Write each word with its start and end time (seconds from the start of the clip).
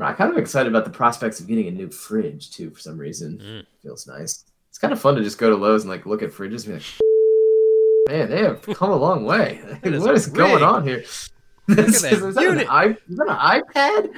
I'm 0.00 0.14
kind 0.16 0.30
of 0.30 0.38
excited 0.38 0.70
about 0.70 0.84
the 0.84 0.90
prospects 0.90 1.40
of 1.40 1.46
getting 1.46 1.66
a 1.68 1.70
new 1.70 1.90
fridge 1.90 2.50
too. 2.50 2.70
For 2.70 2.80
some 2.80 2.98
reason, 2.98 3.38
Mm. 3.38 3.66
feels 3.82 4.06
nice. 4.06 4.44
It's 4.68 4.78
kind 4.78 4.92
of 4.92 5.00
fun 5.00 5.16
to 5.16 5.22
just 5.22 5.38
go 5.38 5.50
to 5.50 5.56
Lowe's 5.56 5.82
and 5.82 5.90
like 5.90 6.06
look 6.06 6.22
at 6.22 6.30
fridges 6.30 6.66
and 6.66 6.78
be 6.78 6.84
like, 6.84 8.08
man, 8.08 8.30
they 8.30 8.42
have 8.42 8.62
come 8.62 8.90
a 8.90 8.96
long 8.96 9.24
way. 9.24 9.60
what 9.82 10.14
is 10.14 10.26
going 10.26 10.62
on 10.62 10.86
here? 10.86 10.98
at 11.68 11.76
This 11.76 12.02
that 12.02 12.12
is, 12.12 12.22
is, 12.22 12.34
that 12.34 12.46
an 12.46 12.60
is 12.60 13.16
that 13.16 13.28
an 13.28 13.62
iPad? 13.62 14.14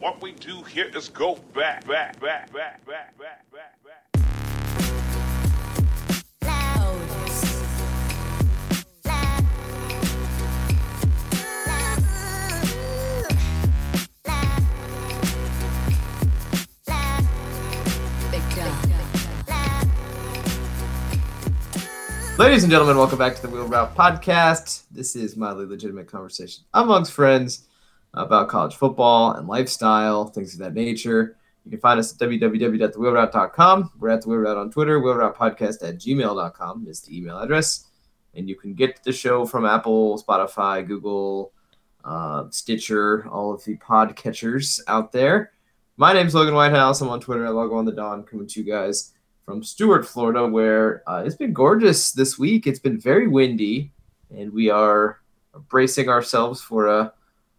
What 0.00 0.20
we 0.20 0.32
do 0.32 0.62
here 0.62 0.90
is 0.94 1.08
go 1.08 1.36
back, 1.54 1.86
back, 1.86 2.20
back, 2.20 2.52
back, 2.52 2.84
back, 2.84 3.16
back, 3.18 3.50
back, 3.52 3.82
back. 3.83 3.83
Ladies 22.36 22.64
and 22.64 22.70
gentlemen, 22.72 22.96
welcome 22.96 23.16
back 23.16 23.36
to 23.36 23.42
the 23.42 23.48
Wheel 23.48 23.68
Route 23.68 23.94
Podcast. 23.94 24.86
This 24.90 25.14
is 25.14 25.36
mildly 25.36 25.66
legitimate 25.66 26.08
conversation 26.08 26.64
amongst 26.74 27.12
friends 27.12 27.68
about 28.12 28.48
college 28.48 28.74
football 28.74 29.34
and 29.34 29.46
lifestyle, 29.46 30.24
things 30.24 30.52
of 30.52 30.58
that 30.58 30.74
nature. 30.74 31.36
You 31.64 31.70
can 31.70 31.78
find 31.78 32.00
us 32.00 32.12
at 32.12 32.18
www.thewheelroute.com. 32.28 33.92
We're 34.00 34.08
at 34.08 34.22
the 34.22 34.28
Wheel 34.28 34.38
Route 34.38 34.56
on 34.56 34.72
Twitter. 34.72 35.00
Wheelroute 35.00 35.36
Podcast 35.36 35.88
at 35.88 35.98
gmail.com 35.98 36.88
is 36.88 37.02
the 37.02 37.16
email 37.16 37.38
address. 37.38 37.86
And 38.34 38.48
you 38.48 38.56
can 38.56 38.74
get 38.74 39.04
the 39.04 39.12
show 39.12 39.46
from 39.46 39.64
Apple, 39.64 40.20
Spotify, 40.20 40.84
Google, 40.84 41.52
uh, 42.04 42.46
Stitcher, 42.50 43.28
all 43.28 43.54
of 43.54 43.62
the 43.62 43.76
pod 43.76 44.16
catchers 44.16 44.82
out 44.88 45.12
there. 45.12 45.52
My 45.96 46.12
name's 46.12 46.34
Logan 46.34 46.54
Whitehouse. 46.54 47.00
I'm 47.00 47.10
on 47.10 47.20
Twitter 47.20 47.46
at 47.46 47.54
Logo 47.54 47.76
on 47.76 47.84
the 47.84 47.92
Dawn, 47.92 48.24
coming 48.24 48.48
to 48.48 48.60
you 48.60 48.66
guys 48.66 49.13
from 49.44 49.62
Stuart, 49.62 50.06
Florida, 50.06 50.46
where 50.46 51.02
uh, 51.08 51.22
it's 51.24 51.36
been 51.36 51.52
gorgeous 51.52 52.12
this 52.12 52.38
week. 52.38 52.66
It's 52.66 52.78
been 52.78 52.98
very 52.98 53.28
windy, 53.28 53.92
and 54.34 54.52
we 54.52 54.70
are 54.70 55.20
bracing 55.68 56.08
ourselves 56.08 56.60
for 56.60 56.88
a, 56.88 57.12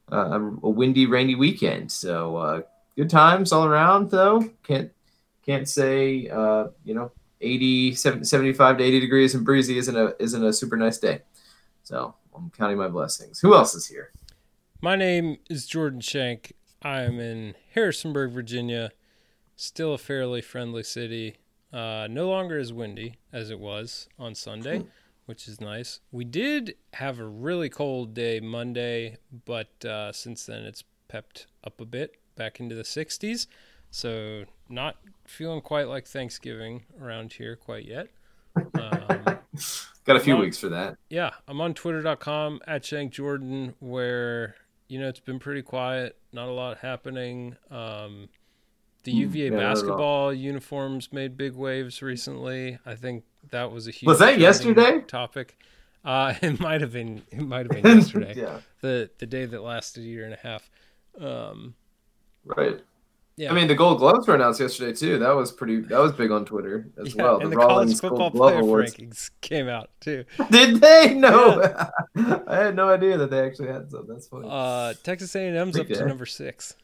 a, 0.09 0.41
a 0.41 0.69
windy, 0.69 1.05
rainy 1.05 1.35
weekend. 1.35 1.91
So 1.91 2.37
uh, 2.37 2.61
good 2.95 3.09
times 3.09 3.51
all 3.51 3.65
around, 3.65 4.09
though. 4.09 4.49
Can't 4.63 4.91
can't 5.45 5.69
say 5.69 6.27
uh, 6.29 6.67
you 6.83 6.95
know 6.95 7.11
80, 7.41 7.93
70, 7.93 8.25
75 8.25 8.77
to 8.79 8.83
80 8.83 8.99
degrees 8.99 9.35
and 9.35 9.45
breezy 9.45 9.77
isn't 9.77 9.95
a 9.95 10.15
isn't 10.19 10.43
a 10.43 10.51
super 10.51 10.77
nice 10.77 10.97
day. 10.97 11.21
So 11.83 12.15
I'm 12.35 12.49
counting 12.57 12.77
my 12.77 12.87
blessings. 12.87 13.39
Who 13.39 13.53
else 13.53 13.75
is 13.75 13.87
here? 13.87 14.11
My 14.81 14.95
name 14.95 15.37
is 15.49 15.67
Jordan 15.67 16.01
Shank. 16.01 16.53
I 16.81 17.01
am 17.01 17.19
in 17.19 17.55
Harrisonburg, 17.73 18.31
Virginia. 18.31 18.91
Still 19.55 19.93
a 19.93 19.97
fairly 19.97 20.41
friendly 20.41 20.83
city. 20.83 21.37
Uh, 21.75 22.07
no 22.09 22.29
longer 22.29 22.57
as 22.57 22.71
windy 22.71 23.15
as 23.33 23.49
it 23.49 23.59
was 23.59 24.07
on 24.17 24.33
Sunday, 24.33 24.85
which 25.25 25.45
is 25.47 25.59
nice. 25.59 25.99
We 26.11 26.23
did 26.23 26.75
have 26.93 27.19
a 27.19 27.25
really 27.27 27.67
cold 27.69 28.13
day 28.13 28.39
Monday, 28.39 29.17
but 29.45 29.83
uh, 29.83 30.13
since 30.13 30.45
then 30.45 30.63
it's 30.63 30.85
pepped 31.09 31.47
up 31.65 31.81
a 31.81 31.85
bit 31.85 32.15
back 32.37 32.61
into 32.61 32.75
the 32.75 32.83
60s. 32.83 33.47
So 33.91 34.45
not 34.69 34.95
feeling 35.25 35.59
quite 35.61 35.87
like 35.89 36.07
Thanksgiving 36.07 36.83
around 37.01 37.33
here 37.33 37.57
quite 37.57 37.85
yet. 37.85 38.07
Um, 38.55 38.63
Got 40.05 40.15
a 40.17 40.19
few 40.21 40.35
Well- 40.35 40.43
weeks 40.43 40.57
for 40.59 40.69
that. 40.69 40.95
yeah, 41.09 41.31
I'm 41.47 41.59
on 41.59 41.73
twitter.com 41.73 42.61
at 42.67 42.85
Shank 42.85 43.11
Jordan 43.11 43.73
where 43.79 44.55
you 44.87 44.99
know 44.99 45.09
it's 45.09 45.19
been 45.19 45.39
pretty 45.39 45.61
quiet, 45.63 46.15
not 46.31 46.47
a 46.47 46.51
lot 46.51 46.77
happening. 46.77 47.57
Um, 47.71 48.29
the 49.05 49.11
UVA 49.13 49.45
yeah, 49.49 49.53
all. 49.53 49.59
basketball 49.59 50.33
uniforms 50.33 51.13
made 51.13 51.37
big 51.37 51.53
waves 51.55 52.01
recently. 52.01 52.77
I 52.85 52.95
think 52.95 53.23
that 53.51 53.71
was 53.71 53.87
a 53.87 53.91
huge 53.91 54.07
Was 54.07 54.19
that 54.19 54.37
yesterday? 54.39 54.99
topic. 55.07 55.57
Uh, 56.03 56.33
it 56.41 56.59
might 56.59 56.81
have 56.81 56.91
been 56.91 57.23
it 57.31 57.41
might 57.41 57.71
have 57.71 57.81
been 57.81 57.97
yesterday. 57.97 58.33
yeah, 58.35 58.59
The 58.81 59.09
the 59.17 59.25
day 59.25 59.45
that 59.45 59.61
lasted 59.63 60.03
a 60.03 60.07
year 60.07 60.25
and 60.25 60.33
a 60.33 60.37
half. 60.37 60.69
Um, 61.19 61.73
right. 62.43 62.81
yeah. 63.37 63.51
I 63.51 63.55
mean, 63.55 63.67
the 63.67 63.75
Gold 63.75 63.99
Gloves 63.99 64.27
were 64.27 64.35
announced 64.35 64.59
yesterday 64.59 64.91
too. 64.93 65.17
That 65.19 65.31
was 65.35 65.51
pretty. 65.51 65.79
That 65.81 65.99
was 65.99 66.11
big 66.11 66.29
on 66.31 66.45
Twitter 66.45 66.89
as 66.99 67.15
yeah, 67.15 67.23
well. 67.23 67.39
and 67.39 67.51
the 67.51 67.55
Rawlings 67.55 67.99
college 68.01 68.01
football 68.01 68.29
Gold 68.31 68.33
player 68.33 68.59
Awards. 68.59 68.95
rankings 68.95 69.31
came 69.41 69.67
out 69.69 69.89
too. 70.01 70.25
Did 70.51 70.81
they? 70.81 71.13
No, 71.13 71.61
I 72.47 72.55
had 72.55 72.75
no 72.75 72.89
idea 72.89 73.17
that 73.17 73.29
they 73.29 73.39
actually 73.45 73.69
had 73.69 73.89
some. 73.89 74.05
That's 74.07 74.27
funny. 74.27 74.47
Uh, 74.51 74.93
Texas 75.03 75.35
A&M's 75.35 75.77
Big 75.77 75.91
up 75.91 75.97
to 75.99 76.05
number 76.05 76.25
six. 76.25 76.75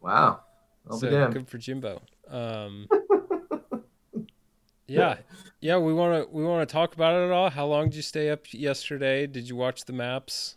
wow. 0.00 0.40
I'll 0.90 0.98
so 0.98 1.08
be 1.08 1.14
damned. 1.14 1.34
good 1.34 1.48
for 1.48 1.58
Jimbo. 1.58 2.02
Um, 2.28 2.88
yeah, 4.86 5.16
yeah. 5.60 5.78
We 5.78 5.92
want 5.92 6.24
to 6.24 6.30
we 6.34 6.44
want 6.44 6.68
to 6.68 6.72
talk 6.72 6.94
about 6.94 7.14
it 7.14 7.26
at 7.26 7.30
all. 7.32 7.50
How 7.50 7.66
long 7.66 7.86
did 7.86 7.96
you 7.96 8.02
stay 8.02 8.30
up 8.30 8.52
yesterday? 8.52 9.26
Did 9.26 9.48
you 9.48 9.56
watch 9.56 9.84
the 9.84 9.92
maps? 9.92 10.56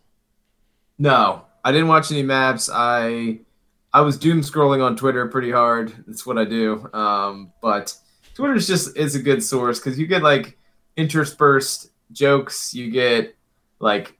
No, 0.97 1.45
I 1.63 1.71
didn't 1.71 1.87
watch 1.87 2.11
any 2.11 2.23
maps. 2.23 2.69
I 2.71 3.39
I 3.93 4.01
was 4.01 4.17
doom 4.17 4.41
scrolling 4.41 4.83
on 4.83 4.95
Twitter 4.95 5.27
pretty 5.27 5.51
hard. 5.51 5.93
That's 6.07 6.25
what 6.25 6.37
I 6.37 6.45
do. 6.45 6.89
Um, 6.93 7.53
but 7.61 7.95
Twitter 8.33 8.55
is 8.55 8.67
just 8.67 8.97
is 8.97 9.15
a 9.15 9.21
good 9.21 9.43
source 9.43 9.79
because 9.79 9.97
you 9.97 10.07
get 10.07 10.21
like 10.21 10.57
interspersed 10.97 11.91
jokes. 12.11 12.73
You 12.73 12.91
get 12.91 13.35
like 13.79 14.17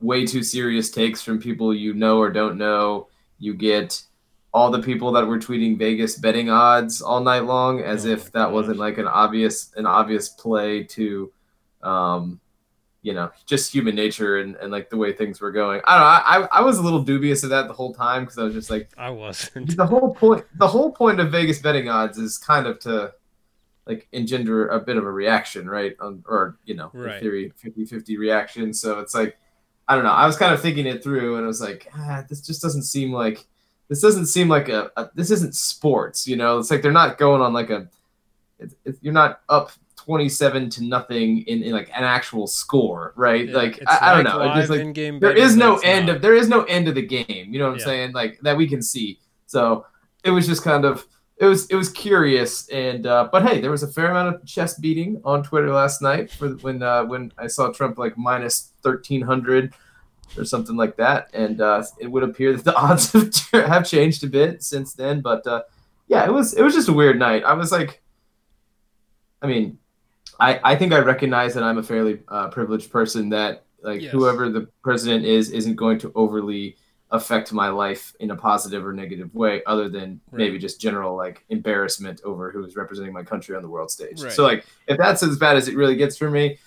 way 0.00 0.26
too 0.26 0.42
serious 0.42 0.90
takes 0.90 1.22
from 1.22 1.40
people 1.40 1.74
you 1.74 1.94
know 1.94 2.18
or 2.18 2.30
don't 2.30 2.58
know. 2.58 3.08
You 3.38 3.54
get 3.54 4.02
all 4.54 4.70
the 4.70 4.80
people 4.80 5.10
that 5.12 5.26
were 5.26 5.38
tweeting 5.38 5.76
Vegas 5.76 6.16
betting 6.16 6.48
odds 6.48 7.02
all 7.02 7.20
night 7.20 7.44
long 7.44 7.80
as 7.80 8.06
Oh 8.06 8.10
if 8.10 8.30
that 8.32 8.50
wasn't 8.52 8.78
like 8.78 8.98
an 8.98 9.08
obvious 9.08 9.72
an 9.76 9.84
obvious 9.84 10.28
play 10.28 10.84
to 10.84 11.32
um 11.82 12.40
you 13.02 13.12
know 13.12 13.30
just 13.44 13.70
human 13.74 13.94
nature 13.94 14.38
and, 14.38 14.56
and 14.56 14.72
like 14.72 14.88
the 14.88 14.96
way 14.96 15.12
things 15.12 15.40
were 15.40 15.50
going 15.50 15.80
i 15.84 15.92
don't 15.98 16.00
know 16.40 16.48
i 16.54 16.58
i 16.58 16.62
was 16.62 16.78
a 16.78 16.82
little 16.82 17.02
dubious 17.02 17.42
of 17.42 17.50
that 17.50 17.66
the 17.68 17.74
whole 17.74 17.92
time 17.92 18.22
because 18.22 18.38
i 18.38 18.42
was 18.44 18.54
just 18.54 18.70
like 18.70 18.88
I 18.96 19.10
wasn't. 19.10 19.76
the 19.76 19.84
whole 19.84 20.14
point 20.14 20.46
the 20.56 20.66
whole 20.68 20.90
point 20.92 21.20
of 21.20 21.30
vegas 21.30 21.58
betting 21.60 21.90
odds 21.90 22.16
is 22.16 22.38
kind 22.38 22.66
of 22.66 22.78
to 22.80 23.12
like 23.86 24.08
engender 24.12 24.68
a 24.68 24.80
bit 24.80 24.96
of 24.96 25.04
a 25.04 25.10
reaction 25.10 25.68
right 25.68 25.94
um, 26.00 26.24
or 26.26 26.56
you 26.64 26.74
know 26.74 26.90
Right. 26.94 27.20
theory 27.20 27.52
50-50 27.62 28.16
reaction 28.18 28.72
so 28.72 29.00
it's 29.00 29.14
like 29.14 29.36
i 29.88 29.94
don't 29.94 30.04
know 30.04 30.10
i 30.12 30.24
was 30.26 30.38
kind 30.38 30.54
of 30.54 30.62
thinking 30.62 30.86
it 30.86 31.02
through 31.04 31.36
and 31.36 31.44
i 31.44 31.46
was 31.48 31.60
like 31.60 31.88
ah, 31.94 32.24
this 32.30 32.40
just 32.40 32.62
doesn't 32.62 32.84
seem 32.84 33.12
like 33.12 33.44
this 33.88 34.00
doesn't 34.00 34.26
seem 34.26 34.48
like 34.48 34.68
a, 34.68 34.90
a 34.96 35.10
this 35.14 35.30
isn't 35.30 35.54
sports 35.54 36.26
you 36.26 36.36
know? 36.36 36.58
It's 36.58 36.70
like 36.70 36.82
they're 36.82 36.92
not 36.92 37.18
going 37.18 37.40
on 37.42 37.52
like 37.52 37.70
a 37.70 37.88
it's, 38.58 38.74
it's, 38.84 38.98
you're 39.02 39.12
not 39.12 39.40
up 39.48 39.72
27 39.96 40.68
to 40.70 40.84
nothing 40.84 41.38
in, 41.42 41.62
in 41.62 41.72
like 41.72 41.88
an 41.88 42.04
actual 42.04 42.46
score 42.46 43.12
right? 43.16 43.48
Yeah, 43.48 43.56
like 43.56 43.78
it's 43.78 43.90
I, 43.90 44.12
I 44.12 44.14
don't 44.14 44.24
know. 44.24 44.42
It 44.42 44.54
just 44.54 44.70
like 44.70 44.80
in-game 44.80 45.18
there 45.20 45.36
is 45.36 45.56
no 45.56 45.76
end 45.78 46.06
not. 46.06 46.16
of 46.16 46.22
there 46.22 46.34
is 46.34 46.48
no 46.48 46.62
end 46.64 46.88
of 46.88 46.94
the 46.94 47.02
game 47.06 47.52
you 47.52 47.58
know 47.58 47.66
what 47.66 47.74
i'm 47.74 47.78
Yeah. 47.78 47.84
saying? 47.84 48.12
Like 48.12 48.38
that 48.42 48.56
we 48.56 48.66
can 48.68 48.82
see. 48.82 49.18
So 49.46 49.86
it 50.24 50.30
was 50.30 50.46
just 50.46 50.62
kind 50.62 50.84
of 50.84 51.06
it 51.36 51.46
was 51.46 51.66
it 51.66 51.74
was 51.74 51.88
curious 51.90 52.68
and 52.68 53.06
uh 53.06 53.28
but 53.32 53.42
hey 53.44 53.60
there 53.60 53.70
was 53.70 53.82
a 53.82 53.88
fair 53.90 54.10
amount 54.10 54.32
of 54.34 54.46
chest 54.46 54.80
beating 54.80 55.20
on 55.24 55.42
twitter 55.42 55.70
last 55.72 56.00
night 56.00 56.30
for 56.30 56.50
when 56.58 56.80
uh 56.80 57.04
when 57.04 57.32
i 57.38 57.46
saw 57.48 57.72
trump 57.72 57.98
like 57.98 58.16
minus 58.16 58.70
1300 58.82 59.74
or 60.36 60.44
something 60.44 60.76
like 60.76 60.96
that 60.96 61.28
and 61.34 61.60
uh 61.60 61.82
it 62.00 62.06
would 62.10 62.22
appear 62.22 62.52
that 62.54 62.64
the 62.64 62.74
odds 62.84 63.12
have, 63.52 63.86
changed 63.86 64.24
a 64.24 64.26
bit 64.26 64.62
since 64.62 64.92
then 64.94 65.20
but 65.20 65.46
uh 65.46 65.62
yeah 66.08 66.24
it 66.24 66.32
was 66.32 66.54
it 66.54 66.62
was 66.62 66.74
just 66.74 66.88
a 66.88 66.92
weird 66.92 67.18
night 67.18 67.44
i 67.44 67.52
was 67.52 67.70
like 67.72 68.02
i 69.42 69.46
mean 69.46 69.78
i 70.40 70.60
i 70.64 70.76
think 70.76 70.92
i 70.92 70.98
recognize 70.98 71.54
that 71.54 71.62
i'm 71.62 71.78
a 71.78 71.82
fairly 71.82 72.20
uh, 72.28 72.48
privileged 72.48 72.90
person 72.90 73.28
that 73.28 73.64
like 73.82 74.00
Yes. 74.00 74.12
whoever 74.12 74.48
the 74.48 74.66
president 74.82 75.24
is 75.24 75.50
isn't 75.50 75.76
going 75.76 75.98
to 75.98 76.10
overly 76.14 76.76
affect 77.10 77.52
my 77.52 77.68
life 77.68 78.14
in 78.18 78.30
a 78.32 78.36
positive 78.36 78.84
or 78.84 78.92
negative 78.92 79.32
way 79.34 79.62
other 79.66 79.88
than 79.88 80.20
maybe 80.32 80.58
just 80.58 80.80
general 80.80 81.14
like 81.16 81.44
embarrassment 81.50 82.20
over 82.24 82.50
who's 82.50 82.74
representing 82.76 83.12
my 83.12 83.22
country 83.22 83.54
on 83.54 83.62
the 83.62 83.68
world 83.68 83.90
stage 83.90 84.20
Right. 84.22 84.32
so 84.32 84.42
like 84.42 84.64
if 84.88 84.96
that's 84.98 85.22
as 85.22 85.38
bad 85.38 85.56
as 85.56 85.68
it 85.68 85.76
really 85.76 85.94
gets 85.96 86.16
for 86.16 86.30
me 86.30 86.58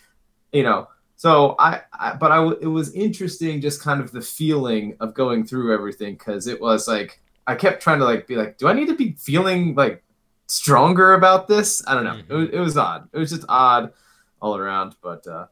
you 0.53 0.63
know 0.63 0.87
so 1.17 1.55
I, 1.59 1.81
I 1.91 2.13
but 2.13 2.31
i 2.31 2.41
it 2.61 2.67
was 2.67 2.93
interesting 2.93 3.59
just 3.59 3.81
kind 3.81 3.99
of 3.99 4.11
the 4.11 4.21
feeling 4.21 4.95
of 5.01 5.13
going 5.13 5.45
through 5.45 5.73
everything 5.73 6.13
because 6.13 6.47
it 6.47 6.61
was 6.61 6.87
like 6.87 7.19
i 7.45 7.55
kept 7.55 7.83
trying 7.83 7.99
to 7.99 8.05
like 8.05 8.25
be 8.25 8.35
like 8.35 8.57
do 8.57 8.69
i 8.69 8.73
need 8.73 8.87
to 8.87 8.95
be 8.95 9.11
feeling 9.19 9.75
like 9.75 10.03
stronger 10.47 11.13
about 11.13 11.47
this? 11.47 11.83
I 11.85 11.93
don't 11.93 12.05
know. 12.05 12.19
It, 12.29 12.33
was, 12.33 12.49
it 12.49 12.59
was 12.59 12.77
odd. 12.77 13.09
It 13.13 13.19
was 13.19 13.29
just 13.29 13.45
odd 13.49 13.91
all 14.39 14.55
around 14.55 14.95
but 15.01 15.25
uh 15.25 15.47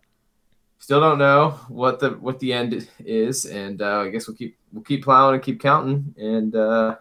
still 0.77 0.99
don't 0.99 1.17
know 1.17 1.49
what 1.69 1.99
the 1.99 2.11
what 2.11 2.39
the 2.39 2.53
end 2.53 2.87
is 2.99 3.47
and 3.47 3.81
uh 3.81 4.01
i 4.01 4.09
guess 4.09 4.27
we'll 4.27 4.37
keep 4.37 4.55
we'll 4.71 4.83
keep 4.83 5.03
plowing 5.03 5.33
and 5.33 5.43
keep 5.43 5.59
counting 5.59 6.13
and 6.19 6.55
uh 6.55 6.95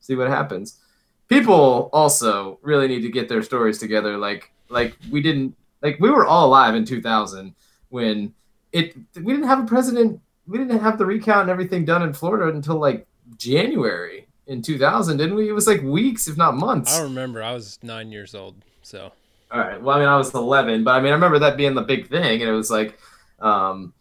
see 0.00 0.14
what 0.14 0.28
happens. 0.28 0.80
People 1.28 1.90
also 1.92 2.58
really 2.62 2.88
need 2.88 3.02
to 3.02 3.10
get 3.10 3.28
their 3.28 3.42
stories 3.42 3.76
together 3.78 4.16
like 4.16 4.50
like 4.70 4.96
we 5.10 5.20
didn't 5.20 5.54
like 5.82 5.98
we 6.00 6.08
were 6.08 6.24
all 6.24 6.46
alive 6.46 6.74
in 6.74 6.86
2000 6.86 7.54
when 7.90 8.34
it 8.72 8.94
we 9.22 9.32
didn't 9.32 9.48
have 9.48 9.60
a 9.62 9.66
president 9.66 10.20
we 10.46 10.58
didn't 10.58 10.78
have 10.78 10.98
the 10.98 11.06
recount 11.06 11.42
and 11.42 11.50
everything 11.50 11.84
done 11.84 12.02
in 12.02 12.12
florida 12.12 12.54
until 12.54 12.76
like 12.78 13.06
january 13.36 14.26
in 14.46 14.62
2000, 14.62 15.16
didn't 15.16 15.34
we? 15.34 15.48
It 15.48 15.52
was 15.52 15.66
like 15.66 15.82
weeks, 15.82 16.28
if 16.28 16.36
not 16.36 16.54
months. 16.56 16.94
I 16.94 16.98
don't 17.00 17.08
remember. 17.08 17.42
I 17.42 17.52
was 17.52 17.80
nine 17.82 18.12
years 18.12 18.32
old, 18.32 18.54
so 18.82 19.10
All 19.50 19.58
right. 19.58 19.82
Well, 19.82 19.96
I 19.96 19.98
mean, 19.98 20.08
I 20.08 20.16
was 20.16 20.32
11, 20.32 20.84
but 20.84 20.92
I 20.92 21.00
mean, 21.00 21.10
I 21.10 21.14
remember 21.14 21.40
that 21.40 21.56
being 21.56 21.74
the 21.74 21.82
big 21.82 22.08
thing, 22.08 22.42
and 22.42 22.48
it 22.48 22.54
was 22.54 22.70
like, 22.70 22.96
um, 23.40 23.92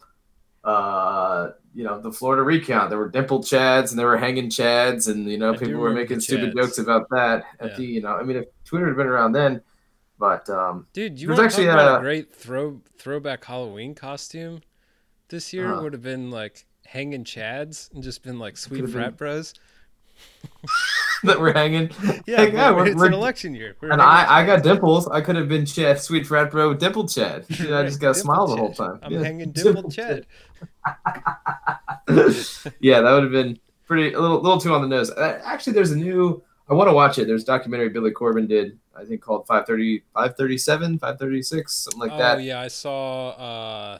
uh, 0.63 1.49
you 1.73 1.83
know, 1.83 1.99
the 1.99 2.11
Florida 2.11 2.43
recount. 2.43 2.89
There 2.89 2.99
were 2.99 3.09
dimple 3.09 3.39
chads 3.39 3.89
and 3.89 3.99
there 3.99 4.07
were 4.07 4.17
hanging 4.17 4.49
chads, 4.49 5.09
and 5.09 5.29
you 5.29 5.37
know, 5.37 5.53
I 5.53 5.57
people 5.57 5.79
were 5.81 5.91
making 5.91 6.19
stupid 6.19 6.55
jokes 6.55 6.77
about 6.77 7.09
that. 7.09 7.45
At 7.59 7.71
Yeah. 7.71 7.77
the, 7.77 7.85
you 7.85 8.01
know, 8.01 8.15
I 8.15 8.23
mean, 8.23 8.37
if 8.37 8.45
Twitter 8.65 8.87
had 8.87 8.95
been 8.95 9.07
around 9.07 9.31
then, 9.33 9.61
but 10.19 10.49
um, 10.49 10.87
dude, 10.93 11.19
you 11.19 11.27
There's 11.27 11.39
actually 11.39 11.67
about 11.67 11.95
a- 11.95 11.97
a 11.97 12.01
great 12.01 12.33
throw 12.35 12.81
throwback 12.97 13.43
Halloween 13.45 13.95
costume? 13.95 14.61
This 15.29 15.51
year 15.53 15.71
Uh-huh. 15.71 15.81
would 15.83 15.93
have 15.93 16.03
been 16.03 16.29
like 16.31 16.65
hanging 16.85 17.23
chads 17.23 17.91
and 17.93 18.03
just 18.03 18.21
been 18.23 18.37
like 18.39 18.57
sweet 18.57 18.81
Could've 18.81 18.93
been- 18.93 19.01
frat 19.03 19.17
bros. 19.17 19.53
that 21.23 21.39
we're 21.39 21.51
hanging. 21.53 21.89
Yeah, 22.25 22.41
Like, 22.43 22.53
but 22.53 22.75
we're- 22.75 22.89
it's 22.91 22.95
we're- 22.97 23.07
an 23.09 23.13
election 23.13 23.53
year. 23.55 23.75
We're 23.81 23.91
And 23.91 24.01
I, 24.01 24.41
I 24.41 24.45
got 24.45 24.63
dimples. 24.63 25.07
I 25.09 25.19
could 25.21 25.35
have 25.35 25.49
been 25.49 25.65
Chad, 25.65 25.99
sweet 25.99 26.25
frat 26.25 26.51
bro, 26.51 26.73
dimple 26.73 27.07
Chad. 27.07 27.45
You 27.59 27.69
know, 27.69 27.79
I 27.79 27.83
just 27.85 27.99
got 27.99 28.13
dimple 28.15 28.21
smile 28.35 28.47
the 28.47 28.55
whole 28.55 28.73
time. 28.73 28.99
I'm 29.03 29.11
Yeah. 29.11 29.23
hanging 29.23 29.51
dimple 29.51 29.89
Chad. 29.91 30.25
yeah, 32.79 33.01
that 33.01 33.11
would 33.11 33.23
have 33.23 33.31
been 33.31 33.59
pretty 33.87 34.13
a 34.13 34.19
little, 34.19 34.41
little 34.41 34.59
too 34.59 34.73
on 34.73 34.81
the 34.81 34.87
nose. 34.87 35.11
Uh, 35.11 35.41
actually, 35.43 35.73
there's 35.73 35.91
a 35.91 35.95
new. 35.97 36.41
I 36.67 36.73
want 36.73 36.89
to 36.89 36.93
watch 36.93 37.19
it. 37.19 37.27
There's 37.27 37.43
a 37.43 37.45
documentary 37.45 37.89
Billy 37.89 38.11
Corben 38.11 38.47
did. 38.47 38.79
I 38.95 39.03
think 39.05 39.21
called 39.21 39.45
530, 39.45 39.99
537, 40.13 40.99
536, 40.99 41.73
something 41.73 41.99
like 41.99 42.11
oh 42.13 42.17
that. 42.17 42.37
Oh 42.37 42.41
yeah, 42.41 42.61
I 42.61 42.67
saw 42.69 43.29
uh, 43.31 43.97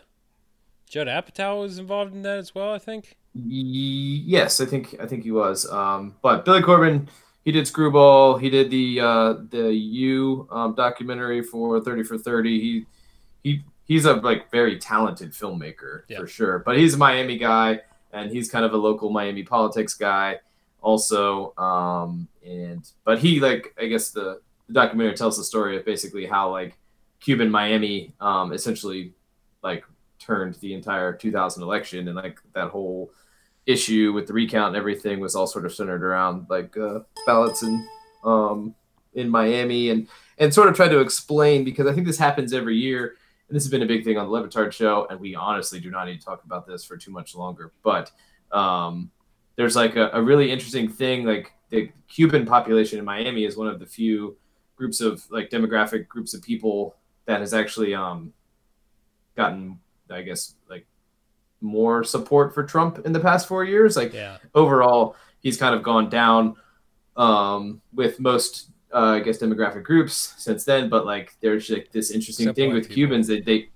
Judd 0.89 1.07
Apatow 1.07 1.61
was 1.61 1.77
involved 1.79 2.13
in 2.13 2.21
that 2.23 2.37
as 2.39 2.55
well. 2.55 2.73
I 2.73 2.79
think. 2.79 3.17
Yes, 3.33 4.61
I 4.61 4.65
think 4.65 4.95
I 4.99 5.05
think 5.05 5.23
he 5.23 5.31
was. 5.31 5.69
Um, 5.69 6.15
but 6.21 6.45
Billy 6.45 6.61
Corben, 6.61 7.09
he 7.43 7.51
did 7.51 7.67
Screwball. 7.67 8.37
He 8.37 8.49
did 8.49 8.71
the 8.71 8.99
uh, 9.01 9.33
the 9.49 9.73
U 9.73 10.47
um, 10.49 10.73
documentary 10.75 11.43
for 11.43 11.81
Thirty 11.81 12.03
for 12.03 12.17
Thirty. 12.17 12.59
He 12.61 12.85
he 13.43 13.63
he's 13.83 14.05
a 14.05 14.13
like 14.13 14.49
very 14.49 14.79
talented 14.79 15.31
filmmaker 15.33 16.03
Yeah. 16.07 16.19
for 16.19 16.27
sure. 16.27 16.59
But 16.59 16.77
he's 16.77 16.93
a 16.95 16.97
Miami 16.97 17.37
guy, 17.37 17.81
and 18.13 18.31
he's 18.31 18.49
kind 18.49 18.63
of 18.65 18.73
a 18.73 18.77
local 18.77 19.09
Miami 19.09 19.43
politics 19.43 19.93
guy 19.93 20.39
also. 20.85 21.53
Um, 21.57 22.27
and 22.45 22.87
but 23.03 23.17
he 23.19 23.39
like 23.39 23.73
I 23.77 23.87
guess 23.87 24.11
the, 24.11 24.39
the 24.67 24.73
documentary 24.73 25.15
tells 25.15 25.35
the 25.35 25.43
story 25.43 25.77
of 25.77 25.83
basically 25.83 26.25
how 26.27 26.51
like 26.51 26.77
Cuban 27.19 27.49
Miami 27.49 28.13
um, 28.21 28.53
essentially 28.53 29.13
like 29.63 29.83
turned 30.19 30.55
the 30.55 30.73
entire 30.73 31.11
2000 31.11 31.63
election 31.63 32.07
and 32.07 32.15
like 32.15 32.39
that 32.53 32.69
whole 32.69 33.11
issue 33.65 34.13
with 34.13 34.27
the 34.27 34.33
recount 34.33 34.67
and 34.67 34.77
everything 34.77 35.19
was 35.19 35.35
all 35.35 35.47
sort 35.47 35.65
of 35.65 35.73
centered 35.73 36.03
around 36.03 36.45
like 36.49 36.77
uh, 36.77 36.99
ballots 37.25 37.63
in 37.63 37.87
um, 38.23 38.75
in 39.15 39.27
Miami 39.27 39.89
and 39.89 40.07
and 40.37 40.53
sort 40.53 40.69
of 40.69 40.75
tried 40.75 40.89
to 40.89 40.99
explain 40.99 41.63
because 41.63 41.87
I 41.87 41.93
think 41.93 42.05
this 42.05 42.19
happens 42.19 42.53
every 42.53 42.77
year 42.77 43.15
and 43.49 43.55
this 43.55 43.63
has 43.63 43.71
been 43.71 43.81
a 43.81 43.87
big 43.87 44.03
thing 44.03 44.17
on 44.17 44.27
the 44.27 44.31
Le 44.31 44.47
Batard 44.47 44.71
show 44.71 45.07
and 45.09 45.19
we 45.19 45.33
honestly 45.33 45.79
do 45.79 45.89
not 45.89 46.05
need 46.05 46.19
to 46.19 46.25
talk 46.25 46.43
about 46.43 46.67
this 46.67 46.85
for 46.85 46.95
too 46.95 47.11
much 47.11 47.33
longer 47.33 47.71
but 47.81 48.11
um, 48.51 49.09
there's 49.55 49.75
like 49.75 49.95
a, 49.95 50.09
a 50.13 50.21
really 50.21 50.51
interesting 50.51 50.87
thing 50.89 51.25
like 51.25 51.51
the 51.69 51.89
Cuban 52.07 52.45
population 52.45 52.99
in 52.99 53.05
Miami 53.05 53.45
is 53.45 53.57
one 53.57 53.67
of 53.67 53.79
the 53.79 53.85
few 53.85 54.37
groups 54.75 55.01
of 55.01 55.23
like 55.31 55.49
demographic 55.49 56.07
groups 56.07 56.33
of 56.33 56.41
people 56.41 56.95
that 57.25 57.39
has 57.39 57.53
actually 57.53 57.95
um, 57.95 58.33
gotten 59.35 59.79
I 60.09 60.21
guess 60.21 60.55
like 60.69 60.85
more 61.61 62.03
support 62.03 62.53
for 62.53 62.63
Trump 62.63 63.05
in 63.05 63.11
the 63.11 63.19
past 63.19 63.47
four 63.47 63.63
years. 63.63 63.95
Like 63.95 64.13
Yeah. 64.13 64.37
overall, 64.53 65.15
he's 65.41 65.57
kind 65.57 65.73
of 65.73 65.83
gone 65.83 66.09
down 66.09 66.55
um, 67.17 67.81
with 67.93 68.19
most, 68.19 68.69
uh, 68.93 69.15
I 69.17 69.19
guess, 69.19 69.39
demographic 69.39 69.83
groups 69.83 70.35
since 70.37 70.63
then. 70.63 70.89
But 70.89 71.05
like, 71.05 71.35
there's 71.41 71.69
like 71.69 71.91
this 71.91 72.11
interesting 72.11 72.45
Except 72.45 72.55
thing 72.57 72.73
with 72.73 72.83
people. 72.83 72.95
Cubans 72.95 73.27
that 73.27 73.45
they, 73.45 73.69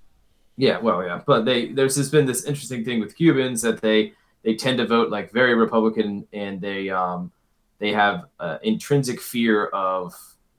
yeah, 0.56 0.78
well, 0.78 1.02
yeah, 1.02 1.20
but 1.26 1.44
they 1.44 1.72
there's 1.72 1.96
just 1.96 2.12
been 2.12 2.26
this 2.26 2.44
interesting 2.44 2.84
thing 2.84 3.00
with 3.00 3.16
Cubans 3.16 3.62
that 3.62 3.80
they 3.80 4.12
they 4.42 4.54
tend 4.54 4.78
to 4.78 4.86
vote 4.86 5.10
like 5.10 5.30
very 5.32 5.54
Republican 5.54 6.26
and 6.32 6.60
they 6.60 6.88
um 6.90 7.30
they 7.78 7.92
have 7.92 8.26
uh, 8.38 8.58
intrinsic 8.62 9.20
fear 9.20 9.66
of 9.66 10.14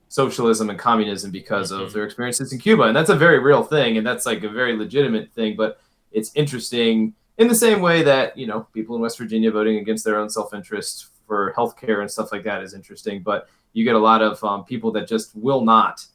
socialism 0.07 0.69
and 0.69 0.77
communism 0.79 1.31
because 1.31 1.71
Mhm. 1.71 1.81
of 1.83 1.93
their 1.93 2.03
experiences 2.03 2.51
in 2.51 2.59
Cuba, 2.59 2.83
and 2.83 2.95
that's 2.95 3.09
a 3.09 3.15
very 3.15 3.39
real 3.39 3.63
thing, 3.63 3.97
and 3.97 4.05
that's 4.05 4.25
like 4.25 4.43
a 4.43 4.49
very 4.49 4.75
legitimate 4.75 5.31
thing. 5.33 5.55
But 5.55 5.79
it's 6.11 6.31
interesting 6.35 7.13
in 7.37 7.47
the 7.47 7.55
same 7.55 7.79
way 7.81 8.03
that 8.03 8.37
you 8.37 8.45
know 8.47 8.67
people 8.73 8.95
in 8.95 9.01
West 9.01 9.17
Virginia 9.17 9.51
voting 9.51 9.77
against 9.77 10.03
their 10.03 10.17
own 10.17 10.29
self-interest 10.29 11.07
for 11.27 11.53
healthcare 11.55 12.01
and 12.01 12.11
stuff 12.11 12.31
like 12.31 12.43
that 12.43 12.61
is 12.61 12.73
interesting. 12.73 13.21
But 13.23 13.47
you 13.73 13.85
get 13.85 13.95
a 13.95 13.99
lot 13.99 14.21
of 14.21 14.43
um, 14.43 14.65
people 14.65 14.91
that 14.91 15.07
just 15.07 15.33
will 15.35 15.63
not 15.63 16.05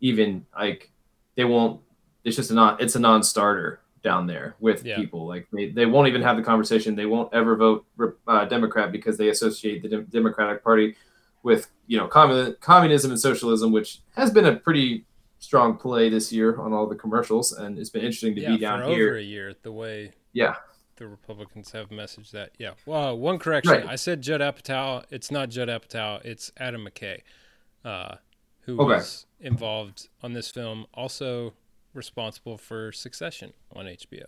even 0.00 0.46
like 0.58 0.90
they 1.34 1.44
won't. 1.44 1.80
It's 2.24 2.36
just 2.36 2.50
a 2.50 2.54
non. 2.54 2.76
It's 2.80 2.94
a 2.96 3.00
non-starter 3.00 3.80
down 4.02 4.26
there 4.26 4.56
with 4.60 4.84
Yeah. 4.84 4.96
people. 4.96 5.26
Like 5.26 5.46
they, 5.52 5.70
they 5.70 5.86
won't 5.86 6.08
even 6.08 6.22
have 6.22 6.36
the 6.36 6.42
conversation. 6.42 6.94
They 6.96 7.06
won't 7.06 7.32
ever 7.32 7.56
vote 7.56 7.86
uh, 8.26 8.44
Democrat 8.46 8.92
because 8.92 9.16
they 9.16 9.28
associate 9.28 9.82
the 9.82 9.88
Dem- 9.88 10.06
Democratic 10.10 10.62
Party 10.64 10.96
with 11.42 11.70
you 11.86 11.98
know 11.98 12.06
commun- 12.08 12.56
communism 12.60 13.10
and 13.10 13.20
socialism, 13.20 13.72
which 13.72 14.00
has 14.16 14.30
been 14.30 14.46
a 14.46 14.56
pretty 14.56 15.04
strong 15.38 15.76
play 15.76 16.08
this 16.08 16.32
year 16.32 16.56
on 16.60 16.72
all 16.72 16.86
the 16.86 16.94
commercials, 16.94 17.52
and 17.52 17.78
it's 17.78 17.90
been 17.90 18.02
interesting 18.04 18.34
to 18.36 18.40
yeah, 18.40 18.50
be 18.50 18.58
down 18.58 18.82
here. 18.88 19.08
over 19.08 19.16
a 19.18 19.22
year, 19.22 19.54
the 19.62 19.72
way 19.72 20.12
Yeah. 20.32 20.54
the 20.96 21.08
Republicans 21.08 21.72
have 21.72 21.88
messaged 21.88 22.30
that. 22.30 22.50
Yeah. 22.58 22.74
Well, 22.86 23.18
one 23.18 23.38
correction. 23.40 23.72
Right. 23.72 23.86
I 23.86 23.96
said 23.96 24.22
Judd 24.22 24.40
Apatow. 24.40 25.04
It's 25.10 25.32
not 25.32 25.48
Judd 25.48 25.68
Apatow. 25.68 26.24
It's 26.24 26.52
Adam 26.58 26.86
McKay, 26.86 27.22
uh, 27.84 28.16
who 28.60 28.74
Okay. 28.80 28.94
was 28.94 29.26
involved 29.40 30.08
on 30.22 30.32
this 30.32 30.48
film. 30.48 30.86
Also 30.94 31.54
responsible 31.94 32.58
for 32.58 32.92
Succession 32.92 33.52
on 33.74 33.86
HBO. 33.86 34.24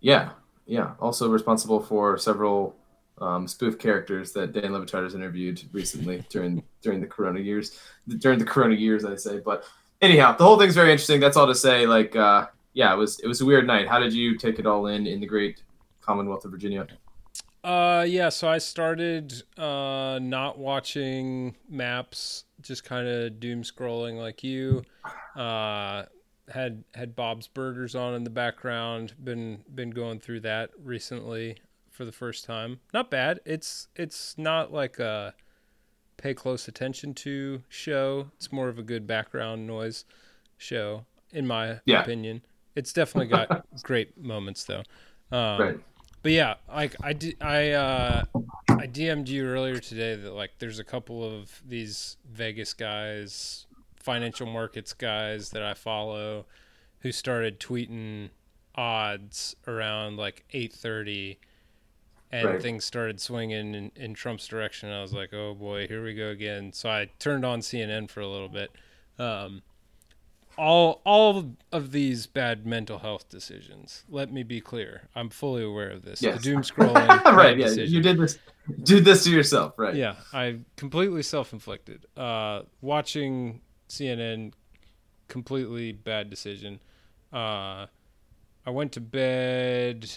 Yeah, 0.00 0.30
yeah. 0.66 0.92
Also 1.00 1.28
responsible 1.28 1.80
for 1.80 2.18
several 2.18 2.76
um, 3.20 3.48
spoof 3.48 3.78
characters 3.78 4.32
that 4.32 4.52
Dan 4.52 4.72
Le 4.72 4.80
Batard 4.80 5.04
has 5.04 5.14
interviewed 5.14 5.62
recently 5.72 6.24
during 6.30 6.62
during 6.82 7.00
the 7.00 7.06
Corona 7.06 7.40
years. 7.40 7.78
During 8.06 8.38
the 8.38 8.44
Corona 8.44 8.74
years, 8.74 9.04
I 9.04 9.16
say. 9.16 9.40
But 9.40 9.64
anyhow, 10.00 10.36
the 10.36 10.44
whole 10.44 10.58
thing's 10.58 10.74
very 10.74 10.92
interesting. 10.92 11.20
That's 11.20 11.36
all 11.36 11.46
to 11.46 11.54
say. 11.54 11.86
Like, 11.86 12.14
uh, 12.14 12.46
yeah, 12.74 12.92
it 12.92 12.96
was 12.96 13.18
it 13.20 13.26
was 13.26 13.40
a 13.40 13.44
weird 13.44 13.66
night. 13.66 13.88
How 13.88 13.98
did 13.98 14.12
you 14.12 14.36
take 14.36 14.58
it 14.58 14.66
all 14.66 14.86
in 14.86 15.06
in 15.06 15.20
the 15.20 15.26
great 15.26 15.62
Commonwealth 16.00 16.44
of 16.44 16.50
Virginia? 16.50 16.86
Uh, 17.64 18.04
yeah. 18.08 18.28
So 18.28 18.48
I 18.48 18.58
started 18.58 19.42
uh, 19.58 20.18
not 20.22 20.58
watching 20.58 21.56
maps, 21.68 22.44
just 22.62 22.84
kind 22.84 23.06
of 23.08 23.40
doom 23.40 23.62
scrolling 23.62 24.18
like 24.18 24.42
you. 24.44 24.82
Uh, 25.36 26.04
had 26.48 26.82
had 26.94 27.14
Bob's 27.14 27.46
Burgers 27.46 27.94
on 27.94 28.14
in 28.14 28.24
the 28.24 28.30
background. 28.30 29.12
Been 29.22 29.64
been 29.74 29.90
going 29.90 30.20
through 30.20 30.40
that 30.40 30.70
recently 30.82 31.58
for 31.90 32.04
the 32.04 32.12
first 32.12 32.44
time. 32.44 32.80
Not 32.94 33.10
bad. 33.10 33.40
It's 33.44 33.88
it's 33.96 34.38
not 34.38 34.72
like 34.72 34.98
a 34.98 35.34
pay 36.16 36.34
close 36.34 36.66
attention 36.68 37.12
to 37.14 37.62
show. 37.68 38.30
It's 38.36 38.50
more 38.50 38.68
of 38.68 38.78
a 38.78 38.82
good 38.82 39.06
background 39.06 39.66
noise 39.66 40.04
show, 40.56 41.04
in 41.32 41.46
my 41.46 41.80
Yeah. 41.84 42.00
opinion. 42.02 42.42
It's 42.74 42.92
definitely 42.92 43.28
got 43.28 43.66
great 43.82 44.16
moments 44.16 44.64
though. 44.64 44.82
Um, 45.30 45.60
right. 45.60 45.80
But 46.22 46.32
yeah, 46.32 46.54
like 46.68 46.96
I 47.02 47.12
did, 47.12 47.36
I 47.40 47.70
uh, 47.72 48.24
I 48.68 48.86
DM'd 48.86 49.28
you 49.28 49.46
earlier 49.46 49.78
today 49.78 50.14
that 50.16 50.32
like 50.32 50.52
there's 50.58 50.78
a 50.78 50.84
couple 50.84 51.24
of 51.24 51.62
these 51.66 52.16
Vegas 52.30 52.74
guys, 52.74 53.66
financial 53.96 54.46
markets 54.46 54.92
guys 54.92 55.50
that 55.50 55.62
I 55.62 55.74
follow, 55.74 56.46
who 57.00 57.12
started 57.12 57.60
tweeting 57.60 58.30
odds 58.74 59.56
around 59.66 60.16
like 60.16 60.44
8:30, 60.52 61.36
and 62.30 62.46
Right. 62.46 62.62
things 62.62 62.84
started 62.84 63.20
swinging 63.20 63.74
in, 63.74 63.90
in 63.96 64.14
Trump's 64.14 64.46
direction. 64.46 64.90
I 64.90 65.02
was 65.02 65.12
like, 65.12 65.32
oh 65.32 65.54
boy, 65.54 65.88
here 65.88 66.02
we 66.04 66.14
go 66.14 66.28
again. 66.28 66.72
So 66.72 66.88
I 66.90 67.10
turned 67.18 67.44
on 67.44 67.60
CNN 67.60 68.10
for 68.10 68.20
a 68.20 68.28
little 68.28 68.48
bit. 68.48 68.70
Um, 69.18 69.62
all 70.58 71.00
all 71.04 71.54
of 71.72 71.92
these 71.92 72.26
bad 72.26 72.66
mental 72.66 72.98
health 72.98 73.28
decisions. 73.28 74.04
Let 74.08 74.32
me 74.32 74.42
be 74.42 74.60
clear. 74.60 75.08
I'm 75.14 75.30
fully 75.30 75.62
aware 75.62 75.90
of 75.90 76.02
this. 76.02 76.20
Yes. 76.20 76.38
The 76.38 76.42
doom 76.42 76.62
scrolling. 76.62 77.24
right. 77.24 77.56
Yeah. 77.56 77.66
decision. 77.66 77.94
You 77.94 78.02
did 78.02 78.18
this. 78.18 78.38
Did 78.82 79.04
this 79.04 79.24
to 79.24 79.30
yourself. 79.30 79.74
Right. 79.78 79.94
Yeah, 79.94 80.16
I 80.32 80.58
completely 80.76 81.22
self-inflicted. 81.22 82.04
Uh, 82.16 82.62
watching 82.82 83.62
CNN, 83.88 84.52
completely 85.28 85.92
bad 85.92 86.28
decision. 86.28 86.80
Uh, 87.32 87.86
I 88.66 88.70
went 88.70 88.92
to 88.92 89.00
bed 89.00 90.10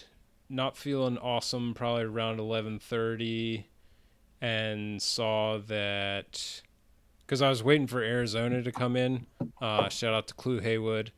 not 0.50 0.76
feeling 0.76 1.18
awesome, 1.18 1.74
probably 1.74 2.04
around 2.04 2.40
eleven 2.40 2.80
thirty, 2.80 3.68
and 4.42 5.02
saw 5.02 5.60
that 5.60 6.62
because 7.32 7.42
I 7.42 7.48
was 7.48 7.64
waiting 7.64 7.88
for 7.88 8.02
Arizona 8.02 8.62
to 8.62 8.74
come 8.74 8.98
in. 8.98 9.26
Uh, 9.62 9.88
shout 9.88 10.14
out 10.14 10.28
to 10.28 10.34
Clue 10.34 10.60
Heywood. 10.60 11.14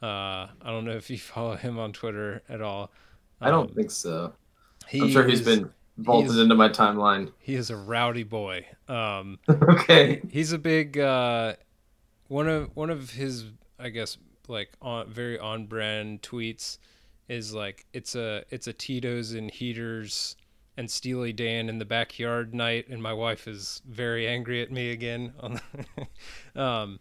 Uh, 0.00 0.06
I 0.06 0.66
don't 0.66 0.84
know 0.84 0.92
if 0.92 1.10
you 1.10 1.18
follow 1.34 1.56
him 1.56 1.76
on 1.76 1.92
Twitter 1.92 2.40
at 2.48 2.62
all. 2.62 2.92
I 3.40 3.50
don't 3.50 3.70
Um, 3.70 3.74
think 3.74 3.90
so. 3.90 4.32
I'm 4.94 5.10
sure 5.10 5.26
he's 5.26 5.40
been 5.40 5.68
vaulted 5.98 6.30
He's- 6.30 6.40
into 6.44 6.54
my 6.54 6.68
timeline. 6.68 7.32
He 7.40 7.56
is 7.56 7.70
a 7.70 7.76
rowdy 7.76 8.22
boy. 8.22 8.64
Um, 8.86 9.40
okay. 9.50 10.22
he's 10.30 10.52
a 10.52 10.58
big 10.58 10.98
uh, 11.00 11.54
one 12.28 12.46
of 12.46 12.70
one 12.76 12.90
of 12.90 13.10
his 13.10 13.46
I 13.80 13.88
guess 13.88 14.18
like 14.46 14.70
on 14.80 15.10
very 15.10 15.36
on 15.36 15.66
brand 15.66 16.22
tweets 16.22 16.78
is 17.28 17.52
like 17.52 17.86
it's 17.92 18.14
a 18.14 18.44
it's 18.50 18.68
a 18.68 18.72
Tito's 18.72 19.32
and 19.32 19.50
heaters 19.50 20.36
and 20.76 20.90
Steely 20.90 21.32
Dan 21.32 21.68
in 21.68 21.78
the 21.78 21.84
backyard 21.84 22.54
night 22.54 22.86
and 22.88 23.02
my 23.02 23.12
wife 23.12 23.48
is 23.48 23.80
very 23.88 24.26
angry 24.28 24.60
at 24.62 24.70
me 24.70 24.90
again 24.90 25.32
on 25.40 25.60
the, 26.54 26.60
um 26.60 26.98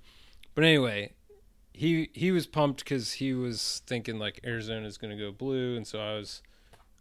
but 0.53 0.63
anyway 0.63 1.11
he 1.73 2.09
he 2.13 2.31
was 2.31 2.47
pumped 2.47 2.85
cuz 2.85 3.13
he 3.13 3.33
was 3.33 3.81
thinking 3.85 4.17
like 4.17 4.39
Arizona's 4.45 4.97
going 4.97 5.15
to 5.17 5.21
go 5.21 5.31
blue 5.31 5.75
and 5.75 5.85
so 5.85 5.99
I 5.99 6.15
was 6.15 6.41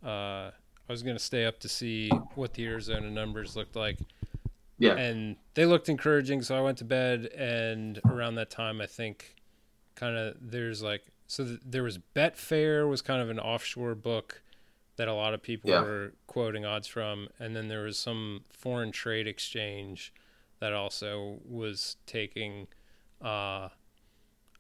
uh 0.05 0.51
I 0.87 0.93
was 0.93 1.03
going 1.03 1.17
to 1.17 1.23
stay 1.23 1.45
up 1.47 1.61
to 1.61 1.69
see 1.69 2.11
what 2.35 2.55
the 2.55 2.67
Arizona 2.67 3.11
numbers 3.11 3.57
looked 3.57 3.77
like 3.77 3.99
Yeah. 4.79 4.97
and 4.97 5.37
they 5.55 5.65
looked 5.67 5.89
encouraging 5.89 6.43
so 6.43 6.57
i 6.57 6.61
went 6.61 6.79
to 6.79 6.85
bed 6.85 7.27
and 7.27 8.01
around 8.05 8.35
that 8.35 8.51
time 8.51 8.81
i 8.81 8.87
think 8.87 9.37
kind 9.95 10.17
of 10.17 10.37
there's 10.41 10.83
like 10.83 11.05
so 11.29 11.45
th- 11.45 11.61
there 11.65 11.85
was 11.85 11.99
betfair 12.15 12.89
was 12.89 13.01
kind 13.01 13.23
of 13.23 13.31
an 13.31 13.39
offshore 13.39 13.95
book 13.95 14.43
that 14.97 15.09
a 15.09 15.15
lot 15.15 15.35
of 15.35 15.43
people 15.43 15.71
Yeah. 15.71 15.81
were 15.81 16.13
quoting 16.27 16.65
odds 16.65 16.87
from. 16.87 17.29
And 17.39 17.55
then 17.57 17.69
there 17.69 17.83
was 17.83 17.99
some 17.99 18.45
foreign 18.51 18.93
trade 18.93 19.27
exchange 19.27 20.13
that 20.61 20.73
also 20.73 21.41
was 21.45 21.97
taking 22.07 22.69
uh 23.23 23.69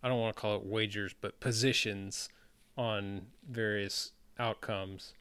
i 0.02 0.08
don't 0.08 0.20
want 0.20 0.34
to 0.34 0.40
call 0.40 0.56
it 0.56 0.64
wagers 0.64 1.14
but 1.20 1.40
positions 1.40 2.28
on 2.76 3.26
various 3.48 4.12
outcomes. 4.38 5.14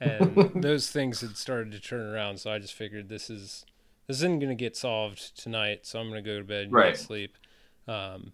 And 0.00 0.36
those 0.62 0.90
things 0.90 1.20
had 1.20 1.36
started 1.36 1.72
to 1.72 1.80
turn 1.80 2.00
around. 2.02 2.38
So 2.38 2.50
i 2.52 2.58
just 2.58 2.74
figured 2.74 3.08
this 3.08 3.30
is 3.30 3.64
this 4.06 4.18
isn't 4.18 4.40
going 4.40 4.50
to 4.50 4.54
get 4.56 4.76
solved 4.76 5.36
tonight, 5.40 5.86
so 5.86 6.00
I'm 6.00 6.08
going 6.10 6.22
to 6.22 6.30
go 6.30 6.38
to 6.38 6.44
bed 6.44 6.68
and 6.68 6.74
Right. 6.74 6.96
sleep. 6.96 7.36
Um, 7.88 8.32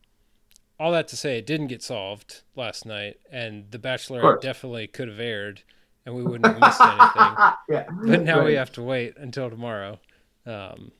all 0.81 0.93
that 0.93 1.09
to 1.09 1.17
say, 1.17 1.39
it 1.39 1.47
didn't 1.47 1.67
get 1.69 1.83
solved 1.83 2.43
last 2.57 2.87
night, 2.87 3.19
and 3.31 3.71
The 3.71 3.79
Bachelor 3.79 4.31
definitely 4.41 4.87
could 4.87 5.09
have 5.09 5.21
aired, 5.21 5.63
and 6.09 6.17
we 6.17 6.23
wouldn't 6.23 6.47
have 6.47 6.59
missed 6.59 6.81
anything. 6.81 7.37
yeah. 7.69 7.85
But 8.07 8.23
now 8.23 8.45
we 8.45 8.55
have 8.55 8.73
to 8.73 8.83
wait 8.83 9.19
until 9.19 9.51
tomorrow. 9.51 10.01
Um, 10.47 10.91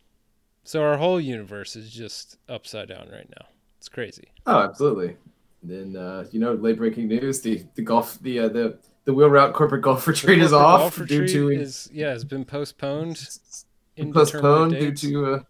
so 0.65 0.83
our 0.83 0.99
whole 0.99 1.19
universe 1.19 1.77
is 1.77 1.91
just 1.91 2.37
upside 2.47 2.89
down 2.89 3.09
right 3.11 3.29
now. 3.41 3.47
It's 3.79 3.89
crazy. 3.89 4.29
Oh, 4.47 4.61
absolutely. 4.61 5.17
And 5.63 5.95
Then 5.95 5.97
uh, 5.97 6.25
you 6.31 6.41
know, 6.41 6.53
late 6.53 6.77
breaking 6.77 7.09
news: 7.09 7.41
the 7.41 7.65
the 7.75 7.81
golf, 7.81 8.19
the 8.21 8.41
uh, 8.41 8.49
the 8.49 8.79
the 9.07 9.15
wheel 9.15 9.31
route 9.31 9.55
corporate 9.55 9.81
golf 9.81 10.07
retreat 10.07 10.41
is 10.41 10.53
off 10.53 10.97
golf 10.97 11.09
due 11.09 11.27
to 11.27 11.49
is 11.49 11.89
yeah 11.91 12.11
has 12.11 12.25
been 12.25 12.45
postponed. 12.45 13.29
postponed 14.13 14.73
due 14.73 14.93
to 14.93 15.27
uh, 15.27 15.41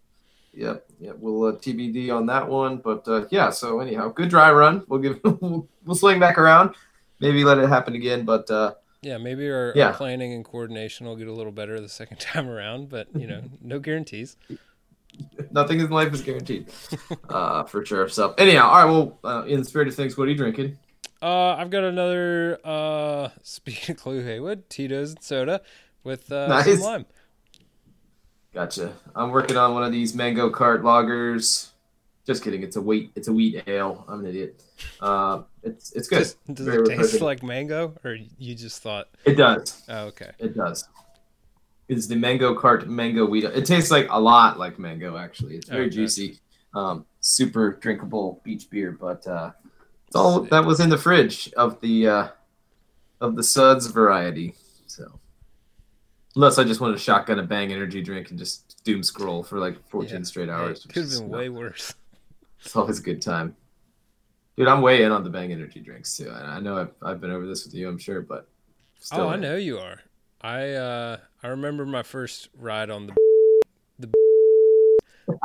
yep, 0.53 0.85
yep. 1.01 1.17
We'll 1.19 1.43
uh, 1.43 1.51
TBD 1.57 2.15
on 2.15 2.25
that 2.27 2.47
one, 2.47 2.77
but 2.77 3.05
uh, 3.09 3.25
yeah. 3.29 3.49
So 3.49 3.81
anyhow, 3.81 4.07
good 4.07 4.29
dry 4.29 4.53
run. 4.53 4.85
We'll 4.87 5.01
give 5.01 5.19
we'll, 5.23 5.67
we'll 5.85 5.97
swing 5.97 6.19
back 6.19 6.37
around. 6.37 6.75
Maybe 7.19 7.43
let 7.43 7.57
it 7.57 7.67
happen 7.67 7.95
again, 7.95 8.23
but 8.23 8.49
uh, 8.49 8.75
Yeah, 9.01 9.17
maybe 9.17 9.49
our, 9.49 9.71
Yeah. 9.75 9.87
our 9.87 9.93
planning 9.93 10.33
and 10.33 10.43
coordination 10.43 11.05
will 11.07 11.15
get 11.15 11.27
a 11.27 11.33
little 11.33 11.51
better 11.53 11.79
the 11.79 11.87
second 11.89 12.19
time 12.19 12.49
around, 12.49 12.89
but 12.89 13.07
you 13.15 13.27
know, 13.27 13.41
no 13.61 13.79
guarantees. 13.79 14.35
nothing 15.51 15.79
in 15.79 15.89
life 15.89 16.13
is 16.13 16.21
guaranteed, 16.21 16.71
uh, 17.29 17.63
for 17.63 17.85
sure. 17.85 18.07
So 18.09 18.33
anyhow, 18.37 18.67
all 18.69 18.75
right. 18.85 18.91
Well, 18.91 19.19
uh, 19.23 19.43
in 19.45 19.59
the 19.59 19.65
spirit 19.65 19.87
of 19.87 19.95
things, 19.95 20.17
what 20.17 20.27
are 20.27 20.31
you 20.31 20.37
drinking? 20.37 20.77
Uh, 21.21 21.55
I've 21.55 21.69
got 21.69 21.83
another 21.83 22.59
uh, 22.63 23.29
speaking 23.43 23.95
of 23.95 24.01
Clue 24.01 24.23
Heywood, 24.23 24.69
Tito's 24.69 25.11
and 25.11 25.23
soda 25.23 25.61
with 26.03 26.31
uh, 26.31 26.47
Nice. 26.47 26.65
some 26.65 26.79
lime. 26.79 27.05
Gotcha. 28.53 28.93
I'm 29.15 29.29
working 29.31 29.57
on 29.57 29.73
one 29.73 29.83
of 29.83 29.91
these 29.91 30.15
mango 30.15 30.49
cart 30.49 30.81
lagers. 30.81 31.69
Just 32.25 32.43
kidding. 32.43 32.63
It's 32.63 32.75
a 32.75 32.81
wheat. 32.81 33.11
It's 33.15 33.27
a 33.27 33.33
wheat 33.33 33.63
ale. 33.67 34.05
I'm 34.07 34.21
an 34.21 34.25
idiot. 34.27 34.63
Uh, 34.99 35.43
it's 35.63 35.91
it's 35.93 36.07
good. 36.07 36.19
Does, 36.19 36.35
does 36.53 36.67
it 36.67 36.85
taste 36.85 36.89
refreshing. 36.99 37.19
like 37.25 37.43
mango, 37.43 37.95
or 38.03 38.17
you 38.37 38.55
just 38.55 38.81
thought? 38.81 39.09
It 39.25 39.35
does. 39.35 39.83
Oh, 39.89 40.05
okay. 40.07 40.31
It 40.39 40.55
does. 40.55 40.87
It's 41.87 42.07
the 42.07 42.15
mango 42.15 42.53
cart 42.55 42.87
mango 42.87 43.25
wheat. 43.25 43.43
It 43.45 43.65
tastes 43.65 43.91
like 43.91 44.07
a 44.09 44.19
lot 44.19 44.59
like 44.59 44.77
mango. 44.79 45.17
Actually, 45.17 45.55
it's 45.55 45.67
very 45.69 45.85
Okay. 45.85 45.95
juicy. 45.95 46.39
Um, 46.73 47.05
super 47.19 47.73
drinkable 47.73 48.41
beach 48.43 48.69
beer. 48.69 48.91
But 48.99 49.25
uh, 49.27 49.51
it's 50.07 50.15
all 50.15 50.41
Sick. 50.41 50.51
that 50.51 50.65
was 50.65 50.79
in 50.79 50.89
the 50.89 50.97
fridge 50.97 51.51
of 51.57 51.81
the 51.81 52.07
uh, 52.07 52.27
of 53.21 53.35
the 53.35 53.43
Suds 53.43 53.87
variety. 53.87 54.53
So. 54.87 55.19
Unless 56.35 56.59
I 56.59 56.63
just 56.63 56.79
want 56.79 56.95
to 56.95 57.01
shotgun 57.03 57.39
a 57.39 57.43
bang 57.43 57.73
energy 57.73 58.03
drink 58.03 58.29
and 58.29 58.37
just 58.37 58.83
doom 58.83 59.01
scroll 59.01 59.41
for 59.43 59.57
like 59.57 59.77
14 59.89 60.09
Yeah. 60.17 60.23
straight 60.23 60.47
hours. 60.47 60.85
could 60.85 61.03
have 61.05 61.11
been 61.11 61.27
way 61.29 61.49
worse. 61.49 61.95
It's 62.63 62.75
always 62.75 62.99
a 62.99 63.01
good 63.01 63.21
time. 63.21 63.55
Dude, 64.59 64.67
I'm 64.67 64.81
way 64.81 65.03
in 65.03 65.11
on 65.13 65.23
the 65.23 65.29
Bang 65.29 65.53
Energy 65.53 65.79
drinks 65.79 66.17
too. 66.17 66.29
I 66.29 66.57
I 66.57 66.59
know 66.59 66.77
I've, 66.77 66.91
I've 67.01 67.21
been 67.21 67.31
over 67.31 67.47
this 67.47 67.63
with 67.63 67.73
you, 67.73 67.87
I'm 67.87 67.97
sure, 67.97 68.21
but 68.21 68.45
still. 68.99 69.21
oh, 69.21 69.29
I 69.29 69.37
know 69.37 69.55
you 69.55 69.79
are. 69.79 70.01
I 70.41 70.71
uh, 70.71 71.17
I 71.41 71.47
remember 71.47 71.85
my 71.85 72.03
first 72.03 72.49
ride 72.57 72.89
on 72.89 73.07
the. 73.07 73.15
the 73.99 74.09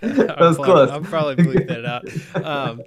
that 0.00 0.40
was 0.40 0.56
probably- 0.56 0.64
close. 0.64 0.90
I'll 0.90 1.02
probably 1.02 1.36
bleep 1.36 1.68
that 1.68 1.84
out. 1.84 2.44
Um, 2.44 2.82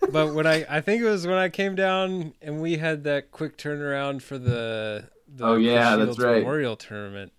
but 0.10 0.34
when 0.34 0.48
I 0.48 0.66
I 0.68 0.80
think 0.80 1.02
it 1.02 1.08
was 1.08 1.24
when 1.24 1.38
I 1.38 1.48
came 1.48 1.76
down 1.76 2.34
and 2.42 2.60
we 2.60 2.78
had 2.78 3.04
that 3.04 3.30
quick 3.30 3.56
turnaround 3.56 4.20
for 4.22 4.36
the 4.36 5.08
the 5.32 5.46
Oh, 5.46 5.54
yeah, 5.54 5.94
Chris 5.94 6.06
that's 6.08 6.18
right. 6.18 6.38
Memorial 6.38 6.74
tournament. 6.74 7.32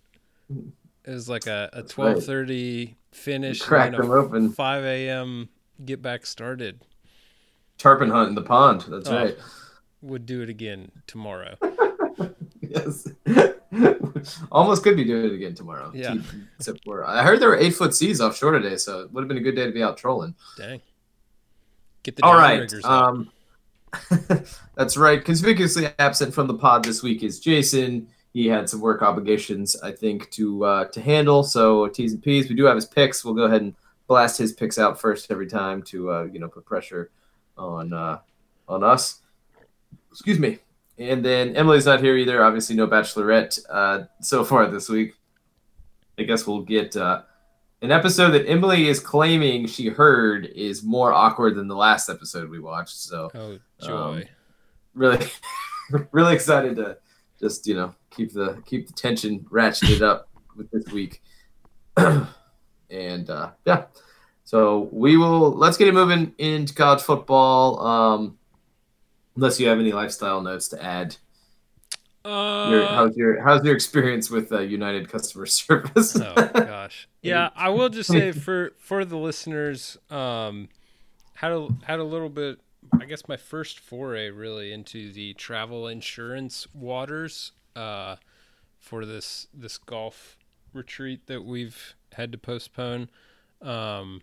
It 0.48 1.10
was 1.10 1.28
like 1.28 1.46
a, 1.46 1.68
a 1.74 1.80
right. 1.80 1.88
twelve 1.90 2.24
thirty 2.24 2.96
finish, 3.12 3.60
cracked 3.60 3.98
them 3.98 4.10
open. 4.10 4.50
five 4.50 4.82
a.m. 4.82 5.50
get 5.84 6.02
back 6.02 6.26
started. 6.26 6.80
Tarpon 7.78 8.10
hunt 8.10 8.30
in 8.30 8.34
the 8.34 8.42
pond. 8.42 8.84
That's 8.88 9.08
Oh. 9.08 9.16
right. 9.16 9.36
Would 10.02 10.26
do 10.26 10.42
it 10.42 10.48
again 10.48 10.90
tomorrow. 11.06 11.56
Yes. 12.62 13.08
Almost 14.50 14.82
could 14.82 14.96
be 14.96 15.04
doing 15.04 15.26
it 15.26 15.32
again 15.32 15.54
tomorrow. 15.54 15.90
Yeah. 15.94 16.14
Except 16.58 16.82
for 16.84 17.04
I 17.06 17.22
heard 17.22 17.40
there 17.40 17.48
were 17.50 17.58
eight 17.58 17.74
foot 17.74 17.94
seas 17.94 18.20
offshore 18.20 18.52
today, 18.52 18.76
so 18.76 19.00
it 19.00 19.12
would 19.12 19.20
have 19.22 19.28
been 19.28 19.36
a 19.36 19.42
good 19.42 19.54
day 19.54 19.66
to 19.66 19.72
be 19.72 19.82
out 19.82 19.96
trolling. 19.96 20.34
Dang. 20.56 20.80
Get 22.02 22.16
the 22.16 22.24
All 22.24 22.34
right. 22.34 22.72
Um, 22.84 23.30
that's 24.74 24.96
right. 24.96 25.24
Conspicuously 25.24 25.88
absent 25.98 26.34
from 26.34 26.46
the 26.46 26.54
pod 26.54 26.84
this 26.84 27.02
week 27.02 27.22
is 27.22 27.38
Jason. 27.40 28.08
He 28.32 28.46
had 28.46 28.68
some 28.68 28.80
work 28.80 29.02
obligations, 29.02 29.76
I 29.82 29.92
think, 29.92 30.30
to 30.32 30.64
uh, 30.64 30.84
to 30.86 31.00
handle. 31.00 31.42
So 31.44 31.86
T's 31.88 32.12
and 32.12 32.22
P's. 32.22 32.48
We 32.48 32.54
do 32.56 32.64
have 32.64 32.76
his 32.76 32.86
picks. 32.86 33.24
We'll 33.24 33.34
go 33.34 33.44
ahead 33.44 33.62
and 33.62 33.74
blast 34.06 34.38
his 34.38 34.52
picks 34.52 34.78
out 34.78 35.00
first 35.00 35.30
every 35.30 35.46
time 35.46 35.82
to 35.82 36.10
uh, 36.10 36.24
you 36.24 36.38
know 36.38 36.48
put 36.48 36.64
pressure 36.64 37.10
on 37.56 37.92
uh, 37.92 38.18
on 38.68 38.82
us. 38.82 39.22
Excuse 40.10 40.38
me. 40.38 40.58
And 40.98 41.22
then 41.24 41.54
Emily's 41.56 41.84
not 41.84 42.00
here 42.00 42.16
either. 42.16 42.42
Obviously, 42.42 42.74
no 42.74 42.86
Bachelorette 42.86 43.58
uh, 43.68 44.04
so 44.20 44.44
far 44.44 44.66
this 44.66 44.88
week. 44.88 45.14
I 46.18 46.22
guess 46.22 46.46
we'll 46.46 46.62
get 46.62 46.96
uh, 46.96 47.22
an 47.82 47.92
episode 47.92 48.30
that 48.30 48.48
Emily 48.48 48.88
is 48.88 48.98
claiming 48.98 49.66
she 49.66 49.88
heard 49.88 50.46
is 50.46 50.82
more 50.82 51.12
awkward 51.12 51.54
than 51.54 51.68
the 51.68 51.76
last 51.76 52.08
episode 52.08 52.48
we 52.48 52.58
watched. 52.58 52.96
So 52.96 53.30
oh 53.34 53.58
joy. 53.84 54.28
really, 54.94 55.26
really 56.12 56.34
excited 56.34 56.76
to 56.76 56.96
just 57.38 57.66
you 57.66 57.74
know 57.74 57.94
keep 58.10 58.32
the 58.32 58.62
keep 58.64 58.86
the 58.86 58.94
tension 58.94 59.40
ratcheted 59.50 60.00
up 60.00 60.28
with 60.56 60.70
this 60.70 60.90
week. 60.92 61.22
and 62.90 63.28
uh, 63.30 63.50
yeah, 63.64 63.84
so 64.44 64.88
we 64.92 65.16
will 65.16 65.52
let's 65.52 65.76
get 65.76 65.88
it 65.88 65.94
moving 65.94 66.34
into 66.38 66.74
college 66.74 67.02
football. 67.02 67.80
Um, 67.80 68.38
unless 69.36 69.60
you 69.60 69.68
have 69.68 69.78
any 69.78 69.92
lifestyle 69.92 70.40
notes 70.40 70.68
to 70.68 70.82
add. 70.82 71.16
Your, 72.62 72.82
Uh, 72.82 72.94
how's 72.94 73.16
your 73.16 73.42
how's 73.42 73.64
your 73.64 73.74
experience 73.74 74.30
with 74.30 74.50
uh, 74.52 74.60
United 74.60 75.08
customer 75.08 75.46
service? 75.60 76.16
oh 76.20 76.50
gosh. 76.64 77.08
Yeah, 77.22 77.50
I 77.56 77.68
will 77.70 77.88
just 77.88 78.10
say 78.10 78.32
for 78.32 78.72
for 78.78 79.04
the 79.04 79.16
listeners, 79.16 79.96
um, 80.10 80.68
had 81.34 81.52
a 81.52 81.68
had 81.84 81.98
a 82.00 82.04
little 82.04 82.28
bit. 82.28 82.60
I 83.00 83.04
guess 83.04 83.28
my 83.28 83.36
first 83.36 83.78
foray 83.80 84.30
really 84.30 84.72
into 84.72 85.12
the 85.12 85.34
travel 85.34 85.86
insurance 85.88 86.66
waters 86.74 87.52
uh, 87.76 88.16
for 88.78 89.04
this 89.04 89.46
this 89.52 89.78
golf 89.78 90.36
retreat 90.76 91.26
that 91.26 91.44
we've 91.44 91.94
had 92.12 92.32
to 92.32 92.38
postpone. 92.38 93.10
Um, 93.62 94.22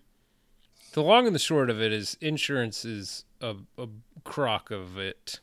the 0.93 1.01
long 1.01 1.25
and 1.25 1.35
the 1.35 1.39
short 1.39 1.69
of 1.69 1.81
it 1.81 1.91
is 1.91 2.17
insurance 2.21 2.85
is 2.85 3.25
a, 3.41 3.55
a 3.77 3.87
crock 4.23 4.71
of 4.71 4.97
it, 4.97 5.39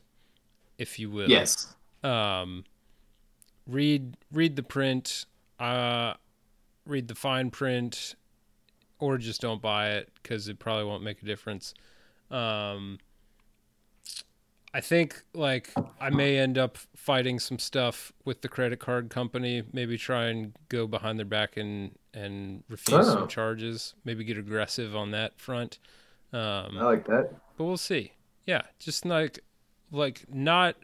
if 0.77 0.97
you 0.97 1.09
will 1.09 1.29
yes. 1.29 1.75
um, 2.03 2.63
read 3.67 4.17
read 4.31 4.55
the 4.55 4.63
print, 4.63 5.25
uh, 5.59 6.13
read 6.85 7.07
the 7.07 7.15
fine 7.15 7.51
print, 7.51 8.15
or 8.99 9.17
just 9.17 9.41
don't 9.41 9.61
buy 9.61 9.91
it 9.91 10.09
because 10.21 10.47
it 10.47 10.57
probably 10.57 10.85
won't 10.85 11.03
make 11.03 11.21
a 11.21 11.25
difference. 11.25 11.73
Um, 12.29 12.99
I 14.73 14.79
think 14.81 15.23
like 15.33 15.69
I 15.99 16.09
may 16.09 16.37
end 16.37 16.57
up 16.57 16.77
fighting 16.95 17.39
some 17.39 17.59
stuff 17.59 18.13
with 18.23 18.41
the 18.41 18.47
credit 18.47 18.79
card 18.79 19.09
company. 19.09 19.63
Maybe 19.73 19.97
try 19.97 20.27
and 20.27 20.53
go 20.69 20.87
behind 20.87 21.19
their 21.19 21.25
back 21.25 21.57
and 21.57 21.91
and 22.13 22.63
refuse 22.69 23.07
Oh. 23.07 23.13
some 23.13 23.27
charges. 23.27 23.95
Maybe 24.05 24.23
get 24.23 24.37
aggressive 24.37 24.95
on 24.95 25.11
that 25.11 25.39
front. 25.39 25.79
Um, 26.33 26.77
I 26.77 26.83
like 26.83 27.05
that. 27.07 27.31
but 27.57 27.65
we'll 27.65 27.75
see. 27.77 28.13
Yeah, 28.45 28.61
just 28.79 29.05
like 29.05 29.39
like 29.91 30.25
not. 30.33 30.77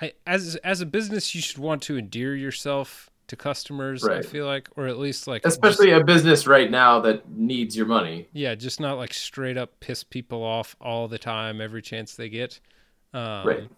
I 0.00 0.12
as 0.26 0.56
as 0.56 0.80
a 0.80 0.86
business, 0.86 1.34
you 1.34 1.40
should 1.40 1.58
want 1.58 1.82
to 1.84 1.96
endear 1.96 2.34
yourself 2.34 3.08
to 3.28 3.36
customers. 3.36 4.04
I 4.04 4.22
feel 4.22 4.46
like, 4.46 4.68
or 4.76 4.86
at 4.86 4.98
least 4.98 5.26
like 5.26 5.42
just- 5.42 5.54
Especially 5.56 5.90
a 5.92 6.02
business 6.04 6.46
right 6.46 6.70
now 6.70 7.00
that 7.00 7.28
needs 7.30 7.76
your 7.76 7.86
money. 7.86 8.28
yeah, 8.32 8.54
just 8.54 8.80
not 8.80 8.98
like 8.98 9.14
straight 9.14 9.56
up 9.56 9.80
piss 9.80 10.04
people 10.04 10.42
off 10.42 10.76
all 10.80 11.08
the 11.08 11.18
time, 11.18 11.60
every 11.60 11.82
chance 11.82 12.14
they 12.14 12.28
get. 12.28 12.60
Um, 13.14 13.46
Right. 13.46 13.68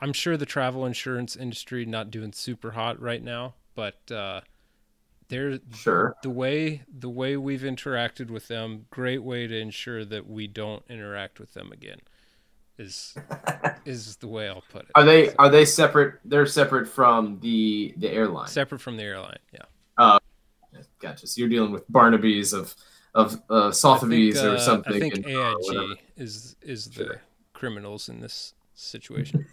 I'm 0.00 0.12
sure 0.12 0.36
the 0.36 0.46
travel 0.46 0.86
insurance 0.86 1.34
industry 1.36 1.84
not 1.84 2.10
doing 2.10 2.32
super 2.32 2.70
hot 2.70 3.00
right 3.00 3.22
now, 3.22 3.54
but 3.74 3.98
uh, 4.12 4.42
they're 5.28 5.58
Sure. 5.74 6.14
the 6.22 6.30
way 6.30 6.82
the 6.88 7.08
way 7.10 7.36
we've 7.36 7.62
interacted 7.62 8.30
with 8.30 8.48
them. 8.48 8.86
Great 8.90 9.22
way 9.22 9.46
to 9.46 9.58
ensure 9.58 10.04
that 10.04 10.26
we 10.28 10.46
don't 10.46 10.82
interact 10.88 11.38
with 11.40 11.52
them 11.54 11.72
again. 11.72 11.98
Is 12.78 13.14
is 13.84 14.16
the 14.16 14.28
way 14.28 14.48
I'll 14.48 14.62
put 14.70 14.82
it. 14.82 14.90
Are 14.94 15.04
they 15.04 15.34
are 15.36 15.48
they 15.48 15.64
separate? 15.64 16.20
They're 16.24 16.46
separate 16.46 16.86
from 16.88 17.38
the 17.40 17.92
the 17.96 18.08
airline. 18.10 18.46
separate 18.48 18.80
from 18.80 18.96
the 18.96 19.02
airline? 19.02 19.38
Yeah. 19.52 20.18
Gotcha. 21.00 21.26
So 21.26 21.40
you're 21.40 21.48
dealing 21.48 21.72
with 21.72 21.84
Barnaby's 21.90 22.52
of 22.52 22.74
of 23.14 23.34
uh, 23.50 23.56
I 23.56 23.62
think, 23.64 23.74
Sotheby's 23.74 24.42
or 24.42 24.50
uh, 24.56 24.58
something. 24.58 24.94
I 24.94 24.98
think 25.00 25.14
and, 25.16 25.26
uh. 25.26 25.56
AIG 25.72 25.98
is 26.16 26.56
is 26.62 26.86
the 26.86 27.04
Sure. 27.04 27.22
criminals 27.52 28.08
in 28.08 28.20
this 28.20 28.54
situation. 28.74 29.44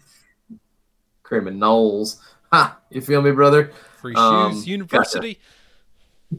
criminals. 1.23 2.21
Ha! 2.51 2.79
You 2.91 3.01
feel 3.01 3.21
me, 3.23 3.31
brother? 3.31 3.71
Free 3.97 4.13
Um, 4.15 4.51
shoes 4.51 4.59
gotcha. 4.61 4.69
university. 4.69 5.39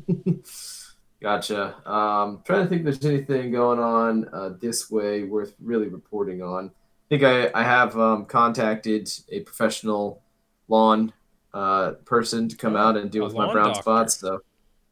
Gotcha. 0.09 0.39
Um, 1.25 2.43
trying 2.45 2.63
to 2.65 2.69
think 2.69 2.81
if 2.87 3.01
there's 3.01 3.05
anything 3.05 3.53
going 3.53 3.79
on 3.79 4.29
uh, 4.33 4.51
this 4.61 4.91
way 4.91 5.23
worth 5.25 5.55
really 5.61 5.89
reporting 5.89 6.43
on. 6.43 6.67
I 6.71 7.09
think 7.09 7.23
I, 7.23 7.51
I 7.59 7.63
have 7.63 7.99
um, 7.99 8.27
contacted 8.27 9.09
a 9.31 9.41
professional 9.41 10.23
lawn 10.69 11.13
uh, 11.55 11.93
person 12.05 12.49
to 12.49 12.57
come 12.57 12.77
out 12.77 12.97
and 12.97 13.11
deal 13.11 13.23
a 13.23 13.27
with 13.27 13.35
my 13.37 13.53
brown 13.53 13.69
doctor. 13.69 13.83
spots. 13.83 14.19
So, 14.19 14.43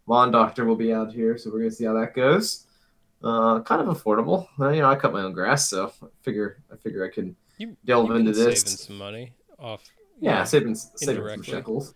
lawn 0.07 0.31
doctor 0.31 0.65
will 0.65 0.77
be 0.77 0.93
out 0.93 1.13
here, 1.13 1.37
so 1.37 1.51
we're 1.51 1.59
gonna 1.59 1.71
see 1.71 1.85
how 1.85 1.95
that 1.95 2.15
goes. 2.15 2.67
Uh, 3.23 3.61
kind 3.61 3.81
of 3.87 3.89
affordable. 3.89 4.47
Uh, 4.61 4.69
you 4.71 4.83
know, 4.83 4.91
I 4.91 4.97
cut 4.97 5.13
my 5.13 5.23
own 5.23 5.33
grass, 5.33 5.69
so 5.69 5.93
I 6.03 6.07
figure 6.23 6.63
I 6.73 6.77
figure 6.77 7.05
I 7.05 7.09
can 7.13 7.37
You 7.59 7.77
delve 7.85 8.11
into 8.13 8.33
this. 8.33 8.61
saving 8.61 8.77
some 8.79 8.99
money 8.99 9.33
off. 9.59 9.83
yeah, 10.21 10.45
saving 10.45 10.75
saving 10.75 11.27
some 11.27 11.43
shekels. 11.43 11.95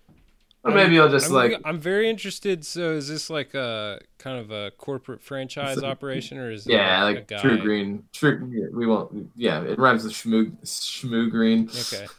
Or 0.65 0.73
maybe 0.73 0.99
I'll 0.99 1.09
just 1.09 1.29
I'm, 1.29 1.33
like 1.35 1.61
I'm 1.65 1.79
very 1.79 2.11
interested. 2.11 2.67
So, 2.67 2.93
is 2.93 3.09
this 3.09 3.31
like 3.31 3.55
a 3.55 4.01
kind 4.19 4.39
of 4.39 4.51
a 4.51 4.73
corporate 4.77 5.23
franchise 5.23 5.79
a- 5.79 5.87
operation, 5.87 6.37
or 6.39 6.51
is 6.51 6.67
it 6.67 6.73
Yeah, 6.73 7.05
like, 7.05 7.31
like? 7.31 7.41
True 7.41 7.59
Green. 7.59 8.05
True. 8.13 8.71
We 8.75 8.87
won't. 8.87 9.31
Yeah, 9.37 9.63
it 9.63 9.79
rhymes 9.79 10.05
with 10.05 10.13
Shmoo 10.13 10.57
Shmoo 10.65 11.31
Green. 11.31 11.71
Okay, 11.71 12.07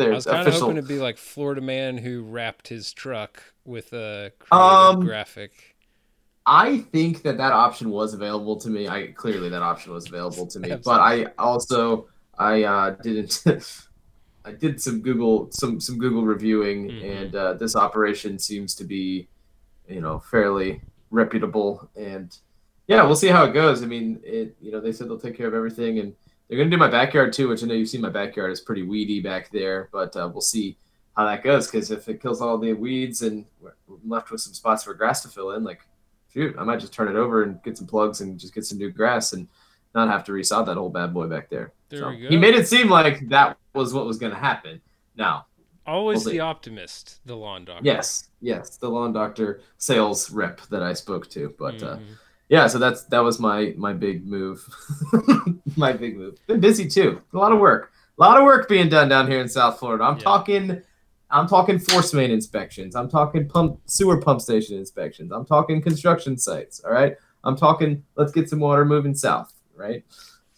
I 0.00 0.08
was 0.08 0.24
kind 0.24 0.48
of 0.48 0.54
hoping 0.54 0.76
to 0.76 0.82
be 0.82 0.98
like 0.98 1.18
Florida 1.18 1.60
man 1.60 1.98
who 1.98 2.22
wrapped 2.22 2.68
his 2.68 2.92
truck 2.92 3.42
with 3.64 3.92
a 3.92 4.32
Um, 4.50 5.00
graphic. 5.00 5.76
I 6.46 6.78
think 6.78 7.22
that 7.22 7.38
that 7.38 7.52
option 7.52 7.90
was 7.90 8.14
available 8.14 8.56
to 8.60 8.68
me. 8.68 8.88
I 8.88 9.08
clearly 9.08 9.48
that 9.50 9.62
option 9.62 9.92
was 9.92 10.08
available 10.08 10.46
to 10.48 10.60
me, 10.60 10.76
but 10.84 11.00
I 11.00 11.26
also 11.38 12.08
I 12.38 12.64
uh, 12.64 12.90
didn't. 12.90 13.44
I 14.44 14.52
did 14.52 14.80
some 14.80 15.00
Google 15.00 15.50
some 15.50 15.80
some 15.80 15.98
Google 15.98 16.24
reviewing, 16.24 16.88
Mhm. 16.90 17.04
and 17.22 17.36
uh, 17.36 17.52
this 17.54 17.74
operation 17.76 18.38
seems 18.38 18.74
to 18.76 18.84
be, 18.84 19.28
you 19.88 20.00
know, 20.00 20.18
fairly 20.18 20.82
reputable. 21.10 21.88
And 21.96 22.36
yeah, 22.86 23.02
we'll 23.04 23.16
see 23.16 23.28
how 23.28 23.44
it 23.44 23.52
goes. 23.52 23.82
I 23.82 23.86
mean, 23.86 24.20
it 24.22 24.56
you 24.60 24.70
know 24.72 24.80
they 24.80 24.92
said 24.92 25.08
they'll 25.08 25.18
take 25.18 25.36
care 25.36 25.46
of 25.48 25.54
everything, 25.54 25.98
and 25.98 26.14
they're 26.48 26.58
gonna 26.58 26.70
do 26.70 26.76
my 26.76 26.90
backyard 26.90 27.32
too, 27.32 27.48
which 27.48 27.62
I 27.62 27.66
know 27.66 27.74
you've 27.74 27.88
seen 27.88 28.02
my 28.02 28.10
backyard 28.10 28.52
is 28.52 28.60
pretty 28.60 28.82
weedy 28.82 29.20
back 29.20 29.50
there, 29.50 29.88
but 29.92 30.14
uh, 30.16 30.28
we'll 30.32 30.42
see 30.42 30.76
how 31.16 31.24
that 31.24 31.42
goes. 31.42 31.66
Because 31.70 31.90
if 31.90 32.08
it 32.08 32.20
kills 32.20 32.42
all 32.42 32.58
the 32.58 32.72
weeds 32.74 33.22
and 33.22 33.46
we're 33.60 33.72
left 34.06 34.30
with 34.30 34.40
some 34.42 34.52
spots 34.52 34.84
for 34.84 34.92
grass 34.94 35.22
to 35.22 35.28
fill 35.28 35.52
in, 35.52 35.64
like 35.64 35.80
shoot, 36.32 36.54
I 36.58 36.64
might 36.64 36.80
just 36.80 36.92
turn 36.92 37.08
it 37.08 37.16
over 37.16 37.44
and 37.44 37.62
get 37.62 37.78
some 37.78 37.86
plugs 37.86 38.20
and 38.20 38.38
just 38.38 38.52
get 38.54 38.66
some 38.66 38.76
new 38.78 38.90
grass 38.90 39.32
and 39.32 39.48
not 39.94 40.08
have 40.08 40.24
to 40.24 40.32
resod 40.32 40.66
that 40.66 40.76
whole 40.76 40.88
bad 40.90 41.14
boy 41.14 41.26
back 41.28 41.48
there. 41.50 41.72
There 41.88 42.00
So, 42.00 42.08
we 42.10 42.20
go. 42.22 42.28
He 42.28 42.36
made 42.36 42.54
it 42.54 42.66
seem 42.68 42.88
like 42.90 43.28
that 43.28 43.56
was 43.74 43.94
what 43.94 44.06
was 44.06 44.18
going 44.18 44.32
to 44.32 44.38
happen. 44.38 44.80
Now, 45.16 45.46
Always 45.86 46.24
we'll 46.24 46.32
the 46.32 46.40
optimist, 46.40 47.20
the 47.26 47.36
lawn 47.36 47.64
doctor. 47.66 47.84
yes, 47.84 48.30
yes, 48.40 48.78
the 48.78 48.88
lawn 48.88 49.12
doctor 49.12 49.60
sales 49.76 50.30
rep 50.30 50.62
that 50.70 50.82
I 50.82 50.94
spoke 50.94 51.28
to, 51.30 51.54
but 51.58 51.82
uh, 51.82 51.96
Mhm. 51.98 52.02
yeah, 52.48 52.66
so 52.68 52.78
that's 52.78 53.04
that 53.04 53.18
was 53.20 53.38
my 53.38 53.74
my 53.76 53.92
big 53.92 54.26
move, 54.26 54.66
my 55.76 55.92
big 55.92 56.16
move. 56.16 56.38
Been 56.46 56.60
busy 56.60 56.88
too, 56.88 57.20
a 57.32 57.36
lot 57.36 57.52
of 57.52 57.58
work, 57.58 57.92
a 58.18 58.22
lot 58.22 58.38
of 58.38 58.44
work 58.44 58.66
being 58.68 58.88
done 58.88 59.08
down 59.10 59.26
here 59.30 59.40
in 59.40 59.48
South 59.48 59.78
Florida. 59.78 60.04
I'm 60.04 60.16
Yeah. 60.16 60.22
talking. 60.24 60.82
I'm 61.30 61.48
talking 61.48 61.78
force 61.78 62.14
main 62.14 62.30
inspections. 62.30 62.94
I'm 62.96 63.08
talking 63.10 63.48
pump 63.48 63.80
sewer 63.86 64.20
pump 64.20 64.40
station 64.40 64.78
inspections. 64.78 65.32
I'm 65.32 65.44
talking 65.44 65.82
construction 65.82 66.38
sites. 66.38 66.80
All 66.84 66.92
right. 66.92 67.16
I'm 67.44 67.56
talking. 67.56 68.04
Let's 68.16 68.30
get 68.32 68.48
some 68.48 68.60
water 68.60 68.84
moving 68.84 69.14
south. 69.14 69.52
Right. 69.74 70.04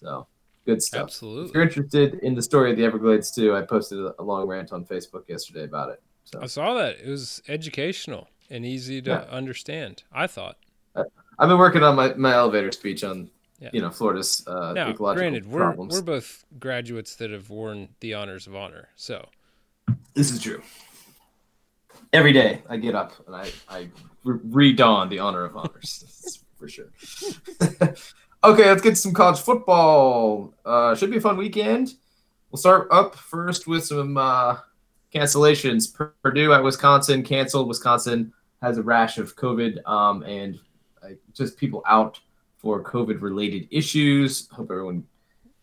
So 0.01 0.27
good 0.65 0.83
stuff. 0.83 1.03
Absolutely. 1.05 1.49
If 1.49 1.55
you're 1.55 1.63
interested 1.63 2.15
in 2.23 2.35
the 2.35 2.43
story 2.43 2.71
of 2.71 2.77
the 2.77 2.85
Everglades 2.85 3.31
too, 3.31 3.55
I 3.57 3.63
posted 3.63 3.99
a 4.19 4.23
long 4.23 4.47
rant 4.47 4.73
on 4.73 4.85
Facebook 4.85 5.29
yesterday 5.29 5.65
about 5.65 5.91
it. 5.91 6.03
So 6.25 6.41
I 6.43 6.47
saw 6.47 6.75
that. 6.75 6.97
It 7.01 7.09
was 7.09 7.43
educational 7.49 8.29
and 8.51 8.65
easy 8.67 9.01
to 9.03 9.11
Yeah. 9.11 9.17
understand. 9.31 10.03
I 10.13 10.27
thought. 10.27 10.57
I've 11.39 11.49
been 11.49 11.59
working 11.59 11.83
on 11.83 11.95
my, 11.97 12.15
my 12.15 12.33
elevator 12.33 12.73
speech 12.73 13.05
on 13.05 13.31
Yeah. 13.61 13.71
you 13.73 13.81
know 13.83 13.91
Florida's 13.91 14.43
uh, 14.47 14.73
Now, 14.73 14.89
ecological 14.91 15.15
granted, 15.31 15.47
we're 15.47 15.61
problems. 15.61 15.95
we're 15.95 16.03
both 16.03 16.45
graduates 16.59 17.15
that 17.17 17.31
have 17.31 17.49
worn 17.51 17.89
the 18.01 18.15
honors 18.15 18.47
of 18.47 18.55
honor. 18.57 18.89
So 18.97 19.29
This 20.15 20.31
is 20.31 20.43
true. 20.43 20.63
Every 22.13 22.33
day 22.33 22.63
I 22.69 22.77
get 22.79 22.95
up 22.95 23.13
and 23.27 23.37
I, 23.37 23.51
I 23.69 23.89
re- 24.25 24.73
redon 24.75 25.11
the 25.11 25.19
honor 25.19 25.45
of 25.45 25.57
honors. 25.57 26.43
For 26.59 26.69
sure. 26.69 26.91
okay, 28.47 28.67
let's 28.67 28.83
get 28.83 28.97
some 28.97 29.13
college 29.13 29.41
football. 29.41 30.55
Uh, 30.65 30.95
should 30.95 31.11
be 31.11 31.19
a 31.19 31.21
fun 31.21 31.37
weekend. 31.37 31.95
We'll 32.51 32.59
start 32.59 32.89
up 32.91 33.17
first 33.17 33.67
with 33.67 33.85
some 33.85 34.17
uh, 34.17 34.59
cancellations. 35.13 35.93
Purdue 36.23 36.53
at 36.53 36.63
Wisconsin 36.63 37.23
canceled. 37.23 37.69
Wisconsin 37.69 38.33
has 38.63 38.79
a 38.79 38.83
rash 38.83 39.19
of 39.19 39.37
COVID 39.37 39.87
um, 39.87 40.23
and 40.23 40.59
uh, 41.03 41.11
just 41.35 41.57
people 41.57 41.83
out 41.87 42.21
for 42.57 42.83
COVID 42.83 43.21
related 43.21 43.69
issues. 43.71 44.49
Hope 44.49 44.71
everyone 44.71 45.05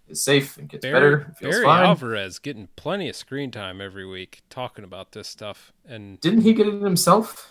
is 0.08 0.22
safe 0.22 0.58
and 0.58 0.68
gets 0.70 0.82
Barry, 0.82 0.94
better. 0.94 1.34
Feels 1.40 1.56
Barry 1.56 1.66
fine. 1.66 1.86
Alvarez 1.86 2.40
getting 2.40 2.68
plenty 2.76 3.10
of 3.10 3.16
screen 3.16 3.50
time 3.50 3.82
every 3.82 4.06
week 4.06 4.42
talking 4.50 4.84
about 4.84 5.14
this 5.14 5.28
stuff, 5.28 5.72
and 5.88 6.20
Didn't 6.20 6.42
he 6.42 6.54
get 6.54 6.68
it 6.68 6.82
himself? 6.82 7.50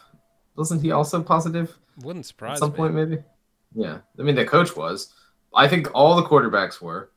Wasn't 0.56 0.82
he 0.82 0.92
also 0.92 1.22
positive 1.22 1.78
wouldn't 2.02 2.26
surprise 2.26 2.56
at 2.56 2.58
some 2.58 2.72
me. 2.72 2.76
point? 2.76 2.94
Maybe. 2.94 3.18
Yeah, 3.74 3.98
I 4.18 4.22
mean 4.22 4.34
the 4.34 4.44
coach 4.44 4.76
was. 4.76 5.12
I 5.54 5.68
think 5.68 5.88
all 5.94 6.16
the 6.16 6.22
quarterbacks 6.22 6.80
were. 6.80 7.10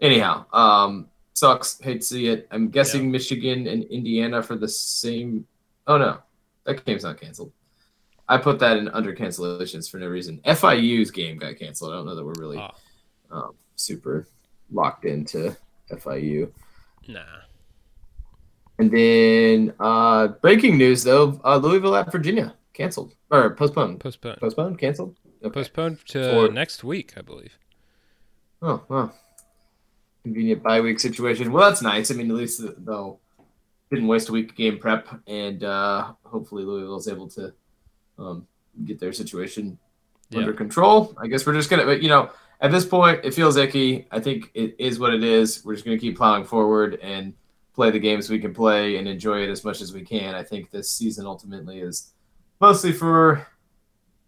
Anyhow, 0.00 0.44
um, 0.52 1.08
sucks. 1.34 1.80
Hate 1.80 2.00
to 2.00 2.06
see 2.06 2.26
it. 2.28 2.46
I'm 2.50 2.68
guessing 2.68 3.10
Michigan 3.10 3.66
and 3.66 3.84
Indiana 3.84 4.42
for 4.42 4.56
the 4.56 4.68
same. 4.68 5.46
Oh 5.86 5.96
no, 5.98 6.18
that 6.64 6.84
game's 6.84 7.04
not 7.04 7.20
canceled. 7.20 7.52
I 8.28 8.38
put 8.38 8.58
that 8.58 8.76
in 8.76 8.88
under 8.88 9.14
cancellations 9.14 9.88
for 9.90 9.98
no 9.98 10.08
reason. 10.08 10.40
FIU's 10.44 11.10
game 11.12 11.38
got 11.38 11.56
canceled. 11.58 11.92
I 11.92 11.96
don't 11.96 12.06
know 12.06 12.16
that 12.16 12.24
we're 12.24 12.32
really 12.38 12.58
Ah. 12.58 12.74
um, 13.30 13.54
super 13.76 14.26
locked 14.72 15.04
into 15.04 15.56
FIU. 15.92 16.50
Nah. 17.06 17.20
And 18.78 18.90
then 18.90 19.72
uh, 19.80 20.28
breaking 20.28 20.76
news 20.76 21.04
though, 21.04 21.40
uh, 21.44 21.56
Louisville 21.56 21.94
at 21.96 22.10
Virginia 22.12 22.54
canceled 22.74 23.14
or 23.30 23.54
postponed. 23.54 24.00
Postponed. 24.00 24.38
Postponed, 24.40 24.78
canceled. 24.78 25.16
Okay. 25.42 25.52
Postponed 25.52 26.04
to 26.08 26.30
For- 26.48 26.52
next 26.52 26.82
week, 26.84 27.14
I 27.16 27.22
believe. 27.22 27.56
Oh, 28.62 28.82
wow. 28.88 29.12
Convenient 30.24 30.62
bye 30.62 30.80
week 30.80 30.98
situation. 30.98 31.52
Well, 31.52 31.68
that's 31.68 31.82
nice. 31.82 32.10
I 32.10 32.14
mean, 32.14 32.30
at 32.30 32.36
least 32.36 32.62
they'll 32.84 33.20
didn't 33.90 34.08
waste 34.08 34.28
a 34.28 34.32
week 34.32 34.50
of 34.50 34.56
game 34.56 34.78
prep, 34.78 35.06
and 35.28 35.62
uh, 35.62 36.12
hopefully 36.24 36.64
Louisville's 36.64 37.06
able 37.06 37.28
to 37.28 37.52
um, 38.18 38.46
get 38.84 38.98
their 38.98 39.12
situation 39.12 39.78
Yeah. 40.30 40.40
under 40.40 40.52
control. 40.52 41.14
I 41.22 41.28
guess 41.28 41.46
we're 41.46 41.54
just 41.54 41.70
gonna, 41.70 41.84
but 41.84 42.02
you 42.02 42.08
know, 42.08 42.30
at 42.60 42.72
this 42.72 42.84
point, 42.84 43.20
it 43.22 43.32
feels 43.34 43.56
icky. 43.56 44.08
I 44.10 44.18
think 44.18 44.50
it 44.54 44.74
is 44.80 44.98
what 44.98 45.14
it 45.14 45.22
is. 45.22 45.64
We're 45.64 45.74
just 45.74 45.84
gonna 45.84 45.98
keep 45.98 46.16
plowing 46.16 46.44
forward 46.44 46.98
and 47.00 47.32
play 47.74 47.90
the 47.92 48.00
games 48.00 48.28
we 48.28 48.40
can 48.40 48.52
play 48.52 48.96
and 48.96 49.06
enjoy 49.06 49.42
it 49.42 49.50
as 49.50 49.62
much 49.64 49.80
as 49.80 49.92
we 49.92 50.02
can. 50.02 50.34
I 50.34 50.42
think 50.42 50.70
this 50.72 50.90
season 50.90 51.24
ultimately 51.26 51.78
is 51.78 52.12
mostly 52.60 52.90
for 52.90 53.46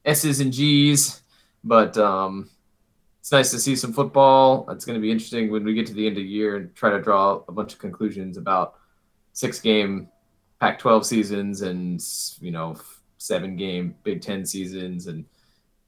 S's 0.04 0.38
and 0.38 0.52
G's, 0.52 1.22
but 1.64 1.96
um, 1.98 2.48
it's 3.28 3.32
nice 3.34 3.50
to 3.50 3.60
see 3.60 3.76
some 3.76 3.92
football. 3.92 4.64
It's 4.70 4.86
going 4.86 4.94
to 4.98 5.02
be 5.02 5.10
interesting 5.12 5.50
when 5.52 5.62
we 5.62 5.74
get 5.74 5.86
to 5.88 5.92
the 5.92 6.06
end 6.06 6.16
of 6.16 6.22
the 6.22 6.28
year 6.30 6.56
and 6.56 6.74
try 6.74 6.88
to 6.88 6.98
draw 6.98 7.42
a 7.46 7.52
bunch 7.52 7.74
of 7.74 7.78
conclusions 7.78 8.38
about 8.38 8.76
six 9.34 9.60
game 9.60 10.08
Pac-12 10.60 11.04
seasons 11.04 11.60
and 11.60 12.02
you 12.40 12.50
know 12.50 12.74
seven 13.18 13.54
game 13.54 13.94
Big 14.02 14.22
Ten 14.22 14.46
seasons 14.46 15.08
and 15.08 15.26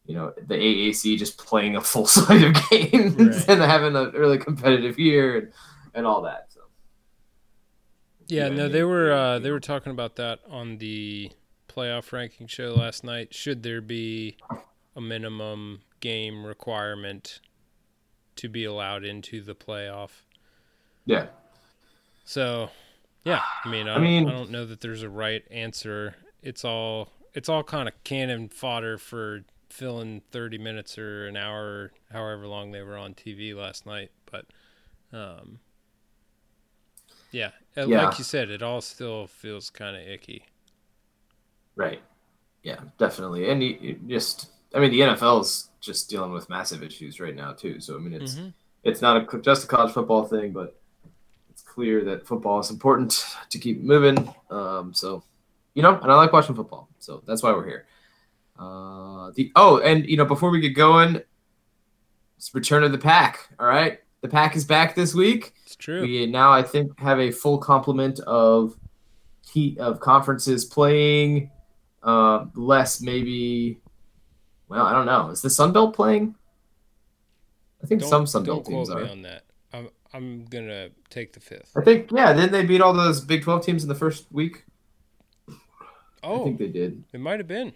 you 0.05 0.15
know 0.15 0.35
the 0.49 0.55
AAC 0.55 1.17
just 1.17 1.39
playing 1.39 1.77
a 1.77 1.81
full 1.91 2.07
slate 2.07 2.45
of 2.45 2.53
games 2.69 3.17
Right. 3.17 3.49
and 3.49 3.63
having 3.63 3.97
a 3.97 4.11
really 4.11 4.37
competitive 4.37 4.99
year 4.99 5.39
and, 5.39 5.53
and 5.95 6.07
all 6.07 6.21
that. 6.21 6.49
So 6.53 6.61
Yeah, 8.27 8.49
Yeah, 8.49 8.55
no, 8.55 8.69
they 8.69 8.85
were 8.85 9.13
uh, 9.13 9.39
they 9.39 9.51
were 9.51 9.61
talking 9.61 9.93
about 9.93 10.17
that 10.17 10.41
on 10.47 10.77
the 10.77 11.33
playoff 11.71 12.13
ranking 12.13 12.49
show 12.49 12.75
last 12.75 13.03
night. 13.03 13.33
Should 13.33 13.63
there 13.63 13.81
be 13.81 14.37
a 14.95 15.01
minimum 15.01 15.81
game 16.01 16.45
requirement 16.47 17.41
to 18.37 18.49
be 18.49 18.65
allowed 18.65 19.05
into 19.05 19.43
the 19.43 19.55
playoff? 19.55 20.25
yeah, 21.05 21.27
So, 22.25 22.71
yeah, 23.25 23.43
I 23.65 23.69
mean, 23.69 23.89
I, 23.89 23.95
I 23.95 23.99
don't, 23.99 24.01
mean- 24.01 24.27
I 24.27 24.33
don't 24.33 24.51
know 24.51 24.65
that 24.67 24.81
there's 24.81 25.03
a 25.03 25.09
right 25.11 25.45
answer. 25.51 26.17
It's 26.43 26.65
all 26.65 27.13
it's 27.35 27.49
all 27.49 27.63
kind 27.63 27.89
of 27.89 27.95
cannon 28.05 28.49
fodder 28.49 28.99
for 28.99 29.43
filling 29.69 30.23
30 30.33 30.59
minutes 30.59 30.99
or 30.99 31.27
an 31.29 31.37
hour, 31.37 31.93
however 32.13 32.47
long 32.47 32.73
they 32.73 32.83
were 32.83 32.97
on 32.97 33.15
TV 33.15 33.55
last 33.55 33.87
night. 33.87 34.11
But, 34.31 34.47
um, 35.13 35.61
yeah, 37.31 37.51
Yeah. 37.85 37.97
like 37.97 38.19
you 38.19 38.25
said, 38.25 38.51
it 38.51 38.63
all 38.63 38.81
still 38.81 39.27
feels 39.27 39.71
kind 39.71 39.97
of 39.97 40.07
icky. 40.07 40.47
right, 41.77 42.03
yeah, 42.63 42.81
definitely. 42.99 43.51
And 43.51 43.63
you, 43.63 43.79
you 43.81 44.01
just, 44.09 44.51
I 44.75 44.79
mean, 44.81 44.91
the 44.91 45.01
NFL 45.01 45.41
is 45.43 45.71
just 45.81 46.09
dealing 46.11 46.33
with 46.33 46.49
massive 46.49 46.83
issues 46.83 47.21
right 47.21 47.35
now 47.35 47.53
too. 47.53 47.81
So 47.81 47.97
I 47.97 47.99
mean, 47.99 48.13
it's 48.13 48.35
Mhm. 48.37 48.53
it's 48.85 49.01
not 49.03 49.35
a, 49.35 49.39
just 49.41 49.65
a 49.65 49.67
college 49.67 49.93
football 49.93 50.25
thing, 50.25 50.53
but 50.53 50.81
it's 51.51 51.63
clear 51.63 52.05
that 52.05 52.27
football 52.27 52.61
is 52.61 52.71
important 52.71 53.25
to 53.51 53.59
keep 53.59 53.83
moving. 53.83 54.33
Um, 54.51 54.95
so, 54.95 55.23
you 55.75 55.83
know, 55.83 55.99
and 56.01 56.11
I 56.11 56.15
like 56.15 56.33
watching 56.33 56.55
football, 56.55 56.89
so 56.99 57.23
that's 57.27 57.43
why 57.43 57.53
we're 57.53 57.67
here. 57.67 57.87
Uh, 58.59 59.31
the 59.35 59.51
oh, 59.57 59.79
and 59.81 60.07
you 60.07 60.17
know, 60.17 60.25
before 60.25 60.51
we 60.51 60.61
get 60.61 60.71
going, 60.75 61.21
it's 62.37 62.55
return 62.55 62.85
of 62.85 62.93
the 62.93 62.99
pack. 62.99 63.49
All 63.59 63.67
right, 63.67 64.01
the 64.21 64.29
pack 64.29 64.55
is 64.55 64.65
back 64.65 64.95
this 64.95 65.15
week. 65.15 65.55
It's 65.65 65.77
true. 65.77 66.03
We 66.03 66.27
now, 66.27 66.53
I 66.53 66.63
think, 66.63 66.99
have 67.01 67.19
a 67.19 67.31
full 67.31 67.59
complement 67.59 68.21
of 68.21 68.77
heat 69.51 69.79
of 69.79 69.99
conferences 70.01 70.65
playing. 70.65 71.51
Uh, 72.03 72.47
less 72.55 73.01
maybe. 73.01 73.81
Well, 74.71 74.87
I 74.87 74.93
don't 74.93 75.07
know. 75.07 75.31
Is 75.31 75.43
the 75.43 75.51
Sun 75.51 75.73
Belt 75.73 75.95
playing? 75.95 76.37
I 77.83 77.87
think 77.87 78.03
some 78.03 78.25
Sun 78.25 78.45
Belt 78.45 78.65
teams 78.65 78.89
are. 78.89 79.05
on 79.05 79.23
that. 79.23 79.43
I'm 79.73 79.89
I'm 80.15 80.45
gonna 80.45 80.91
take 81.11 81.33
the 81.33 81.41
fifth. 81.41 81.73
I 81.77 81.83
think 81.83 82.11
yeah. 82.13 82.33
Didn't 82.33 82.53
they 82.53 82.65
beat 82.65 82.81
all 82.81 82.93
those 82.93 83.21
Big 83.21 83.43
Twelve 83.43 83.67
teams 83.67 83.83
in 83.83 83.89
the 83.89 83.97
first 83.97 84.27
week? 84.31 84.65
Oh, 86.23 86.43
I 86.43 86.45
think 86.45 86.59
they 86.59 86.69
did. 86.69 87.03
it 87.13 87.19
might 87.19 87.41
have 87.41 87.49
been. 87.49 87.73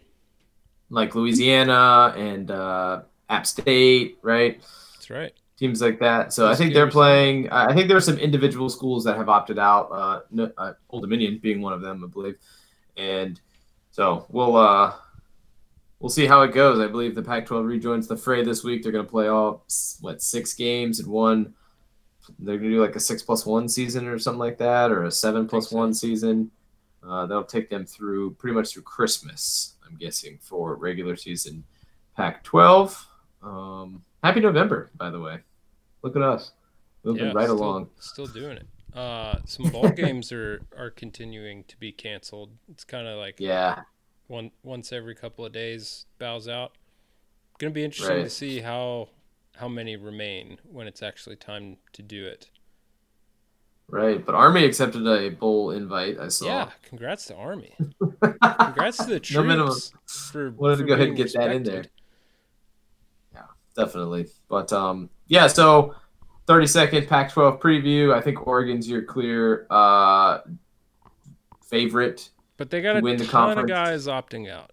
Like 0.88 1.16
Louisiana 1.16 2.14
and 2.16 2.50
uh, 2.50 3.02
App 3.28 3.46
State, 3.46 4.18
right? 4.22 4.60
That's 4.94 5.10
right. 5.10 5.32
Teams 5.56 5.80
like 5.82 5.98
that. 5.98 6.32
So 6.32 6.44
I 6.46 6.50
Those 6.50 6.58
think 6.58 6.74
they're 6.74 6.90
playing. 6.90 7.50
I 7.50 7.74
think 7.74 7.88
there 7.88 7.96
are 7.96 8.02
some 8.02 8.18
individual 8.18 8.68
schools 8.68 9.02
that 9.04 9.16
have 9.16 9.28
opted 9.28 9.58
out. 9.58 9.88
Uh, 9.90 10.20
no, 10.30 10.52
uh, 10.58 10.74
Old 10.90 11.02
Dominion 11.02 11.38
being 11.42 11.60
one 11.60 11.72
of 11.72 11.80
them, 11.80 12.04
I 12.04 12.06
believe. 12.06 12.36
And 12.96 13.40
so 13.90 14.26
we'll 14.28 14.56
uh, 14.56 14.92
we'll 16.04 16.10
see 16.10 16.26
how 16.26 16.42
it 16.42 16.52
goes. 16.52 16.80
I 16.80 16.86
believe 16.86 17.14
the 17.14 17.22
Pac-12 17.22 17.66
rejoins 17.66 18.06
the 18.06 18.16
fray 18.18 18.44
this 18.44 18.62
week. 18.62 18.82
They're 18.82 18.92
going 18.92 19.06
to 19.06 19.10
play 19.10 19.28
all 19.28 19.64
what 20.02 20.20
six 20.20 20.52
games 20.52 21.00
in 21.00 21.10
one. 21.10 21.54
They're 22.38 22.58
going 22.58 22.68
to 22.70 22.76
do 22.76 22.82
like 22.82 22.94
a 22.94 23.00
six 23.00 23.22
plus 23.22 23.46
one 23.46 23.70
season 23.70 24.06
or 24.06 24.18
something 24.18 24.38
like 24.38 24.58
that, 24.58 24.92
or 24.92 25.04
a 25.04 25.10
seven 25.10 25.48
plus 25.48 25.70
so. 25.70 25.78
one 25.78 25.94
season. 25.94 26.50
Uh, 27.02 27.24
that'll 27.24 27.42
take 27.42 27.70
them 27.70 27.86
through 27.86 28.34
pretty 28.34 28.54
much 28.54 28.74
through 28.74 28.82
Christmas, 28.82 29.76
I'm 29.86 29.96
guessing, 29.96 30.38
for 30.42 30.74
regular 30.74 31.16
season 31.16 31.64
Pac-12. 32.18 33.02
Um, 33.42 34.04
happy 34.22 34.40
November, 34.40 34.90
by 34.98 35.08
the 35.08 35.20
way. 35.20 35.38
Look 36.02 36.16
at 36.16 36.22
us, 36.22 36.52
moving 37.02 37.28
Yeah, 37.28 37.32
right 37.32 37.44
still, 37.44 37.56
along. 37.56 37.88
Still 37.98 38.26
doing 38.26 38.58
it. 38.58 38.66
Uh, 38.94 39.38
some 39.46 39.70
ball 39.70 39.88
games 39.96 40.32
are 40.32 40.60
are 40.76 40.90
continuing 40.90 41.64
to 41.64 41.78
be 41.78 41.92
canceled. 41.92 42.50
It's 42.70 42.84
kind 42.84 43.08
of 43.08 43.18
like 43.18 43.36
Yeah, 43.38 43.84
one 44.34 44.50
once 44.62 44.92
every 44.92 45.14
couple 45.14 45.44
of 45.46 45.52
days 45.52 46.06
bows 46.18 46.48
out. 46.48 46.72
Going 47.58 47.72
to 47.72 47.74
be 47.74 47.84
interesting 47.84 48.16
Right. 48.16 48.24
to 48.24 48.30
see 48.30 48.60
how 48.60 49.08
how 49.56 49.68
many 49.68 49.96
remain 49.96 50.58
when 50.70 50.86
it's 50.88 51.02
actually 51.02 51.36
time 51.36 51.76
to 51.92 52.02
do 52.02 52.26
it. 52.26 52.50
right. 53.88 54.24
But 54.26 54.34
Army 54.34 54.64
accepted 54.64 55.06
a 55.06 55.30
bowl 55.30 55.70
invite. 55.70 56.18
I 56.18 56.28
saw. 56.28 56.46
Yeah, 56.46 56.70
congrats 56.82 57.26
to 57.26 57.36
Army. 57.36 57.74
Congrats 58.58 58.96
to 58.98 59.04
the 59.06 59.20
troops 59.20 59.32
No 59.34 59.42
minimum. 59.44 59.74
for 60.06 60.50
Wanted 60.50 60.78
to 60.78 60.84
go 60.84 60.94
ahead 60.94 61.08
and 61.08 61.16
get 61.16 61.32
that 61.34 61.52
in 61.52 61.62
there. 61.62 61.84
Yeah, 63.32 63.42
definitely. 63.76 64.26
But 64.48 64.72
um, 64.72 65.08
yeah. 65.28 65.46
So, 65.46 65.94
thirty 66.48 66.66
second 66.66 67.06
Pac-12 67.06 67.60
preview. 67.60 68.12
I 68.12 68.20
think 68.20 68.46
Oregon's 68.46 68.88
your 68.88 69.02
clear 69.02 69.66
uh 69.70 70.38
favorite. 71.66 72.30
But 72.56 72.70
they 72.70 72.80
got 72.80 72.96
a 72.96 73.00
win 73.00 73.16
the 73.16 73.26
ton 73.26 73.58
of 73.58 73.66
guys 73.66 74.06
opting 74.06 74.50
out. 74.50 74.72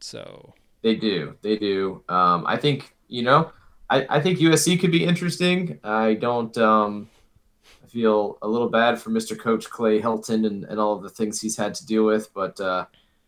So 0.00 0.54
They 0.82 0.94
do. 0.94 1.36
They 1.42 1.56
do. 1.56 2.04
Um, 2.08 2.44
I 2.46 2.56
think 2.56 2.94
you 3.08 3.22
know. 3.22 3.52
I, 3.88 4.04
I 4.10 4.20
think 4.20 4.40
USC 4.40 4.80
could 4.80 4.90
be 4.90 5.04
interesting. 5.04 5.78
I 5.84 6.14
don't. 6.14 6.56
Um, 6.58 7.08
I 7.84 7.88
feel 7.88 8.36
a 8.42 8.48
little 8.48 8.68
bad 8.68 9.00
for 9.00 9.10
Mr. 9.10 9.38
Coach 9.38 9.70
Clay 9.70 10.00
Helton 10.00 10.44
and, 10.46 10.64
and 10.64 10.80
all 10.80 10.94
of 10.94 11.02
the 11.02 11.08
things 11.08 11.40
he's 11.40 11.56
had 11.56 11.72
to 11.74 11.86
deal 11.86 12.04
with, 12.04 12.34
but 12.34 12.60
uh, 12.60 12.86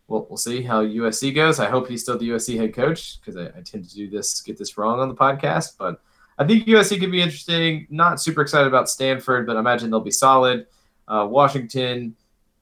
we'll 0.08 0.26
we'll 0.28 0.36
see 0.36 0.62
how 0.62 0.84
USC 0.84 1.34
goes. 1.34 1.60
I 1.60 1.70
hope 1.70 1.88
he's 1.88 2.02
still 2.02 2.18
the 2.18 2.30
USC 2.30 2.58
head 2.58 2.74
coach 2.74 3.20
because 3.20 3.36
I, 3.36 3.46
I 3.56 3.62
tend 3.62 3.88
to 3.88 3.94
do 3.94 4.10
this 4.10 4.40
get 4.40 4.58
this 4.58 4.76
wrong 4.76 4.98
on 4.98 5.08
the 5.08 5.14
podcast, 5.14 5.76
but 5.78 6.00
I 6.38 6.46
think 6.46 6.66
USC 6.66 6.98
could 7.00 7.12
be 7.12 7.22
interesting. 7.22 7.86
Not 7.90 8.20
super 8.20 8.42
excited 8.42 8.66
about 8.66 8.90
Stanford, 8.90 9.46
but 9.46 9.56
I 9.56 9.60
imagine 9.60 9.90
they'll 9.90 10.00
be 10.00 10.10
solid. 10.10 10.66
Uh, 11.06 11.26
Washington. 11.28 12.16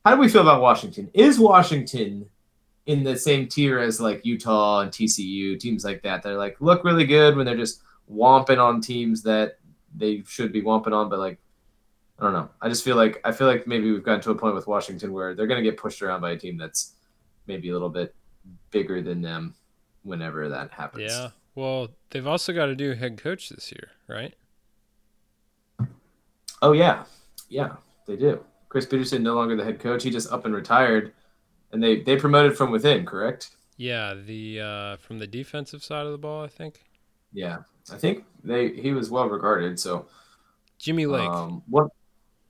How 0.06 0.14
do 0.14 0.20
we 0.20 0.28
feel 0.28 0.42
about 0.42 0.60
Washington? 0.60 1.10
Is 1.14 1.40
Washington 1.40 2.30
in 2.86 3.02
the 3.02 3.18
same 3.18 3.48
tier 3.48 3.80
as 3.80 4.00
like 4.00 4.24
Utah 4.24 4.82
and 4.82 4.92
TCU, 4.92 5.58
teams 5.58 5.84
like 5.84 6.00
that 6.02 6.22
that 6.22 6.30
are 6.30 6.36
like 6.36 6.60
look 6.60 6.84
really 6.84 7.04
good 7.04 7.36
when 7.36 7.44
they're 7.44 7.56
just 7.56 7.82
womping 8.08 8.62
on 8.62 8.80
teams 8.80 9.24
that 9.24 9.58
they 9.96 10.22
should 10.24 10.52
be 10.52 10.62
womping 10.62 10.92
on, 10.92 11.08
but 11.08 11.18
like 11.18 11.40
I 12.20 12.22
don't 12.22 12.34
know. 12.34 12.48
I 12.62 12.68
just 12.68 12.84
feel 12.84 12.94
like 12.94 13.20
I 13.24 13.32
feel 13.32 13.48
like 13.48 13.66
maybe 13.66 13.90
we've 13.90 14.04
gotten 14.04 14.20
to 14.20 14.30
a 14.30 14.36
point 14.36 14.54
with 14.54 14.68
Washington 14.68 15.12
where 15.12 15.34
they're 15.34 15.48
going 15.48 15.62
to 15.62 15.68
get 15.68 15.76
pushed 15.76 16.00
around 16.00 16.20
by 16.20 16.30
a 16.30 16.36
team 16.36 16.56
that's 16.56 16.92
maybe 17.48 17.70
a 17.70 17.72
little 17.72 17.90
bit 17.90 18.14
bigger 18.70 19.02
than 19.02 19.20
them 19.20 19.56
whenever 20.04 20.48
that 20.50 20.70
happens. 20.70 21.10
yeah. 21.10 21.30
Well, 21.56 21.88
they've 22.10 22.28
also 22.28 22.52
got 22.52 22.66
to 22.66 22.76
do 22.76 22.92
head 22.92 23.20
coach 23.20 23.48
this 23.48 23.72
year, 23.72 23.90
right? 24.06 24.34
Oh 26.62 26.70
yeah, 26.70 27.02
yeah, 27.48 27.72
they 28.06 28.14
do. 28.14 28.44
Chris 28.68 28.86
Petersen 28.86 29.22
no 29.22 29.34
longer 29.34 29.56
the 29.56 29.64
head 29.64 29.80
coach. 29.80 30.02
He 30.02 30.10
just 30.10 30.32
up 30.32 30.44
and 30.44 30.54
retired, 30.54 31.12
and 31.72 31.82
they 31.82 32.00
they 32.00 32.16
promoted 32.16 32.56
from 32.56 32.70
within. 32.70 33.06
Correct? 33.06 33.50
Yeah, 33.76 34.14
the 34.14 34.60
uh, 34.60 34.96
from 34.96 35.18
the 35.18 35.26
defensive 35.26 35.84
side 35.84 36.06
of 36.06 36.12
the 36.12 36.18
ball, 36.18 36.42
I 36.44 36.48
think. 36.48 36.82
Yeah, 37.32 37.58
I 37.92 37.96
think 37.96 38.24
they 38.42 38.70
he 38.70 38.92
was 38.92 39.10
well 39.10 39.28
regarded. 39.28 39.78
So 39.78 40.06
Jimmy 40.78 41.06
Lake. 41.06 41.28
Um, 41.28 41.62
what? 41.68 41.88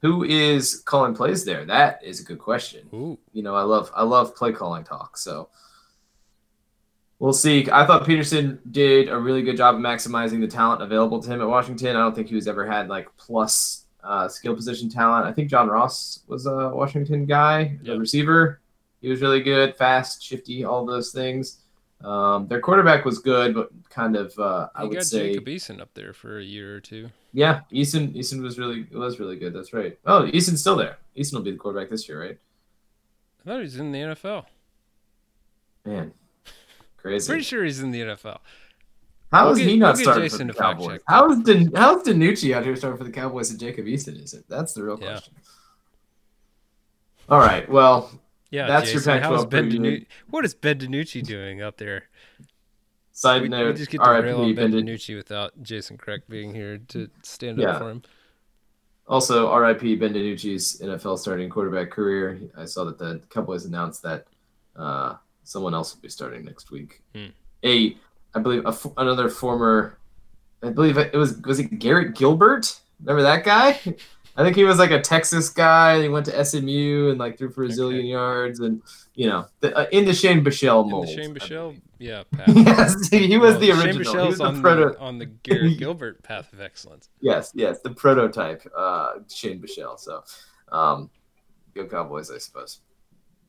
Who 0.02 0.24
is 0.24 0.82
calling 0.84 1.14
plays 1.14 1.44
there? 1.44 1.64
That 1.64 2.04
is 2.04 2.20
a 2.20 2.24
good 2.24 2.38
question. 2.38 2.86
Ooh, 2.92 3.18
You 3.32 3.42
know, 3.42 3.54
I 3.54 3.62
love 3.62 3.90
I 3.94 4.02
love 4.04 4.36
play 4.36 4.52
calling 4.52 4.84
talk. 4.84 5.16
So 5.16 5.48
we'll 7.18 7.32
see. 7.32 7.68
I 7.72 7.86
thought 7.86 8.06
Peterson 8.06 8.60
did 8.70 9.08
a 9.08 9.18
really 9.18 9.42
good 9.42 9.56
job 9.56 9.74
of 9.74 9.80
maximizing 9.80 10.40
the 10.40 10.46
talent 10.48 10.82
available 10.82 11.20
to 11.22 11.30
him 11.30 11.40
at 11.40 11.48
Washington. 11.48 11.96
I 11.96 12.00
don't 12.00 12.14
think 12.14 12.28
he 12.28 12.34
was 12.34 12.46
ever 12.46 12.66
had 12.66 12.88
like 12.88 13.08
plus 13.16 13.85
uh, 14.06 14.28
skill 14.28 14.54
position 14.54 14.88
talent. 14.88 15.26
I 15.26 15.32
think 15.32 15.50
John 15.50 15.68
Ross 15.68 16.20
was 16.28 16.46
a 16.46 16.70
Washington 16.70 17.26
guy, 17.26 17.76
the 17.82 17.98
receiver. 17.98 18.60
He 19.00 19.08
was 19.08 19.20
really 19.20 19.42
good, 19.42 19.76
fast, 19.76 20.22
shifty, 20.22 20.64
all 20.64 20.86
those 20.86 21.12
things. 21.12 21.58
Um, 22.04 22.46
their 22.46 22.60
quarterback 22.60 23.04
was 23.04 23.18
good, 23.18 23.54
but 23.54 23.70
kind 23.90 24.16
of 24.16 24.38
uh, 24.38 24.68
I 24.74 24.84
would 24.84 24.94
got 24.94 25.04
say 25.04 25.32
Jacob 25.32 25.46
Eason 25.46 25.80
up 25.80 25.90
there 25.94 26.12
for 26.12 26.38
a 26.38 26.44
year 26.44 26.76
or 26.76 26.80
two. 26.80 27.08
yeah, 27.32 27.60
Eason 27.72 28.14
Eason 28.14 28.42
was 28.42 28.58
really 28.58 28.86
was 28.92 29.18
really 29.18 29.36
good. 29.36 29.54
That's 29.54 29.72
right. 29.72 29.98
Oh, 30.04 30.22
Eason's 30.24 30.60
still 30.60 30.76
there. 30.76 30.98
Eason 31.16 31.34
will 31.34 31.42
be 31.42 31.52
the 31.52 31.56
quarterback 31.56 31.90
this 31.90 32.08
year, 32.08 32.20
right? 32.20 32.38
I 33.40 33.48
thought 33.48 33.56
he 33.56 33.62
was 33.62 33.76
in 33.78 33.92
the 33.92 33.98
NFL. 33.98 34.44
Man, 35.84 36.12
crazy. 36.98 37.28
Pretty 37.28 37.44
sure 37.44 37.64
he's 37.64 37.80
in 37.80 37.92
the 37.92 38.00
NFL. 38.00 38.38
How 39.32 39.44
We'll 39.46 39.52
is 39.54 39.58
get- 39.58 39.68
he 39.68 39.76
not 39.76 39.94
we'll 39.96 40.02
starting 40.04 40.22
Jason 40.24 40.48
for 40.48 40.54
the 40.54 40.58
Cowboys? 40.60 41.00
How 41.08 41.30
is 41.30 41.38
Dan, 41.40 41.72
how 41.74 41.98
is 41.98 42.06
DiNucci 42.06 42.54
out 42.54 42.64
here 42.64 42.76
starting 42.76 42.96
for 42.98 43.04
the 43.04 43.10
Cowboys 43.10 43.50
and 43.50 43.58
Jacob 43.58 43.86
Eason 43.86 44.22
is 44.22 44.34
it? 44.34 44.44
That's 44.48 44.72
the 44.72 44.82
real 44.84 44.98
Yeah. 45.00 45.12
question. 45.12 45.34
All 47.28 47.38
right. 47.40 47.68
Well, 47.68 48.10
Yeah, 48.50 48.68
That's 48.68 48.92
your 48.92 49.00
Jason, 49.00 49.22
how's 49.22 49.44
Pac-12 49.46 49.50
Ben. 49.50 49.70
DiNucci? 49.70 50.06
What 50.30 50.44
is 50.44 50.54
Ben 50.54 50.78
DiNucci 50.78 51.22
doing 51.26 51.60
up 51.62 51.76
there? 51.78 52.04
Side 53.10 53.42
We, 53.42 53.48
we 53.48 53.48
note, 53.48 53.76
just 53.76 53.90
get 53.90 54.00
to 54.02 54.08
rail 54.08 54.38
on 54.40 54.46
RIP 54.46 54.56
Ben 54.56 54.72
DiNucci 54.72 55.16
without 55.16 55.60
Jason 55.62 55.98
Kreck 55.98 56.20
being 56.28 56.54
here 56.54 56.78
to 56.88 57.10
stand 57.22 57.58
Yeah. 57.58 57.70
up 57.70 57.78
for 57.78 57.90
him. 57.90 58.02
Also, 59.08 59.52
RIP 59.52 59.98
Ben 59.98 60.14
DiNucci's 60.14 60.80
NFL 60.80 61.16
starting 61.18 61.50
quarterback 61.50 61.90
career. 61.90 62.38
I 62.56 62.64
saw 62.66 62.84
that 62.84 62.98
the 62.98 63.20
Cowboys 63.30 63.64
announced 63.64 64.02
that 64.04 64.28
uh, 64.76 65.16
someone 65.42 65.74
else 65.74 65.94
will 65.94 66.02
be 66.02 66.08
starting 66.08 66.44
next 66.44 66.70
week. 66.70 67.02
Hmm. 67.14 67.26
A, 67.64 67.96
I 68.36 68.40
believe, 68.40 68.64
a 68.66 68.68
f 68.68 68.86
another 68.98 69.28
former, 69.30 69.98
I 70.62 70.68
believe 70.70 70.98
it 70.98 71.14
was 71.14 71.38
was 71.42 71.58
it 71.58 71.78
Garrett 71.78 72.14
Gilbert? 72.14 72.78
Remember 73.00 73.22
that 73.22 73.44
guy? 73.44 73.80
I 74.38 74.42
think 74.44 74.54
he 74.54 74.64
was 74.64 74.78
like 74.78 74.90
a 74.90 75.00
Texas 75.00 75.48
guy. 75.48 76.02
He 76.02 76.10
went 76.10 76.26
to 76.26 76.44
SMU 76.44 77.08
and 77.08 77.18
like 77.18 77.38
threw 77.38 77.48
for 77.50 77.64
a 77.64 77.68
zillion 77.68 78.00
Okay. 78.00 78.08
yards, 78.08 78.60
and 78.60 78.82
you 79.14 79.26
know, 79.28 79.46
the, 79.60 79.74
uh, 79.74 79.86
in 79.92 80.04
the 80.04 80.12
Shane 80.12 80.44
Buechele 80.44 80.88
mold. 80.90 81.06
the 81.08 81.12
Shane 81.14 81.34
Buechele, 81.34 81.80
yeah, 81.98 82.22
path. 82.32 82.48
yes, 82.54 83.08
he 83.08 83.38
was 83.38 83.52
Well, 83.52 83.60
the 83.60 83.66
Shane 83.68 83.76
original. 83.78 83.96
He 83.96 83.98
Buechele's 84.10 84.28
was 84.28 84.38
the 84.38 84.44
on, 84.44 84.60
proto. 84.60 84.90
the, 84.90 84.98
on 84.98 85.16
the 85.18 85.24
Garrett 85.26 85.78
Gilbert 85.78 86.22
path 86.22 86.52
of 86.52 86.60
excellence. 86.60 87.08
Yes, 87.22 87.52
yes, 87.54 87.80
the 87.80 87.90
prototype, 87.90 88.62
uh, 88.76 89.12
Shane 89.34 89.58
Buechele. 89.62 89.98
So, 89.98 90.22
um, 90.70 91.08
go 91.74 91.86
Cowboys, 91.86 92.30
I 92.30 92.36
suppose. 92.36 92.80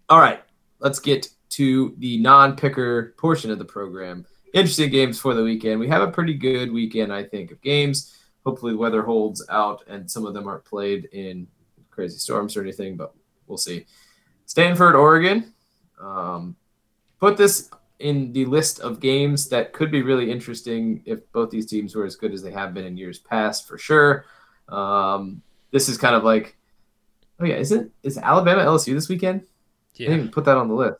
All 0.07 0.19
right, 0.21 0.41
let's 0.79 0.99
get 0.99 1.27
to 1.49 1.95
the 1.97 2.17
non-picker 2.19 3.13
portion 3.17 3.51
of 3.51 3.57
the 3.59 3.65
program. 3.65 4.25
Interesting 4.57 4.89
games 4.89 5.19
for 5.19 5.35
the 5.35 5.43
weekend. 5.43 5.79
We 5.79 5.87
have 5.87 6.01
a 6.01 6.11
pretty 6.11 6.33
good 6.33 6.71
weekend, 6.71 7.13
I 7.13 7.23
think, 7.23 7.51
of 7.51 7.61
games. 7.61 8.17
Hopefully, 8.43 8.71
the 8.71 8.77
weather 8.79 9.03
holds 9.03 9.45
out, 9.49 9.83
and 9.87 10.09
some 10.09 10.25
of 10.25 10.33
them 10.33 10.47
aren't 10.47 10.65
played 10.65 11.05
in 11.11 11.45
crazy 11.91 12.17
storms 12.17 12.57
or 12.57 12.63
anything, 12.63 12.97
but 12.97 13.13
we'll 13.45 13.59
see. 13.59 13.85
Stanford, 14.47 14.95
Oregon. 14.95 15.53
Um, 16.01 16.55
put 17.19 17.37
this 17.37 17.69
in 17.99 18.33
the 18.33 18.45
list 18.45 18.79
of 18.79 18.99
games 18.99 19.47
that 19.49 19.73
could 19.73 19.91
be 19.91 20.01
really 20.01 20.31
interesting 20.31 21.03
if 21.05 21.31
both 21.33 21.51
these 21.51 21.67
teams 21.67 21.95
were 21.95 22.05
as 22.05 22.15
good 22.15 22.33
as 22.33 22.41
they 22.41 22.51
have 22.51 22.73
been 22.73 22.85
in 22.85 22.97
years 22.97 23.19
past, 23.19 23.67
for 23.67 23.77
sure. 23.77 24.25
Um, 24.69 25.43
this 25.71 25.87
is 25.87 25.99
kind 25.99 26.15
of 26.15 26.23
like, 26.23 26.57
oh 27.39 27.45
yeah, 27.45 27.57
isn't 27.57 27.91
is 28.01 28.17
Alabama 28.17 28.63
LSU 28.63 28.93
this 28.95 29.07
weekend? 29.07 29.41
I 29.41 29.97
didn't 29.97 30.11
Yeah. 30.13 30.17
even 30.19 30.31
put 30.31 30.45
that 30.45 30.57
on 30.57 30.67
the 30.67 30.73
list. 30.73 30.97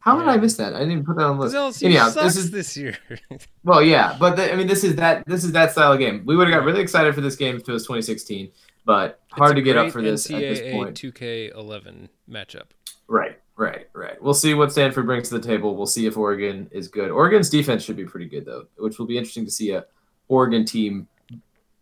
How 0.00 0.18
did 0.18 0.28
I 0.28 0.38
miss 0.38 0.56
that? 0.56 0.74
I 0.74 0.80
didn't 0.80 1.04
put 1.04 1.16
that 1.16 1.26
on 1.26 1.36
the 1.36 1.44
list. 1.44 1.54
LSU 1.54 1.84
Anyhow, 1.84 2.08
this 2.08 2.36
is 2.36 2.50
this 2.50 2.74
year. 2.74 2.96
well, 3.64 3.82
yeah, 3.82 4.16
but 4.18 4.36
the, 4.36 4.50
I 4.50 4.56
mean, 4.56 4.66
this 4.66 4.82
is 4.82 4.96
that 4.96 5.24
this 5.26 5.44
is 5.44 5.52
that 5.52 5.72
style 5.72 5.92
of 5.92 5.98
game. 5.98 6.22
We 6.24 6.36
would 6.36 6.48
have 6.48 6.56
got 6.56 6.64
really 6.64 6.80
excited 6.80 7.14
for 7.14 7.20
this 7.20 7.36
game 7.36 7.56
if 7.56 7.68
it 7.68 7.72
was 7.72 7.82
2016, 7.82 8.50
but 8.86 9.20
hard 9.30 9.56
to 9.56 9.62
get 9.62 9.76
up 9.76 9.92
for 9.92 10.00
this 10.00 10.30
at 10.30 10.40
this 10.40 10.60
point. 10.72 10.96
2K11 10.96 12.08
matchup. 12.28 12.68
Right, 13.08 13.38
right, 13.56 13.88
right. 13.92 14.20
We'll 14.22 14.32
see 14.32 14.54
what 14.54 14.72
Stanford 14.72 15.04
brings 15.04 15.28
to 15.28 15.38
the 15.38 15.46
table. 15.46 15.76
We'll 15.76 15.86
see 15.86 16.06
if 16.06 16.16
Oregon 16.16 16.70
is 16.72 16.88
good. 16.88 17.10
Oregon's 17.10 17.50
defense 17.50 17.82
should 17.82 17.96
be 17.96 18.06
pretty 18.06 18.26
good 18.26 18.46
though, 18.46 18.68
which 18.78 18.98
will 18.98 19.06
be 19.06 19.18
interesting 19.18 19.44
to 19.44 19.50
see 19.50 19.72
a 19.72 19.84
Oregon 20.28 20.64
team 20.64 21.08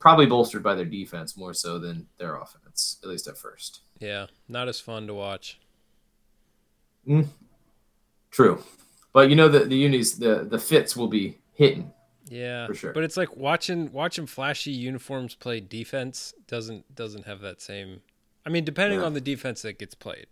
probably 0.01 0.27
bolstered 0.27 0.63
by 0.63 0.75
their 0.75 0.85
defense 0.85 1.37
more 1.37 1.55
so 1.55 1.79
than 1.79 2.07
their 2.19 2.37
offense, 2.37 2.99
at 3.03 3.09
least 3.09 3.29
at 3.29 3.39
first. 3.39 3.83
Yeah, 4.01 4.27
not 4.49 4.69
as 4.69 4.81
fun 4.81 5.07
to 5.07 5.15
watch. 5.15 5.61
Mm, 7.07 7.27
True, 8.31 8.63
but 9.13 9.31
you 9.31 9.37
know 9.37 9.49
the 9.49 9.61
the 9.61 9.77
unis 9.77 10.15
the 10.17 10.45
the 10.45 10.59
fits 10.59 10.97
will 10.97 11.09
be 11.09 11.39
hitting. 11.55 11.93
Yeah, 12.31 12.67
For 12.67 12.75
sure. 12.75 12.93
But 12.93 13.05
it's 13.05 13.17
like 13.17 13.35
watching 13.37 13.91
watching 13.91 14.27
flashy 14.27 14.71
uniforms 14.71 15.35
play 15.35 15.61
defense 15.61 16.35
doesn't 16.47 16.95
doesn't 16.95 17.25
have 17.25 17.41
that 17.41 17.63
same. 17.63 18.03
I 18.45 18.51
mean, 18.51 18.65
depending 18.65 19.01
Yeah. 19.01 19.07
on 19.07 19.15
the 19.15 19.21
defense 19.21 19.63
that 19.63 19.79
gets 19.79 19.95
played. 19.95 20.27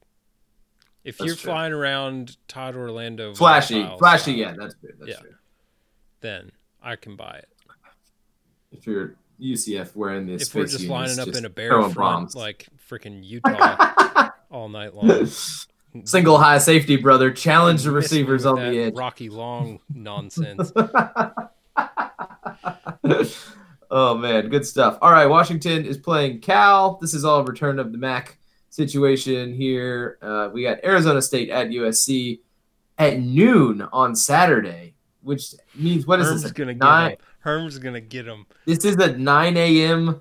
If 1.04 1.18
That's 1.18 1.26
you're 1.26 1.36
true. 1.36 1.52
flying 1.52 1.72
around 1.72 2.36
Todd 2.48 2.74
Orlando, 2.76 3.32
Flashy, 3.34 3.88
flashy, 3.98 4.32
yeah, 4.32 4.54
that's 4.58 4.74
good. 4.74 4.96
That's 4.98 5.10
Yeah. 5.10 5.20
true. 5.20 5.34
then 6.20 6.50
I 6.82 6.96
can 6.96 7.14
buy 7.16 7.36
it. 7.42 7.48
If 8.72 8.86
you're 8.86 9.14
UCF 9.38 9.94
wearing 9.94 10.26
this, 10.26 10.48
if 10.48 10.54
we're 10.54 10.66
just 10.66 10.84
lining 10.86 11.18
up 11.18 11.26
just 11.26 11.38
in 11.38 11.44
a 11.44 11.50
bear 11.50 11.70
front 11.70 11.94
bombs. 11.94 12.34
like 12.34 12.66
freaking 12.90 13.22
Utah 13.24 14.30
all 14.50 14.68
night 14.68 14.94
long, 14.94 15.06
Single 16.04 16.38
high 16.38 16.58
safety, 16.58 16.96
brother. 16.96 17.30
Challenge 17.30 17.82
the 17.82 17.90
receivers 17.90 18.44
on 18.46 18.56
the 18.56 18.78
edge. 18.78 18.94
Rocky 18.94 19.28
Long 19.30 19.80
nonsense. 19.92 20.72
oh 23.90 24.14
man, 24.16 24.48
good 24.48 24.66
stuff. 24.66 24.98
All 25.00 25.10
right, 25.12 25.26
Washington 25.26 25.84
is 25.84 25.98
playing 25.98 26.40
Cal. 26.40 26.98
This 27.00 27.14
is 27.14 27.24
all 27.24 27.44
return 27.44 27.78
of 27.78 27.92
the 27.92 27.98
Mac 27.98 28.38
situation 28.70 29.54
here. 29.54 30.18
Uh, 30.20 30.50
we 30.52 30.62
got 30.62 30.78
Arizona 30.84 31.22
State 31.22 31.50
at 31.50 31.68
USC 31.68 32.40
at 32.98 33.20
noon 33.20 33.82
on 33.92 34.14
Saturday, 34.16 34.94
which 35.22 35.54
means 35.74 36.06
what 36.06 36.20
is 36.20 36.28
Herm's 36.28 36.42
this? 36.42 36.52
gonna 36.52 36.74
get 36.74 36.78
nine- 36.82 37.10
him. 37.12 37.18
Herm's 37.40 37.78
gonna 37.78 38.00
get 38.00 38.26
him. 38.26 38.46
This 38.64 38.84
is 38.84 38.96
at 38.98 39.18
9 39.20 39.56
a.m. 39.56 40.20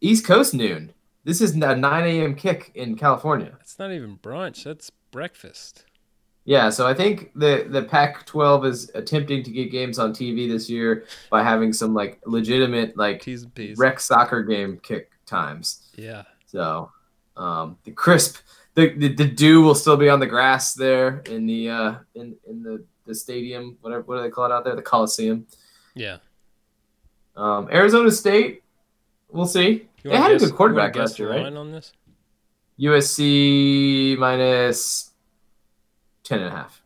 East 0.00 0.24
Coast 0.26 0.54
noon. 0.54 0.92
This 1.26 1.40
is 1.40 1.56
a 1.56 1.74
9 1.74 2.04
a.m. 2.04 2.36
kick 2.36 2.70
in 2.76 2.94
California. 2.94 3.50
That's 3.58 3.80
not 3.80 3.90
even 3.90 4.16
brunch. 4.16 4.62
That's 4.62 4.90
breakfast. 5.10 5.84
Yeah, 6.44 6.70
so 6.70 6.86
I 6.86 6.94
think 6.94 7.32
the 7.34 7.66
the 7.68 7.82
Pac-12 7.82 8.64
is 8.66 8.92
attempting 8.94 9.42
to 9.42 9.50
get 9.50 9.72
games 9.72 9.98
on 9.98 10.12
TV 10.12 10.48
this 10.48 10.70
year 10.70 11.04
by 11.28 11.42
having 11.42 11.72
some 11.72 11.94
like 11.94 12.20
legitimate 12.26 12.96
like 12.96 13.20
T's 13.22 13.42
and 13.42 13.52
P's. 13.52 13.76
rec 13.76 13.98
soccer 13.98 14.44
game 14.44 14.78
kick 14.84 15.10
times. 15.26 15.90
Yeah. 15.96 16.22
So 16.46 16.92
um, 17.36 17.76
the 17.82 17.90
crisp, 17.90 18.36
the, 18.74 18.90
the 18.90 19.12
the 19.12 19.24
dew 19.26 19.62
will 19.62 19.74
still 19.74 19.96
be 19.96 20.08
on 20.08 20.20
the 20.20 20.26
grass 20.26 20.74
there 20.74 21.24
in 21.26 21.44
the 21.46 21.68
uh, 21.68 21.94
in 22.14 22.36
in 22.48 22.62
the 22.62 22.84
the 23.04 23.16
stadium, 23.16 23.78
whatever 23.80 24.02
what 24.02 24.18
do 24.18 24.22
they 24.22 24.30
call 24.30 24.44
it 24.44 24.52
out 24.52 24.64
there, 24.64 24.76
the 24.76 24.82
Coliseum. 24.82 25.44
Yeah. 25.96 26.18
Um, 27.34 27.68
Arizona 27.72 28.12
State, 28.12 28.62
we'll 29.28 29.46
see. 29.46 29.88
You 30.06 30.12
They 30.12 30.18
had 30.18 30.30
a 30.30 30.38
good 30.38 30.54
quarterback 30.54 30.92
guess 30.92 31.00
last 31.10 31.18
year, 31.18 31.30
right? 31.30 31.52
on 31.52 31.72
this? 31.72 31.92
USC 32.78 34.16
minus 34.18 35.10
10 36.22 36.38
and 36.38 36.46
a 36.48 36.50
half. 36.52 36.80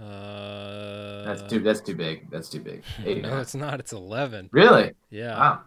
Uh, 0.00 1.24
That's 1.24 1.42
too 1.42 1.60
that's 1.60 1.80
too 1.80 1.94
big. 1.94 2.30
That's 2.30 2.48
too 2.48 2.60
big. 2.60 2.82
Eight 3.04 3.22
no, 3.22 3.38
it's 3.38 3.54
not. 3.54 3.80
It's 3.80 3.92
eleven. 3.92 4.48
Really? 4.50 4.92
Yeah. 5.10 5.36
Wow. 5.38 5.60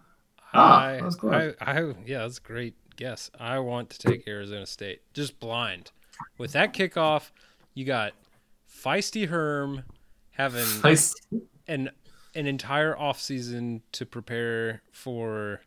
Ah, 0.52 0.80
I, 0.84 0.92
that 0.96 1.04
was 1.04 1.16
close. 1.16 1.54
I, 1.60 1.70
I, 1.80 1.94
yeah, 2.04 2.18
that's 2.18 2.38
a 2.38 2.42
great 2.42 2.74
guess. 2.96 3.30
I 3.38 3.58
want 3.60 3.90
to 3.90 3.98
take 3.98 4.26
Arizona 4.26 4.66
State, 4.66 5.02
just 5.14 5.38
blind. 5.40 5.92
With 6.36 6.52
that 6.52 6.74
kickoff, 6.74 7.30
you 7.74 7.84
got 7.84 8.12
feisty 8.70 9.28
Herm 9.28 9.84
having 10.30 10.66
Nice. 10.82 11.14
an 11.68 11.90
an 12.38 12.46
entire 12.46 12.94
offseason 12.94 13.80
to 13.92 14.06
prepare 14.06 14.82
for 14.92 15.60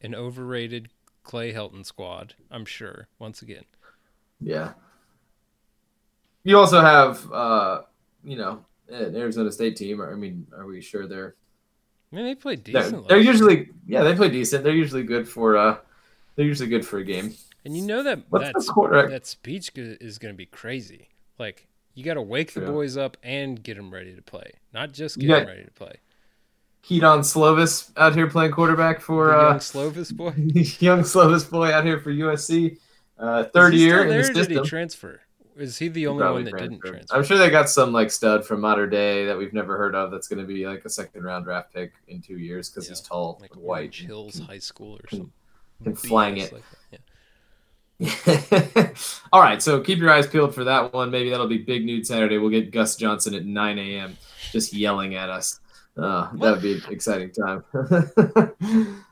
an 0.00 0.14
overrated 0.14 0.88
Clay 1.24 1.52
Helton 1.52 1.84
squad. 1.84 2.34
I'm 2.50 2.64
sure. 2.64 3.08
Once 3.18 3.42
again, 3.42 3.64
Yeah. 4.40 4.72
You 6.42 6.56
also 6.58 6.80
have, 6.80 7.30
uh, 7.32 7.82
you 8.24 8.36
know, 8.36 8.64
an 8.88 9.14
Arizona 9.14 9.52
State 9.52 9.76
team. 9.76 10.00
I 10.00 10.14
mean, 10.14 10.46
are 10.56 10.64
we 10.66 10.80
sure 10.80 11.06
they're 11.06 11.34
I 12.12 12.16
mean, 12.16 12.24
they 12.24 12.34
they're, 12.34 12.82
decent. 12.82 13.08
they're 13.08 13.18
usually 13.20 13.68
yeah 13.86 14.02
they 14.02 14.14
play 14.14 14.30
decent. 14.30 14.64
They're 14.64 14.74
usually 14.74 15.02
good 15.04 15.28
for 15.28 15.56
uh 15.56 15.76
they're 16.34 16.46
usually 16.46 16.68
good 16.68 16.86
for 16.86 16.98
a 16.98 17.04
game. 17.04 17.34
and 17.64 17.76
you 17.76 17.82
know 17.82 18.02
that 18.02 18.20
What's 18.30 18.68
quarterback? 18.70 19.10
that 19.10 19.26
speech 19.26 19.70
is 19.76 20.18
going 20.18 20.34
to 20.34 20.36
be 20.36 20.46
crazy. 20.46 21.08
Like 21.38 21.68
you 21.94 22.04
got 22.04 22.14
to 22.14 22.22
wake 22.22 22.54
the 22.54 22.60
True. 22.60 22.70
boys 22.72 22.96
up 22.96 23.16
and 23.22 23.62
get 23.62 23.76
them 23.76 23.92
ready 23.92 24.14
to 24.14 24.22
play, 24.22 24.52
not 24.72 24.92
just 24.92 25.18
get 25.18 25.24
You 25.26 25.34
them 25.34 25.46
ready 25.46 25.64
to 25.64 25.70
play. 25.70 25.94
Kedon 26.82 27.20
Slovis 27.20 27.90
out 27.96 28.14
here 28.14 28.28
playing 28.28 28.52
quarterback 28.52 29.00
for 29.00 29.28
The 29.28 29.32
young 29.34 29.44
uh, 29.56 29.58
Slovis 29.58 30.16
boy. 30.16 30.32
young 30.84 31.00
Slovis 31.02 31.48
boy 31.50 31.70
out 31.72 31.84
here 31.84 32.00
for 32.00 32.10
USC. 32.10 32.78
Uh, 33.18 33.44
third 33.44 33.74
he 33.74 33.80
year 33.80 34.02
in 34.02 34.08
the 34.08 34.18
or 34.18 34.32
Did 34.32 34.50
he 34.50 34.60
transfer? 34.62 35.20
Is 35.58 35.76
he 35.76 35.88
the 35.88 36.06
only 36.06 36.22
Probably 36.22 36.42
one 36.44 36.52
that 36.52 36.58
didn't 36.58 36.80
transfer? 36.80 37.14
I'm 37.14 37.22
sure 37.22 37.36
they 37.36 37.50
got 37.50 37.68
some 37.68 37.92
like 37.92 38.10
stud 38.10 38.46
from 38.46 38.62
modern 38.62 38.88
day 38.88 39.26
that 39.26 39.36
we've 39.36 39.52
never 39.52 39.76
heard 39.76 39.94
of. 39.94 40.10
That's 40.10 40.26
going 40.26 40.38
to 40.40 40.46
be 40.46 40.66
like 40.66 40.86
a 40.86 40.88
second 40.88 41.22
round 41.22 41.44
draft 41.44 41.74
pick 41.74 41.92
in 42.08 42.22
two 42.22 42.38
years 42.38 42.70
because 42.70 42.88
he's 42.88 43.02
tall, 43.02 43.36
like 43.42 43.52
white, 43.54 43.94
Hills 43.94 44.38
High 44.38 44.58
School 44.58 44.94
or 44.96 45.02
can- 45.06 45.18
something. 45.18 45.32
and 45.84 45.98
flying 45.98 46.38
it. 46.38 46.50
Like. 46.52 46.62
Yeah. 46.92 46.98
All 49.32 49.40
right, 49.40 49.62
so 49.62 49.80
keep 49.80 49.98
your 49.98 50.10
eyes 50.10 50.26
peeled 50.26 50.54
for 50.54 50.64
that 50.64 50.92
one. 50.92 51.10
Maybe 51.10 51.30
that'll 51.30 51.46
be 51.46 51.58
big 51.58 51.84
nude 51.84 52.06
Saturday. 52.06 52.38
We'll 52.38 52.50
get 52.50 52.70
Gus 52.70 52.96
Johnson 52.96 53.34
at 53.34 53.44
9 53.44 53.78
a.m. 53.78 54.16
just 54.52 54.72
yelling 54.72 55.14
at 55.14 55.28
us. 55.28 55.60
Uh, 55.96 56.30
that 56.36 56.52
would 56.52 56.62
be 56.62 56.74
an 56.74 56.82
exciting 56.90 57.30
time. 57.30 57.62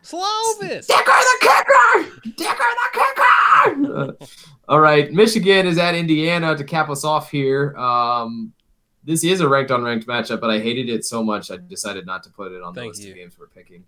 Slovis. 0.02 0.86
Dicker 0.86 1.04
the 1.04 1.38
kicker! 1.40 2.10
Dicker 2.36 2.56
the 2.56 2.88
kicker! 2.92 3.94
Uh, 3.94 4.12
all 4.68 4.80
right, 4.80 5.12
Michigan 5.12 5.66
is 5.66 5.76
at 5.76 5.94
Indiana 5.94 6.56
to 6.56 6.64
cap 6.64 6.88
us 6.88 7.04
off 7.04 7.30
here. 7.30 7.76
Um, 7.76 8.52
this 9.04 9.24
is 9.24 9.40
a 9.40 9.48
ranked 9.48 9.70
on 9.70 9.82
ranked 9.82 10.06
matchup, 10.06 10.40
but 10.40 10.50
I 10.50 10.60
hated 10.60 10.88
it 10.88 11.04
so 11.04 11.22
much 11.22 11.50
I 11.50 11.56
decided 11.56 12.06
not 12.06 12.22
to 12.24 12.30
put 12.30 12.52
it 12.52 12.62
on 12.62 12.74
the 12.74 12.80
Thank 12.80 12.94
list 12.94 13.04
you. 13.04 13.12
of 13.12 13.16
games 13.16 13.38
we're 13.38 13.48
picking. 13.48 13.84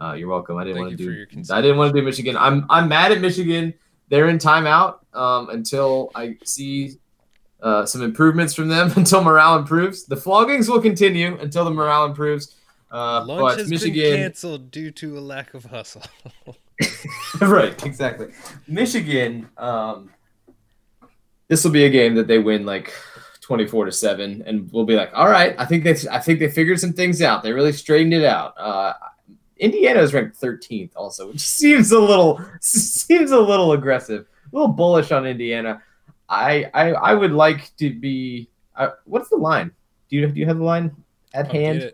Uh, 0.00 0.14
you're 0.14 0.28
welcome. 0.28 0.56
I 0.56 0.64
didn't 0.64 0.80
want 0.82 0.90
to 0.90 0.96
do. 0.96 1.12
your 1.12 1.26
I 1.50 1.60
didn't 1.60 1.76
want 1.76 1.94
to 1.94 2.00
do 2.00 2.04
Michigan. 2.04 2.36
I'm 2.36 2.66
I'm 2.68 2.88
mad 2.88 3.12
at 3.12 3.20
Michigan. 3.20 3.74
They're 4.14 4.28
in 4.28 4.38
timeout 4.38 4.98
um, 5.12 5.50
until 5.50 6.12
I 6.14 6.36
see 6.44 7.00
uh, 7.60 7.84
some 7.84 8.00
improvements 8.00 8.54
from 8.54 8.68
them 8.68 8.92
until 8.96 9.24
morale 9.24 9.58
improves. 9.58 10.04
The 10.04 10.14
floggings 10.14 10.68
will 10.68 10.80
continue 10.80 11.36
until 11.40 11.64
the 11.64 11.72
morale 11.72 12.04
improves. 12.04 12.54
Uh, 12.92 13.24
Lunch 13.24 13.40
but 13.40 13.58
has 13.58 13.68
been 13.68 13.70
Michigan, 13.70 14.16
canceled 14.18 14.70
due 14.70 14.92
to 14.92 15.18
a 15.18 15.20
lack 15.20 15.52
of 15.54 15.64
hustle. 15.64 16.04
right? 17.40 17.84
Exactly. 17.84 18.28
Michigan. 18.68 19.48
Um, 19.56 20.10
this 21.48 21.64
will 21.64 21.72
be 21.72 21.86
a 21.86 21.90
game 21.90 22.14
that 22.14 22.28
they 22.28 22.38
win 22.38 22.64
like 22.64 22.92
twenty-four 23.40 23.84
to 23.84 23.90
seven, 23.90 24.44
and 24.46 24.70
we'll 24.70 24.86
be 24.86 24.94
like, 24.94 25.10
all 25.12 25.28
right, 25.28 25.56
I 25.58 25.64
think 25.64 25.82
they, 25.82 25.96
I 26.08 26.20
think 26.20 26.38
they 26.38 26.48
figured 26.48 26.78
some 26.78 26.92
things 26.92 27.20
out. 27.20 27.42
They 27.42 27.50
really 27.50 27.72
straightened 27.72 28.14
it 28.14 28.24
out. 28.24 28.54
Uh, 28.56 28.92
Indiana 29.64 30.00
is 30.00 30.12
ranked 30.14 30.36
thirteenth, 30.36 30.92
also, 30.96 31.28
which 31.28 31.40
seems 31.60 31.90
a 31.92 31.98
little 31.98 32.40
seems 32.60 33.30
a 33.30 33.40
little 33.40 33.72
aggressive, 33.72 34.26
a 34.52 34.56
little 34.56 34.68
bullish 34.72 35.10
on 35.12 35.26
Indiana. 35.26 35.82
I 36.28 36.70
I, 36.74 36.92
I 36.92 37.14
would 37.14 37.32
like 37.32 37.74
to 37.78 37.92
be. 37.92 38.48
Uh, 38.76 38.90
what's 39.04 39.28
the 39.30 39.36
line? 39.36 39.70
Do 40.08 40.16
you 40.16 40.26
do 40.26 40.38
you 40.40 40.46
have 40.46 40.58
the 40.58 40.64
line 40.64 40.94
at 41.32 41.46
I'll 41.46 41.52
hand? 41.52 41.92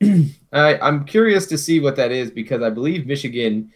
I, 0.52 0.78
I'm 0.78 1.04
curious 1.04 1.46
to 1.46 1.58
see 1.58 1.78
what 1.80 1.96
that 1.96 2.10
is 2.10 2.30
because 2.30 2.62
I 2.62 2.70
believe 2.70 3.06
Michigan. 3.06 3.72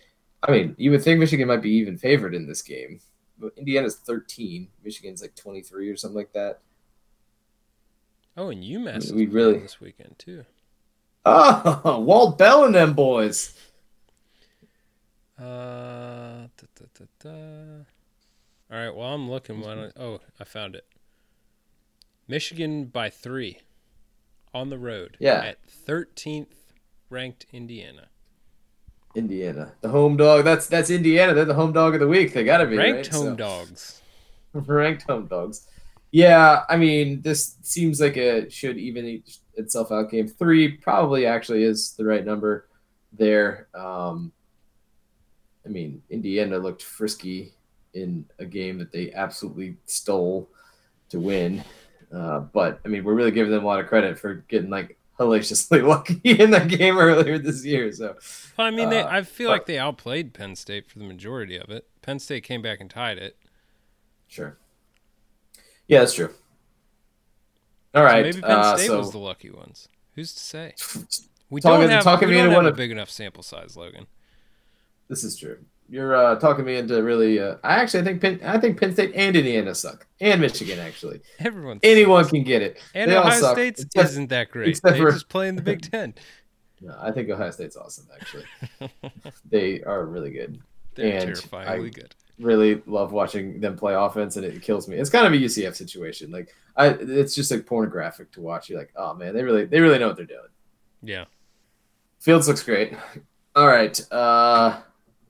I 0.46 0.50
mean, 0.52 0.74
you 0.78 0.90
would 0.90 1.02
think 1.02 1.18
Michigan 1.20 1.48
might 1.48 1.62
be 1.62 1.70
even 1.70 1.96
favored 1.96 2.34
in 2.34 2.46
this 2.46 2.60
game, 2.62 3.00
but 3.38 3.52
Indiana's 3.56 3.96
13. 3.96 4.68
Michigan's 4.84 5.22
like 5.22 5.34
23 5.34 5.88
or 5.90 5.96
something 5.96 6.16
like 6.16 6.32
that. 6.34 6.60
Oh, 8.36 8.50
and 8.50 8.62
UMass 8.62 9.04
is 9.04 9.12
We 9.12 9.26
really- 9.26 9.58
this 9.60 9.80
weekend 9.80 10.18
too. 10.18 10.44
Oh, 11.26 11.98
Walt 12.06 12.38
Bell 12.38 12.64
and 12.64 12.74
them 12.74 12.92
boys. 12.94 13.54
Uh, 15.38 16.46
da, 16.56 16.86
da, 16.98 17.04
da. 17.20 17.30
All 18.70 18.78
right. 18.78 18.94
Well, 18.94 19.08
I'm 19.08 19.30
looking. 19.30 19.60
Why 19.60 19.74
don't, 19.74 19.92
oh, 19.98 20.20
I 20.38 20.44
found 20.44 20.74
it. 20.74 20.86
Michigan 22.28 22.84
by 22.86 23.10
three, 23.10 23.58
on 24.54 24.70
the 24.70 24.78
road. 24.78 25.16
Yeah. 25.20 25.44
At 25.44 25.58
13th 25.86 26.46
ranked 27.10 27.46
Indiana. 27.52 28.08
Indiana, 29.14 29.72
the 29.80 29.90
home 29.90 30.16
dog. 30.16 30.44
That's 30.44 30.66
that's 30.66 30.90
Indiana. 30.90 31.34
They're 31.34 31.44
the 31.44 31.54
home 31.54 31.72
dog 31.72 31.94
of 31.94 32.00
the 32.00 32.08
week. 32.08 32.32
They 32.32 32.42
got 32.42 32.58
to 32.58 32.66
be 32.66 32.76
Ranked 32.76 32.96
right? 33.12 33.14
home 33.14 33.26
So- 33.26 33.36
dogs. 33.36 34.00
ranked 34.52 35.02
home 35.04 35.26
dogs. 35.26 35.66
Yeah, 36.14 36.62
I 36.68 36.76
mean, 36.76 37.22
this 37.22 37.56
seems 37.62 38.00
like 38.00 38.16
it 38.16 38.52
should 38.52 38.78
even 38.78 39.20
itself 39.56 39.90
out. 39.90 40.12
Game 40.12 40.28
three 40.28 40.68
probably 40.76 41.26
actually 41.26 41.64
is 41.64 41.90
the 41.94 42.04
right 42.04 42.24
number 42.24 42.68
there. 43.12 43.66
Um, 43.74 44.30
I 45.66 45.70
mean, 45.70 46.02
Indiana 46.10 46.58
looked 46.58 46.82
frisky 46.84 47.52
in 47.94 48.26
a 48.38 48.44
game 48.44 48.78
that 48.78 48.92
they 48.92 49.12
absolutely 49.12 49.76
stole 49.86 50.48
to 51.08 51.18
win. 51.18 51.64
Uh, 52.14 52.38
but 52.38 52.78
I 52.84 52.88
mean, 52.88 53.02
we're 53.02 53.14
really 53.14 53.32
giving 53.32 53.50
them 53.50 53.64
a 53.64 53.66
lot 53.66 53.80
of 53.80 53.88
credit 53.88 54.16
for 54.16 54.34
getting 54.46 54.70
like 54.70 54.96
hellaciously 55.18 55.82
lucky 55.86 56.20
in 56.30 56.52
that 56.52 56.68
game 56.68 56.96
earlier 56.96 57.38
this 57.38 57.64
year. 57.64 57.90
So 57.90 58.14
Well, 58.56 58.68
I 58.68 58.70
mean, 58.70 58.88
they, 58.88 59.00
Uh, 59.02 59.08
I 59.08 59.22
feel 59.22 59.48
but- 59.48 59.52
like 59.54 59.66
they 59.66 59.78
outplayed 59.80 60.32
Penn 60.32 60.54
State 60.54 60.86
for 60.88 61.00
the 61.00 61.06
majority 61.06 61.56
of 61.56 61.70
it. 61.70 61.88
Penn 62.02 62.20
State 62.20 62.44
came 62.44 62.62
back 62.62 62.80
and 62.80 62.88
tied 62.88 63.18
it. 63.18 63.36
sure, 64.28 64.58
yeah, 65.88 66.00
that's 66.00 66.14
true. 66.14 66.30
All 67.94 68.02
So 68.02 68.04
right, 68.04 68.24
maybe 68.24 68.40
Penn 68.40 68.50
uh, 68.50 68.76
State 68.76 68.86
so 68.88 68.98
was 68.98 69.12
the 69.12 69.18
lucky 69.18 69.50
ones. 69.50 69.88
Who's 70.14 70.32
to 70.34 70.40
say? 70.40 70.74
We 71.50 71.60
Talking- 71.60 71.82
don't 71.82 71.90
have, 71.90 72.02
talking 72.04 72.28
we 72.28 72.34
me 72.34 72.38
don't 72.38 72.46
into 72.46 72.54
have 72.54 72.64
one 72.64 72.66
a 72.66 72.70
of- 72.70 72.76
big 72.76 72.90
enough 72.90 73.10
sample 73.10 73.42
size, 73.44 73.76
Logan. 73.76 74.06
This 75.08 75.22
is 75.22 75.36
true. 75.36 75.58
You're 75.88 76.16
uh, 76.16 76.36
talking 76.40 76.64
me 76.64 76.76
into 76.76 77.00
really. 77.02 77.38
Uh, 77.38 77.56
I 77.62 77.74
actually 77.76 78.00
I 78.00 78.04
think 78.04 78.22
Penn. 78.22 78.40
I 78.42 78.58
think 78.58 78.80
Penn 78.80 78.92
State 78.92 79.12
and 79.14 79.36
Indiana 79.36 79.74
suck, 79.74 80.06
and 80.20 80.40
Michigan 80.40 80.80
actually. 80.80 81.20
Everyone. 81.38 81.78
Anyone 81.82 82.26
can 82.26 82.42
get 82.42 82.62
it. 82.62 82.78
and 82.94 83.10
they 83.10 83.14
all 83.14 83.26
Ohio 83.26 83.52
State 83.52 83.78
isn't 83.94 84.30
that 84.30 84.50
great. 84.50 84.68
except 84.70 84.94
They 84.94 85.00
for- 85.00 85.12
just 85.12 85.28
play 85.28 85.46
in 85.46 85.54
the 85.54 85.62
Big 85.62 85.82
Ten. 85.90 86.14
No, 86.80 86.96
I 86.98 87.12
think 87.12 87.28
Ohio 87.28 87.50
State's 87.52 87.76
awesome. 87.76 88.08
Actually, 88.18 88.46
they 89.48 89.82
are 89.82 90.06
really 90.06 90.30
good. 90.30 90.60
They're 90.96 91.12
And 91.18 91.24
terrifyingly 91.26 91.88
I- 91.88 91.90
good. 91.90 92.14
Really 92.38 92.82
love 92.86 93.12
watching 93.12 93.60
them 93.60 93.76
play 93.76 93.94
offense, 93.94 94.36
and 94.36 94.44
it 94.44 94.60
kills 94.62 94.88
me. 94.88 94.96
It's 94.96 95.10
kind 95.10 95.26
of 95.26 95.32
a 95.32 95.36
UCF 95.36 95.76
situation. 95.76 96.30
Like 96.30 96.52
I, 96.76 96.88
it's 96.88 97.34
just 97.34 97.50
like 97.50 97.64
pornographic 97.66 98.32
to 98.32 98.40
watch. 98.40 98.68
You're 98.68 98.78
like, 98.78 98.92
oh 98.96 99.14
man, 99.14 99.34
they 99.34 99.42
really, 99.44 99.64
they 99.66 99.80
really 99.80 99.98
know 99.98 100.08
what 100.08 100.16
they're 100.16 100.26
doing. 100.26 100.40
Yeah. 101.02 101.24
Fields 102.18 102.48
looks 102.48 102.62
great. 102.62 102.96
All 103.54 103.68
right, 103.68 104.00
uh, 104.10 104.80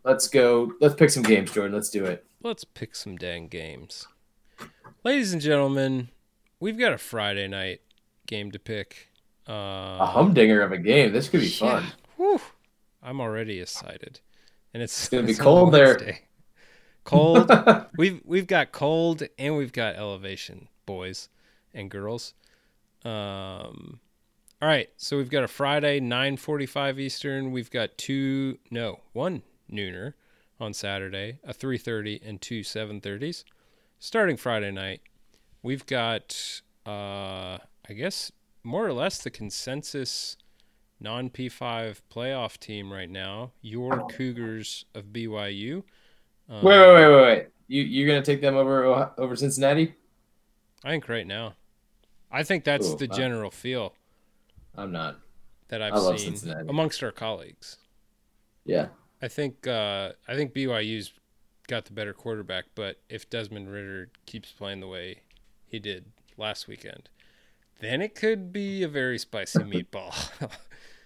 let's 0.04 0.28
go. 0.28 0.72
Let's 0.80 0.94
pick 0.94 1.10
some 1.10 1.22
games, 1.22 1.52
Jordan. 1.52 1.74
Let's 1.74 1.90
do 1.90 2.04
it. 2.06 2.24
Let's 2.42 2.64
pick 2.64 2.94
some 2.94 3.16
dang 3.16 3.48
games. 3.48 4.06
Ladies 5.02 5.32
and 5.34 5.42
gentlemen, 5.42 6.08
we've 6.60 6.78
got 6.78 6.94
a 6.94 6.98
Friday 6.98 7.48
night 7.48 7.82
game 8.26 8.50
to 8.52 8.58
pick. 8.58 9.08
Uh, 9.46 9.98
A 10.00 10.06
humdinger 10.06 10.62
of 10.62 10.72
a 10.72 10.78
game. 10.78 11.12
This 11.12 11.28
could 11.28 11.40
be 11.40 11.48
yeah. 11.48 11.80
fun. 11.80 11.84
Whew. 12.16 12.40
I'm 13.02 13.20
already 13.20 13.60
excited. 13.60 14.20
And 14.72 14.82
it's, 14.82 14.98
It's 14.98 15.08
gonna 15.10 15.26
be 15.26 15.34
on 15.38 15.38
cold 15.38 15.74
there. 15.74 16.18
Cold. 17.04 17.50
we've 17.96 18.20
we've 18.24 18.46
got 18.46 18.72
cold 18.72 19.22
and 19.38 19.56
we've 19.56 19.72
got 19.72 19.96
elevation, 19.96 20.68
boys 20.86 21.28
and 21.72 21.90
girls. 21.90 22.34
Um 23.04 24.00
all 24.62 24.68
right, 24.68 24.88
so 24.96 25.18
we've 25.18 25.30
got 25.30 25.44
a 25.44 25.48
Friday 25.48 26.00
9:45 26.00 26.98
Eastern. 26.98 27.52
We've 27.52 27.70
got 27.70 27.98
two 27.98 28.58
no, 28.70 29.00
one 29.12 29.42
nooner 29.70 30.14
on 30.58 30.72
Saturday, 30.72 31.38
a 31.44 31.52
3:30 31.52 32.20
and 32.24 32.40
two 32.40 32.60
7:30s. 32.60 33.44
Starting 33.98 34.36
Friday 34.36 34.70
night, 34.70 35.02
we've 35.62 35.84
got 35.86 36.62
uh 36.86 37.58
I 37.88 37.92
guess 37.94 38.32
more 38.62 38.86
or 38.86 38.94
less 38.94 39.18
the 39.18 39.30
consensus 39.30 40.38
non 40.98 41.28
P5 41.28 42.00
playoff 42.10 42.58
team 42.58 42.90
right 42.92 43.10
now, 43.10 43.52
your 43.60 44.06
Cougars 44.08 44.86
of 44.94 45.12
BYU. 45.12 45.82
Um, 46.48 46.62
Wait, 46.62 46.78
wait, 46.78 46.94
wait, 46.94 47.08
wait, 47.08 47.22
wait. 47.22 47.46
You 47.68 47.82
you're 47.82 48.06
gonna 48.06 48.24
take 48.24 48.40
them 48.40 48.56
over 48.56 49.10
over 49.18 49.36
Cincinnati? 49.36 49.94
I 50.84 50.90
think 50.90 51.08
right 51.08 51.26
now. 51.26 51.54
I 52.30 52.42
think 52.42 52.64
that's 52.64 52.88
Ooh, 52.90 52.96
the 52.96 53.06
wow. 53.08 53.16
general 53.16 53.50
feel 53.50 53.94
I'm 54.76 54.92
not. 54.92 55.20
that 55.68 55.80
I've 55.80 55.96
seen 56.18 56.36
Cincinnati. 56.36 56.68
amongst 56.68 57.02
our 57.02 57.12
colleagues. 57.12 57.78
Yeah. 58.66 58.88
I 59.22 59.28
think 59.28 59.66
uh, 59.66 60.12
I 60.28 60.34
think 60.34 60.52
BYU's 60.52 61.12
got 61.68 61.86
the 61.86 61.92
better 61.92 62.12
quarterback, 62.12 62.64
but 62.74 63.00
if 63.08 63.30
Desmond 63.30 63.70
Ridder 63.70 64.10
keeps 64.26 64.52
playing 64.52 64.80
the 64.80 64.88
way 64.88 65.20
he 65.66 65.78
did 65.78 66.04
last 66.36 66.68
weekend, 66.68 67.08
then 67.80 68.02
it 68.02 68.14
could 68.14 68.52
be 68.52 68.82
a 68.82 68.88
very 68.88 69.18
spicy 69.18 69.58
meatball. 69.60 70.12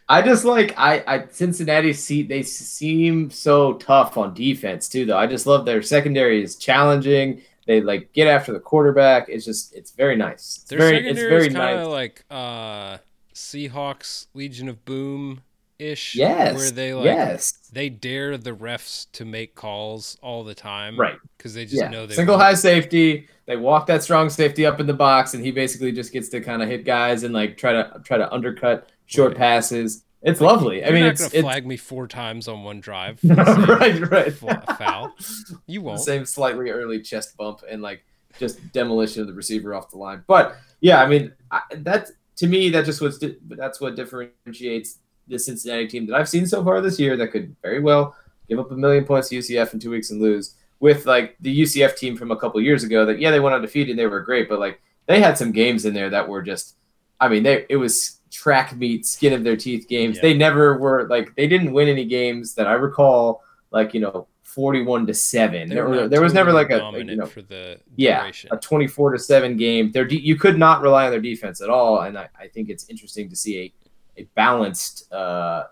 I 0.09 0.23
just 0.23 0.44
like 0.44 0.75
I, 0.79 1.05
I 1.07 1.27
Cincinnati 1.31 1.92
see 1.92 2.23
they 2.23 2.42
seem 2.42 3.31
so 3.31 3.75
tough 3.75 4.16
on 4.16 4.33
defense 4.35 4.88
too 4.88 5.05
though. 5.05 5.18
I 5.18 5.27
just 5.27 5.47
love 5.47 5.64
their 5.66 5.83
secondary 5.83 6.42
is 6.42 6.57
challenging. 6.57 7.42
They 7.66 7.83
like 7.83 8.12
get 8.14 8.27
after 8.29 8.53
the 8.53 8.61
quarterback. 8.61 9.29
It's 9.29 9.44
just 9.44 9.75
it's 9.75 9.90
very 9.90 10.16
nice. 10.16 10.61
It's 10.62 10.64
Their 10.71 10.79
very 10.79 10.97
it's 10.97 11.05
secondary 11.18 11.29
very 11.31 11.47
is 11.49 11.55
kind 11.55 11.77
nice. 11.77 11.87
of 11.87 11.92
like 11.92 12.25
uh, 12.31 12.99
Seahawks 13.35 14.27
Legion 14.35 14.68
of 14.68 14.83
Boom 14.87 15.42
ish. 15.79 16.14
Yes. 16.14 16.57
Where 16.57 16.71
they 16.71 16.94
like 16.94 17.05
yes. 17.05 17.53
they 17.71 17.90
dare 17.90 18.38
the 18.38 18.53
refs 18.53 19.07
to 19.12 19.27
make 19.27 19.55
calls 19.55 20.16
all 20.23 20.42
the 20.42 20.55
time. 20.55 20.99
Right. 20.99 21.18
Because 21.37 21.53
they 21.53 21.64
just 21.66 21.83
Yeah. 21.83 21.88
know 21.90 22.07
they 22.07 22.14
Single 22.14 22.37
won't. 22.37 22.44
high 22.44 22.55
safety. 22.55 23.29
They 23.47 23.57
walk 23.57 23.87
that 23.87 24.03
strong 24.03 24.29
safety 24.31 24.64
up 24.66 24.81
in 24.81 24.87
the 24.87 24.94
box, 24.94 25.35
and 25.35 25.44
he 25.44 25.51
basically 25.51 25.92
just 25.92 26.12
gets 26.12 26.29
to 26.31 26.40
kind 26.40 26.62
of 26.62 26.68
hit 26.68 26.85
guys 26.85 27.23
and 27.23 27.33
like 27.35 27.57
try 27.59 27.73
to 27.73 28.01
try 28.05 28.16
to 28.18 28.33
undercut 28.33 28.88
short 29.09 29.31
Right. 29.33 29.38
passes. 29.38 30.05
It's 30.23 30.40
lovely. 30.40 30.85
I 30.85 30.90
mean, 30.90 31.03
not 31.03 31.12
it's 31.12 31.21
gonna 31.21 31.31
it's 31.35 31.42
flag 31.42 31.66
me 31.66 31.77
four 31.77 32.07
times 32.09 32.49
on 32.49 32.64
one 32.64 32.81
drive. 32.81 33.21
for 33.21 33.29
the 33.35 33.44
same 33.44 34.03
right, 34.05 34.40
right. 34.42 34.77
foul. 34.79 35.14
You 35.66 35.83
won't. 35.83 36.01
same 36.01 36.25
slightly 36.25 36.71
early 36.71 37.01
chest 37.01 37.37
bump 37.37 37.61
and 37.68 37.83
like 37.83 38.05
just 38.38 38.73
demolition 38.73 39.21
of 39.23 39.29
the 39.29 39.35
receiver 39.35 39.75
off 39.75 39.90
the 39.90 39.99
line. 39.99 40.23
But 40.27 40.57
yeah, 40.81 41.03
I 41.03 41.07
mean 41.09 41.33
I, 41.51 41.61
that 41.77 42.09
to 42.37 42.47
me 42.47 42.68
that 42.71 42.85
just 42.85 43.01
was 43.01 43.23
that's 43.49 43.81
what 43.81 43.94
differentiates 43.97 44.99
the 45.29 45.38
Cincinnati 45.38 45.87
team 45.87 46.07
that 46.07 46.16
I've 46.16 46.29
seen 46.29 46.47
so 46.47 46.64
far 46.64 46.81
this 46.81 46.99
year 46.99 47.17
that 47.17 47.29
could 47.29 47.54
very 47.63 47.81
well 47.81 48.17
give 48.48 48.59
up 48.59 48.71
a 48.71 48.77
million 48.77 49.04
points 49.04 49.29
to 49.29 49.37
UCF 49.38 49.73
in 49.75 49.79
two 49.81 49.90
weeks 49.90 50.11
and 50.11 50.21
lose 50.21 50.54
with 50.81 51.06
like 51.06 51.37
the 51.40 51.61
UCF 51.63 51.96
team 51.96 52.17
from 52.17 52.31
a 52.31 52.37
couple 52.37 52.61
years 52.61 52.83
ago 52.83 53.04
that 53.06 53.21
yeah 53.21 53.31
they 53.31 53.40
went 53.40 53.54
undefeated 53.54 53.90
and 53.90 53.98
they 53.98 54.06
were 54.06 54.21
great 54.21 54.48
but 54.48 54.59
like 54.59 54.81
they 55.06 55.21
had 55.21 55.38
some 55.38 55.52
games 55.52 55.85
in 55.85 55.94
there 55.94 56.11
that 56.11 56.29
were 56.29 56.42
just 56.42 56.77
I 57.21 57.29
mean 57.29 57.42
they 57.44 57.67
it 57.69 57.77
was 57.77 58.17
track 58.31 58.76
meet 58.76 59.06
skin 59.06 59.33
of 59.33 59.44
their 59.44 59.56
teeth 59.56 59.88
games 59.88 60.16
Yeah. 60.16 60.22
they 60.22 60.35
never 60.35 60.79
were 60.79 61.08
like 61.08 61.35
they 61.35 61.46
didn't 61.46 61.72
win 61.72 61.88
any 61.88 62.04
games 62.04 62.54
that 62.54 62.66
I 62.66 62.72
recall 62.72 63.42
like 63.70 63.94
you 63.94 64.00
know 64.00 64.29
41 64.48 65.06
to 65.06 65.14
7 65.14 65.68
there, 65.68 65.87
were 65.87 66.08
there 66.08 66.22
was 66.22 66.33
never 66.33 66.52
like 66.52 66.70
a, 66.70 66.81
a, 66.81 66.98
you 66.98 67.16
know 67.16 67.26
for 67.26 67.42
the 67.42 67.79
yeah, 67.96 68.31
a 68.50 68.56
24 68.56 69.12
to 69.12 69.18
7 69.18 69.56
game. 69.56 69.92
Their 69.92 70.06
de- 70.06 70.20
you 70.20 70.37
could 70.37 70.58
not 70.58 70.81
rely 70.81 71.04
on 71.04 71.10
their 71.10 71.20
defense 71.20 71.60
at 71.60 71.68
all. 71.68 72.00
And 72.00 72.18
I, 72.18 72.29
I 72.37 72.48
think 72.48 72.70
it's 72.70 72.88
interesting 72.88 73.29
to 73.29 73.37
see 73.37 73.72
a, 74.16 74.22
a 74.22 74.24
balanced 74.35 75.12
uh, 75.12 75.64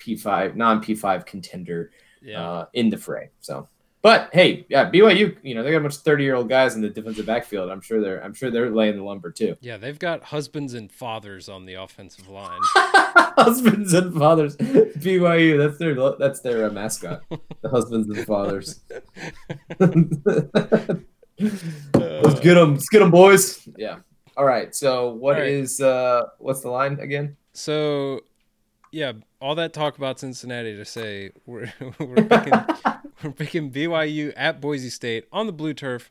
P5, 0.00 0.56
non 0.56 0.82
P5 0.82 1.24
contender 1.24 1.92
yeah. 2.20 2.42
uh, 2.42 2.66
in 2.74 2.90
the 2.90 2.98
fray. 2.98 3.30
So, 3.40 3.68
But 4.02 4.30
hey, 4.32 4.66
yeah, 4.68 4.90
BYU, 4.90 5.36
you 5.44 5.54
know, 5.54 5.62
they 5.62 5.70
got 5.70 5.76
a 5.76 5.80
bunch 5.80 5.94
of 5.94 6.02
30 6.02 6.24
year 6.24 6.34
old 6.34 6.48
guys 6.48 6.74
in 6.74 6.82
the 6.82 6.90
defensive 6.90 7.24
backfield. 7.24 7.70
I'm 7.70 7.80
sure 7.80 8.00
they're 8.00 8.22
I'm 8.22 8.34
sure 8.34 8.50
they're 8.50 8.68
laying 8.70 8.96
the 8.96 9.04
lumber 9.04 9.30
too. 9.30 9.56
Yeah, 9.60 9.76
they've 9.76 9.98
got 9.98 10.24
husbands 10.24 10.74
and 10.74 10.90
fathers 10.90 11.48
on 11.48 11.66
the 11.66 11.74
offensive 11.74 12.28
line. 12.28 12.60
husbands 12.74 13.94
and 13.94 14.12
fathers. 14.12 14.56
BYU, 14.56 15.56
that's 15.56 15.78
their 15.78 15.94
that's 16.18 16.40
their 16.40 16.66
uh, 16.66 16.70
mascot. 16.70 17.22
The 17.62 17.68
husbands 17.68 18.08
and 18.08 18.26
fathers. 18.26 18.80
Let's 21.94 22.40
get 22.40 22.54
them, 22.54 22.74
let's 22.74 22.88
get 22.88 22.98
them, 22.98 23.12
boys. 23.12 23.68
Yeah. 23.76 23.98
All 24.36 24.44
right. 24.44 24.74
So, 24.74 25.10
what 25.12 25.38
right. 25.38 25.46
is 25.46 25.80
uh 25.80 26.24
what's 26.38 26.60
the 26.62 26.70
line 26.70 26.98
again? 26.98 27.36
So, 27.52 28.22
yeah, 28.92 29.12
all 29.40 29.54
that 29.56 29.72
talk 29.72 29.96
about 29.98 30.20
Cincinnati 30.20 30.76
to 30.76 30.84
say 30.84 31.30
we're 31.46 31.72
we're 31.98 32.24
picking 32.24 32.52
we're 33.24 33.32
picking 33.32 33.70
BYU 33.72 34.32
at 34.36 34.60
Boise 34.60 34.90
State 34.90 35.26
on 35.32 35.46
the 35.46 35.52
blue 35.52 35.74
turf, 35.74 36.10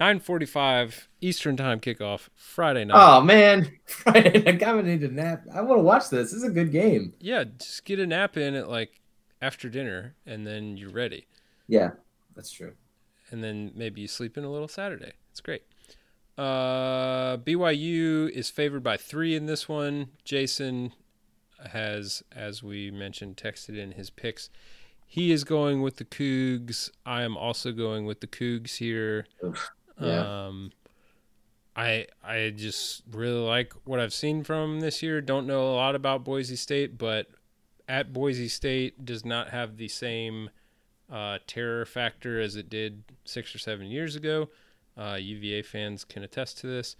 9:45 0.00 1.08
Eastern 1.20 1.56
Time 1.56 1.80
kickoff 1.80 2.28
Friday 2.34 2.84
night. 2.84 2.96
Oh 2.96 3.20
man, 3.20 3.70
Friday. 3.84 4.38
I 4.48 4.56
kind 4.56 4.78
of 4.78 4.86
need 4.86 5.02
a 5.02 5.08
nap. 5.08 5.42
I 5.52 5.60
want 5.62 5.78
to 5.78 5.82
watch 5.82 6.08
this. 6.10 6.30
This 6.30 6.34
is 6.34 6.44
a 6.44 6.50
good 6.50 6.72
game. 6.72 7.12
Yeah, 7.20 7.44
just 7.58 7.84
get 7.84 7.98
a 7.98 8.06
nap 8.06 8.36
in 8.36 8.54
at 8.54 8.68
like 8.68 9.00
after 9.42 9.68
dinner, 9.68 10.14
and 10.24 10.46
then 10.46 10.76
you're 10.76 10.90
ready. 10.90 11.26
Yeah, 11.68 11.90
that's 12.34 12.50
true. 12.50 12.72
and 13.32 13.42
then 13.42 13.72
maybe 13.74 14.00
you 14.00 14.06
sleep 14.08 14.38
in 14.38 14.44
a 14.44 14.50
little 14.50 14.68
Saturday. 14.68 15.12
It's 15.32 15.40
great. 15.40 15.62
Uh, 16.38 17.38
BYU 17.38 18.28
is 18.30 18.50
favored 18.50 18.82
by 18.82 18.96
three 18.96 19.34
in 19.34 19.46
this 19.46 19.68
one. 19.68 20.08
Jason 20.24 20.92
has, 21.72 22.22
as 22.32 22.62
we 22.62 22.90
mentioned, 22.90 23.36
texted 23.36 23.78
in 23.78 23.92
his 23.92 24.10
picks. 24.10 24.50
He 25.06 25.30
is 25.32 25.44
going 25.44 25.82
with 25.82 25.96
the 25.96 26.04
Cougs. 26.04 26.90
I 27.04 27.22
am 27.22 27.36
also 27.36 27.72
going 27.72 28.06
with 28.06 28.20
the 28.20 28.26
Cougs 28.26 28.76
here. 28.76 29.26
Yeah. 30.00 30.46
Um, 30.46 30.72
I 31.76 32.06
I 32.24 32.52
just 32.56 33.02
really 33.10 33.40
like 33.40 33.72
what 33.84 34.00
I've 34.00 34.12
seen 34.14 34.42
from 34.44 34.80
this 34.80 35.02
year. 35.02 35.20
Don't 35.20 35.46
know 35.46 35.72
a 35.72 35.74
lot 35.74 35.94
about 35.94 36.24
Boise 36.24 36.56
State, 36.56 36.98
but 36.98 37.28
at 37.88 38.12
Boise 38.12 38.48
State 38.48 39.04
does 39.04 39.24
not 39.24 39.50
have 39.50 39.76
the 39.76 39.88
same 39.88 40.50
uh, 41.10 41.38
terror 41.46 41.84
factor 41.84 42.40
as 42.40 42.56
it 42.56 42.68
did 42.68 43.04
six 43.24 43.54
or 43.54 43.58
seven 43.58 43.86
years 43.86 44.16
ago. 44.16 44.48
Uh, 44.96 45.18
UVA 45.20 45.62
fans 45.62 46.04
can 46.04 46.22
attest 46.22 46.58
to 46.58 46.66
this. 46.66 46.96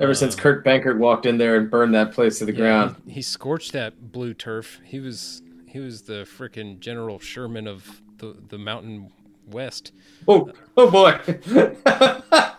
Ever 0.00 0.14
since 0.14 0.34
Kurt 0.34 0.64
Benkert 0.64 0.98
walked 0.98 1.26
in 1.26 1.36
there 1.38 1.56
and 1.56 1.70
burned 1.70 1.94
that 1.94 2.12
place 2.12 2.38
to 2.38 2.46
the 2.46 2.52
Yeah, 2.52 2.58
ground. 2.58 2.96
He, 3.06 3.12
he 3.14 3.22
scorched 3.22 3.72
that 3.72 4.10
blue 4.12 4.32
turf. 4.34 4.80
He 4.84 4.98
was 4.98 5.42
he 5.66 5.78
was 5.78 6.02
the 6.02 6.24
freaking 6.38 6.80
General 6.80 7.18
Sherman 7.18 7.66
of 7.68 8.00
the 8.18 8.34
the 8.48 8.58
Mountain 8.58 9.12
West. 9.46 9.92
Oh, 10.26 10.50
oh 10.76 10.90
boy. 10.90 11.18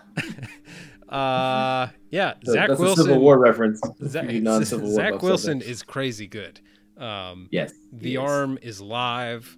Uh, 1.10 1.90
yeah, 2.10 2.36
Zach 2.46 2.70
That's 2.70 2.80
Wilson. 2.80 3.02
a 3.02 3.04
Civil 3.10 3.20
War 3.22 3.38
reference. 3.38 3.82
Zach, 4.06 4.30
non-Civil 4.30 4.88
War 4.88 4.96
Zach 4.96 5.22
Wilson 5.22 5.62
is 5.62 5.84
crazy 5.84 6.26
good. 6.26 6.62
Um, 6.98 7.50
Yes. 7.52 7.74
the 7.92 8.14
is. 8.14 8.20
arm 8.20 8.58
is 8.62 8.80
live. 8.80 9.58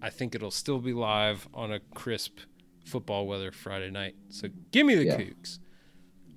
I 0.00 0.10
think 0.10 0.36
it'll 0.36 0.52
still 0.52 0.78
be 0.78 0.92
live 0.92 1.48
on 1.54 1.72
a 1.72 1.80
crisp 1.96 2.38
football 2.84 3.26
weather 3.26 3.50
Friday 3.50 3.90
night. 3.90 4.14
So 4.28 4.46
give 4.70 4.86
me 4.86 4.94
the 4.94 5.06
Yeah. 5.06 5.16
Cougs. 5.16 5.58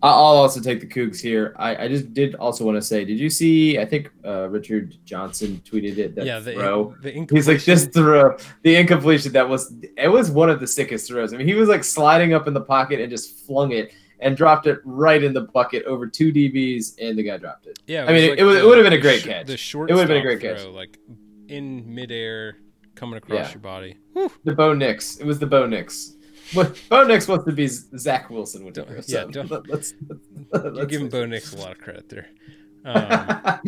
I'll 0.03 0.11
also 0.37 0.61
take 0.61 0.81
the 0.81 0.85
Cougs 0.87 1.19
here. 1.19 1.55
I, 1.57 1.85
I 1.85 1.87
just 1.87 2.13
did 2.13 2.35
also 2.35 2.63
want 2.63 2.75
to 2.77 2.81
say, 2.81 3.05
did 3.05 3.19
you 3.19 3.29
see? 3.29 3.79
I 3.79 3.85
think 3.85 4.11
uh, 4.23 4.49
Richard 4.49 4.95
Johnson 5.03 5.61
tweeted 5.65 5.97
it. 5.97 6.15
That 6.15 6.25
yeah, 6.25 6.39
the 6.39 6.53
throw. 6.53 6.95
the 7.01 7.25
He's 7.31 7.47
like 7.47 7.59
just 7.59 7.91
throw 7.93 8.37
the 8.61 8.75
incompletion 8.75 9.31
that 9.33 9.47
was 9.49 9.73
it 9.97 10.07
was 10.09 10.29
one 10.29 10.49
of 10.49 10.59
the 10.59 10.67
sickest 10.67 11.07
throws. 11.07 11.33
I 11.33 11.37
mean, 11.37 11.47
he 11.47 11.55
was 11.55 11.69
like 11.69 11.83
sliding 11.83 12.33
up 12.33 12.47
in 12.47 12.53
the 12.53 12.61
pocket 12.61 12.99
and 12.99 13.09
just 13.09 13.45
flung 13.47 13.71
it 13.71 13.93
and 14.19 14.37
dropped 14.37 14.67
it 14.67 14.79
right 14.85 15.23
in 15.23 15.33
the 15.33 15.41
bucket 15.41 15.83
over 15.85 16.07
two 16.07 16.31
DBs, 16.31 16.95
and 17.01 17.17
the 17.17 17.23
guy 17.23 17.37
dropped 17.37 17.65
it. 17.65 17.79
Yeah, 17.87 18.05
I 18.05 18.13
mean, 18.13 18.31
it- 18.31 18.39
it 18.39 18.43
would- 18.43 18.57
it 18.57 18.65
would 18.65 18.77
have 18.77 18.85
been 18.85 18.93
a 18.93 19.01
great 19.01 19.21
sh- 19.21 19.25
catch. 19.25 19.47
The 19.47 19.57
short 19.57 19.89
It 19.89 19.93
would 19.93 20.01
have 20.01 20.07
been 20.07 20.17
a 20.17 20.21
great 20.21 20.39
throw, 20.39 20.53
catch. 20.53 20.65
like 20.67 20.99
in 21.47 21.93
midair, 21.93 22.57
coming 22.95 23.17
across 23.17 23.47
Yeah. 23.47 23.51
your 23.53 23.59
body. 23.59 23.97
The 24.45 24.53
Bo 24.53 24.73
Nix. 24.73 25.17
It 25.17 25.25
was 25.25 25.37
the 25.39 25.45
Bo 25.47 25.65
Nix. 25.67 26.15
What 26.53 26.79
Bo 26.89 27.03
Nix 27.05 27.27
wants 27.27 27.45
to 27.45 27.51
be 27.51 27.67
Zach 27.67 28.29
Wilson 28.29 28.63
with 28.65 28.75
Don't- 28.75 28.89
it. 28.91 29.05
yeah, 29.09 29.25
don't- 29.29 29.49
let- 29.49 29.67
let's, 29.67 29.93
You're 30.53 30.71
let's- 30.71 30.91
giving 30.91 31.09
Bo 31.09 31.25
Nix 31.25 31.53
a 31.53 31.57
lot 31.57 31.71
of 31.71 31.79
credit 31.79 32.09
there. 32.09 32.27
Um, 32.87 33.61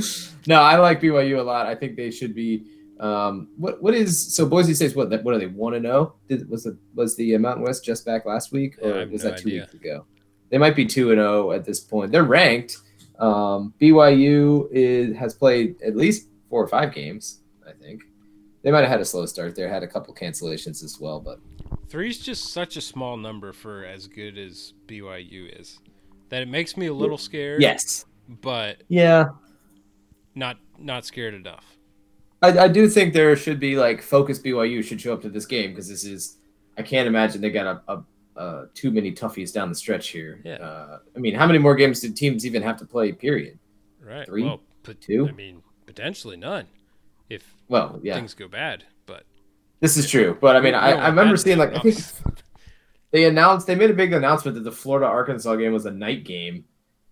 no, 0.45 0.61
I 0.61 0.77
like 0.77 1.01
BYU 1.01 1.39
a 1.39 1.41
lot. 1.41 1.65
I 1.65 1.73
think 1.73 1.95
they 1.95 2.11
should 2.11 2.35
be. 2.35 2.65
Um, 2.99 3.47
what 3.57 3.81
what 3.81 3.95
is 3.95 4.35
so 4.35 4.45
Boise 4.45 4.75
State's 4.75 4.93
what? 4.93 5.09
What 5.23 5.33
are 5.33 5.39
they 5.39 5.47
one 5.47 5.73
and 5.73 5.85
zero? 5.85 6.13
Did 6.29 6.47
was 6.47 6.65
the 6.65 6.77
was 6.93 7.15
the 7.15 7.33
uh, 7.35 7.39
Mountain 7.39 7.63
West 7.63 7.83
just 7.83 8.05
back 8.05 8.27
last 8.27 8.51
week 8.51 8.77
or 8.79 8.99
have 8.99 9.09
was 9.09 9.23
no 9.23 9.31
that 9.31 9.39
two 9.39 9.47
idea. 9.49 9.61
weeks 9.61 9.73
ago? 9.73 10.05
They 10.51 10.59
might 10.59 10.75
be 10.75 10.85
two 10.85 11.09
and 11.09 11.17
zero 11.17 11.51
at 11.51 11.65
this 11.65 11.79
point. 11.79 12.11
They're 12.11 12.25
ranked. 12.25 12.77
Um, 13.17 13.73
BYU 13.81 14.67
is 14.71 15.17
has 15.17 15.33
played 15.33 15.81
at 15.81 15.95
least 15.95 16.27
four 16.47 16.63
or 16.63 16.67
five 16.67 16.93
games. 16.93 17.41
I 17.67 17.71
think 17.71 18.03
they 18.61 18.69
might 18.69 18.81
have 18.81 18.89
had 18.89 19.01
a 19.01 19.05
slow 19.05 19.25
start 19.25 19.55
there. 19.55 19.67
Had 19.67 19.81
a 19.81 19.87
couple 19.87 20.13
cancellations 20.13 20.83
as 20.83 20.99
well, 20.99 21.19
but 21.19 21.39
Three's 21.89 22.19
just 22.19 22.51
such 22.51 22.75
a 22.77 22.81
small 22.81 23.17
number 23.17 23.53
for 23.53 23.85
as 23.85 24.07
good 24.07 24.37
as 24.37 24.73
BYU 24.87 25.59
is 25.59 25.79
that 26.29 26.41
it 26.41 26.47
makes 26.47 26.75
me 26.75 26.87
a 26.87 26.93
little 26.93 27.17
scared. 27.17 27.61
yes, 27.61 28.05
but 28.27 28.83
yeah. 28.89 29.29
not 30.35 30.57
not 30.77 31.05
scared 31.05 31.33
enough. 31.33 31.77
I, 32.41 32.57
I 32.59 32.67
do 32.67 32.87
think 32.87 33.13
there 33.13 33.35
should 33.35 33.59
be 33.59 33.77
like 33.77 34.01
focus 34.01 34.39
BYU 34.39 34.83
should 34.83 35.01
show 35.01 35.13
up 35.13 35.21
to 35.21 35.29
this 35.29 35.45
game 35.45 35.71
because 35.71 35.87
this 35.87 36.03
is 36.03 36.37
I 36.77 36.83
can't 36.83 37.07
imagine 37.07 37.41
they 37.41 37.49
got 37.49 37.81
a, 37.87 37.93
a, 37.93 38.03
a 38.41 38.67
too 38.73 38.91
many 38.91 39.11
toughies 39.11 39.53
down 39.53 39.69
the 39.69 39.75
stretch 39.75 40.09
here. 40.09 40.41
Yeah. 40.43 40.55
Uh, 40.55 40.99
I 41.15 41.19
mean, 41.19 41.33
how 41.33 41.47
many 41.47 41.59
more 41.59 41.75
games 41.75 42.01
do 42.01 42.11
teams 42.11 42.45
even 42.45 42.61
have 42.61 42.77
to 42.77 42.85
play? 42.85 43.11
Period. 43.11 43.57
Right. 44.01 44.25
Three? 44.25 44.43
Well, 44.43 44.61
pot- 44.83 45.01
Two? 45.01 45.27
I 45.27 45.31
mean, 45.31 45.63
potentially 45.85 46.37
none, 46.37 46.67
if 47.29 47.55
Well, 47.67 47.99
yeah, 48.03 48.15
things 48.15 48.33
go 48.33 48.47
bad. 48.47 48.83
This 49.79 49.97
is 49.97 50.09
true. 50.09 50.37
But 50.39 50.55
I 50.55 50.61
mean, 50.61 50.73
I, 50.73 50.91
I 50.91 51.07
remember 51.09 51.37
seeing 51.37 51.57
like 51.57 51.73
I 51.73 51.79
think 51.79 51.97
they 53.11 53.25
announced 53.25 53.67
they 53.67 53.75
made 53.75 53.91
a 53.91 53.95
big 53.95 54.13
announcement 54.13 54.55
that 54.55 54.63
the 54.63 54.71
Florida 54.71 55.07
Arkansas 55.07 55.55
game 55.55 55.73
was 55.73 55.85
a 55.85 55.91
night 55.91 56.23
game, 56.23 56.65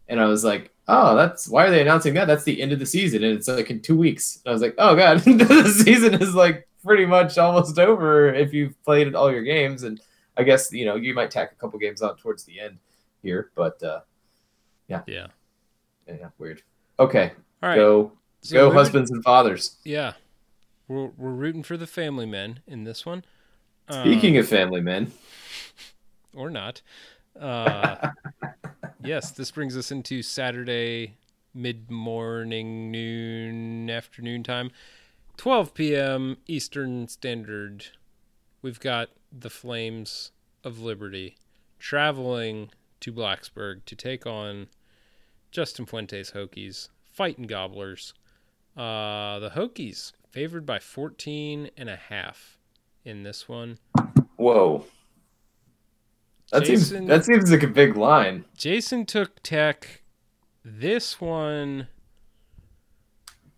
and 0.07 0.19
I 0.19 0.25
was 0.25 0.43
like, 0.43 0.73
oh, 0.87 1.15
that's 1.15 1.47
why 1.47 1.65
are 1.65 1.71
they 1.71 1.81
announcing 1.81 2.13
that? 2.15 2.25
That's 2.25 2.43
the 2.43 2.61
end 2.61 2.71
of 2.71 2.79
the 2.79 2.85
season, 2.85 3.23
and 3.23 3.37
it's 3.37 3.47
like 3.47 3.69
in 3.69 3.81
two 3.81 3.97
weeks. 3.97 4.41
And 4.43 4.51
I 4.51 4.53
was 4.53 4.61
like, 4.61 4.75
oh 4.77 4.95
god, 4.95 5.19
the 5.21 5.83
season 5.83 6.15
is 6.15 6.33
like 6.33 6.67
pretty 6.83 7.05
much 7.05 7.37
almost 7.37 7.79
over 7.79 8.33
if 8.33 8.53
you've 8.53 8.81
played 8.83 9.13
all 9.15 9.31
your 9.31 9.43
games, 9.43 9.83
and 9.83 10.01
I 10.37 10.43
guess 10.43 10.71
you 10.71 10.85
know 10.85 10.95
you 10.95 11.13
might 11.13 11.31
tack 11.31 11.51
a 11.51 11.55
couple 11.55 11.79
games 11.79 12.01
on 12.01 12.17
towards 12.17 12.43
the 12.43 12.59
end 12.59 12.79
here, 13.21 13.51
but 13.55 13.81
uh, 13.83 14.01
yeah. 14.87 15.01
yeah, 16.07 16.29
weird. 16.37 16.61
Okay, 16.99 17.31
All 17.61 17.69
right. 17.69 17.75
go 17.75 18.11
So 18.41 18.69
go 18.69 18.71
husbands 18.71 19.11
and 19.11 19.23
fathers. 19.23 19.77
Yeah. 19.83 20.13
We're 20.87 21.07
we're 21.17 21.31
rooting 21.31 21.63
for 21.63 21.77
the 21.77 21.87
family 21.87 22.25
men 22.25 22.59
in 22.67 22.83
this 22.83 23.05
one. 23.05 23.23
Speaking 23.89 24.35
Um, 24.35 24.41
of 24.41 24.47
family 24.47 24.81
men, 24.81 25.11
or 26.33 26.49
not. 26.49 26.81
Uh, 27.39 28.11
yes, 29.03 29.31
this 29.31 29.51
brings 29.51 29.75
us 29.77 29.91
into 29.91 30.21
Saturday 30.21 31.15
mid 31.53 31.89
morning, 31.91 32.91
noon, 32.91 33.89
afternoon 33.89 34.43
time, 34.43 34.71
12 35.37 35.73
p.m. 35.73 36.37
Eastern 36.47 37.07
Standard. 37.07 37.87
We've 38.61 38.79
got 38.79 39.09
the 39.31 39.49
Flames 39.49 40.31
of 40.63 40.79
Liberty 40.79 41.37
traveling 41.77 42.71
to 43.01 43.13
Blacksburg 43.13 43.85
to 43.85 43.95
take 43.95 44.25
on 44.25 44.67
Justin 45.51 45.85
Fuente's 45.85 46.31
Hokies, 46.31 46.89
fighting 47.11 47.45
Gobblers. 47.45 48.13
Uh, 48.75 49.39
the 49.39 49.51
Hokies 49.55 50.11
favored 50.35 50.65
by 50.65 50.77
14 50.79 51.69
and 51.77 51.89
a 51.89 51.95
half 51.95 52.57
in 53.05 53.23
this 53.23 53.47
one. 53.47 53.77
whoa. 54.35 54.85
That 56.51 56.63
Jason- 56.65 56.97
seems 56.99 57.07
that 57.07 57.25
seems 57.25 57.49
like 57.51 57.63
a 57.63 57.67
big 57.67 57.95
line. 57.95 58.43
Jason 58.55 59.05
took 59.05 59.41
Tech. 59.41 60.01
This 60.63 61.19
one, 61.21 61.87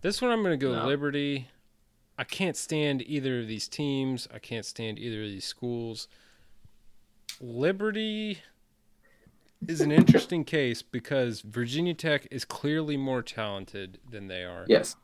this 0.01 0.21
one, 0.21 0.31
I'm 0.31 0.41
going 0.43 0.57
to 0.57 0.65
go 0.65 0.73
No. 0.73 0.85
Liberty. 0.85 1.47
I 2.17 2.23
can't 2.23 2.55
stand 2.55 3.01
either 3.01 3.39
of 3.39 3.47
these 3.47 3.67
teams. 3.67 4.27
I 4.33 4.39
can't 4.39 4.65
stand 4.65 4.99
either 4.99 5.23
of 5.23 5.29
these 5.29 5.45
schools. 5.45 6.07
Liberty 7.41 8.39
is 9.67 9.81
an 9.81 9.91
interesting 9.91 10.43
case 10.57 10.81
because 10.81 11.41
Virginia 11.41 11.93
Tech 11.93 12.27
is 12.31 12.45
clearly 12.45 12.97
more 12.97 13.21
talented 13.21 13.99
than 14.09 14.27
they 14.27 14.43
are. 14.43 14.65
Yes, 14.67 14.95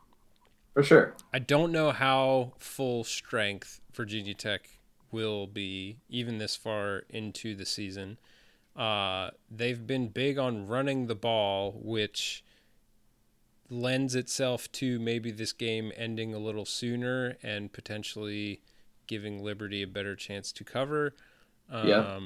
for 0.74 0.84
sure. 0.84 1.16
I 1.34 1.40
don't 1.40 1.72
know 1.72 1.92
how 1.92 2.54
full 2.60 3.04
strength 3.04 3.80
Virginia 3.94 4.34
Tech 4.34 4.70
will 5.12 5.46
be 5.48 5.98
even 6.10 6.38
this 6.40 6.56
far 6.56 7.04
into 7.10 7.56
the 7.56 7.66
season. 7.66 8.18
Uh, 8.76 9.30
they've 9.52 9.86
been 9.86 10.08
big 10.08 10.40
on 10.40 10.68
running 10.68 11.06
the 11.06 11.16
ball, 11.16 11.74
which 11.84 12.44
lends 13.70 14.16
itself 14.16 14.72
to 14.74 15.00
maybe 15.00 15.32
this 15.32 15.54
game 15.54 15.92
ending 15.96 16.34
a 16.34 16.38
little 16.40 16.66
sooner 16.66 17.38
and 17.42 17.72
potentially 17.72 18.62
giving 19.08 19.44
Liberty 19.44 19.82
a 19.84 19.88
better 19.88 20.16
chance 20.16 20.52
to 20.54 20.64
cover. 20.64 21.14
Um, 21.70 21.88
Yeah. 21.88 22.20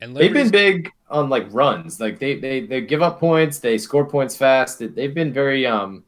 And 0.00 0.16
They've 0.16 0.32
been 0.32 0.50
big 0.50 0.90
on 1.08 1.28
like 1.28 1.46
runs. 1.52 2.00
Like 2.00 2.18
they 2.18 2.36
they 2.38 2.66
they 2.66 2.80
give 2.80 3.02
up 3.02 3.20
points, 3.20 3.60
they 3.60 3.78
score 3.78 4.04
points 4.04 4.36
fast. 4.36 4.80
They- 4.80 4.88
They've 4.88 5.14
been 5.14 5.32
very 5.32 5.64
um 5.64 6.04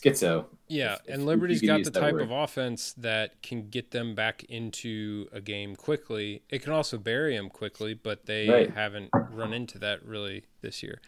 schizo. 0.00 0.46
Yeah, 0.68 0.94
if- 0.94 1.00
if 1.06 1.14
and 1.14 1.22
you 1.22 1.26
Liberty's 1.28 1.62
got 1.62 1.82
the 1.84 1.90
type 1.90 2.12
word. 2.14 2.22
of 2.22 2.30
offense 2.30 2.92
that 2.94 3.40
can 3.42 3.68
get 3.70 3.90
them 3.90 4.14
back 4.14 4.44
into 4.44 5.28
a 5.32 5.40
game 5.40 5.76
quickly. 5.76 6.42
It 6.48 6.62
can 6.62 6.72
also 6.72 6.98
bury 6.98 7.36
them 7.36 7.48
quickly, 7.50 7.94
but 7.94 8.26
they 8.26 8.48
Right. 8.48 8.70
haven't 8.70 9.10
run 9.30 9.52
into 9.52 9.78
that 9.78 10.04
really 10.04 10.44
this 10.60 10.82
year. 10.82 11.00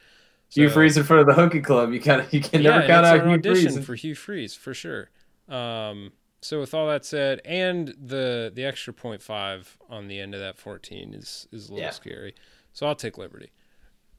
Hugh 0.53 0.69
Freeze 0.71 0.97
in 0.97 1.05
front 1.05 1.29
of 1.29 1.35
the 1.37 1.41
Hokie 1.41 1.63
Club. 1.63 1.93
You 1.93 2.01
kind 2.01 2.21
of 2.23 2.33
you 2.33 2.41
can 2.41 2.63
yeah, 2.63 2.71
never 2.71 2.87
count 2.87 3.07
out 3.07 3.25
Hugh 3.25 3.33
audition 3.35 3.73
Freeze. 3.75 3.85
for 3.87 3.95
Hugh 3.95 4.15
Freeze 4.17 4.55
for 4.55 4.75
sure. 4.75 5.11
Um, 5.49 6.13
so 6.41 6.59
with 6.59 6.75
all 6.75 6.89
that 6.89 7.05
said, 7.05 7.41
and 7.45 7.95
the 8.01 8.51
the 8.55 8.65
extra 8.65 8.93
point 8.93 9.23
five 9.23 9.77
on 9.89 10.09
the 10.09 10.19
end 10.19 10.35
of 10.35 10.41
that 10.41 10.59
fourteen 10.59 11.15
is 11.15 11.47
is 11.53 11.69
a 11.69 11.73
little 11.75 11.85
Yeah. 11.85 11.91
scary. 11.91 12.35
So 12.73 12.87
I'll 12.87 12.95
take 12.97 13.19
Liberty. 13.19 13.51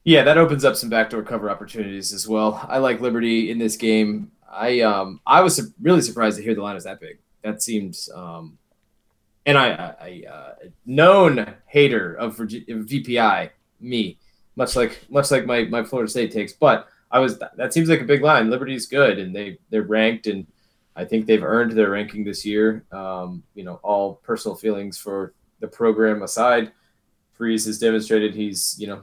Yeah, 0.04 0.24
that 0.24 0.36
opens 0.38 0.64
up 0.64 0.74
some 0.76 0.88
backdoor 0.88 1.22
cover 1.22 1.48
opportunities 1.50 2.12
as 2.12 2.26
well. 2.26 2.64
I 2.68 2.78
like 2.78 3.00
Liberty 3.00 3.50
in 3.50 3.58
this 3.58 3.76
game. 3.76 4.32
I 4.52 4.80
um 4.80 5.20
I 5.26 5.40
was 5.40 5.56
su- 5.56 5.72
really 5.80 6.02
surprised 6.02 6.36
to 6.36 6.42
hear 6.42 6.54
the 6.54 6.62
line 6.62 6.74
was 6.74 6.84
that 6.84 7.00
big. 7.00 7.18
That 7.42 7.62
seems 7.62 8.08
um, 8.14 8.58
and 9.46 9.56
I 9.56 9.70
I, 9.70 9.94
I 10.00 10.30
uh, 10.30 10.54
known 10.86 11.54
hater 11.66 12.14
of, 12.14 12.36
VPI 12.36 13.50
me 13.80 14.18
much 14.54 14.76
like 14.76 15.04
much 15.10 15.30
like 15.30 15.46
my 15.46 15.64
my 15.64 15.82
Florida 15.82 16.10
State 16.10 16.32
takes, 16.32 16.52
but 16.52 16.88
I 17.10 17.18
was 17.18 17.38
that 17.38 17.72
seems 17.72 17.88
like 17.88 18.00
a 18.00 18.04
big 18.04 18.22
line. 18.22 18.50
Liberty's 18.50 18.86
good 18.86 19.18
and 19.18 19.34
they 19.34 19.58
they're 19.70 19.82
ranked 19.82 20.26
and 20.26 20.46
I 20.94 21.04
think 21.06 21.26
they've 21.26 21.42
earned 21.42 21.72
their 21.72 21.90
ranking 21.90 22.22
this 22.22 22.44
year. 22.44 22.84
Um, 22.92 23.42
you 23.54 23.64
know, 23.64 23.80
all 23.82 24.16
personal 24.16 24.54
feelings 24.54 24.98
for 24.98 25.32
the 25.60 25.68
program 25.68 26.22
aside, 26.22 26.72
Freeze 27.32 27.64
has 27.64 27.78
demonstrated 27.78 28.34
he's 28.34 28.76
you 28.78 28.86
know 28.86 29.02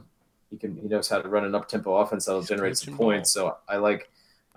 he 0.50 0.58
can 0.58 0.76
he 0.78 0.88
knows 0.88 1.10
how 1.10 1.22
to 1.22 1.30
run 1.30 1.46
an 1.46 1.56
up 1.56 1.68
tempo 1.68 1.96
offense 1.96 2.26
that'll 2.26 2.44
generate 2.44 2.78
some 2.78 2.96
points. 2.96 3.32
So 3.32 3.58
I 3.68 3.78
like 3.78 4.10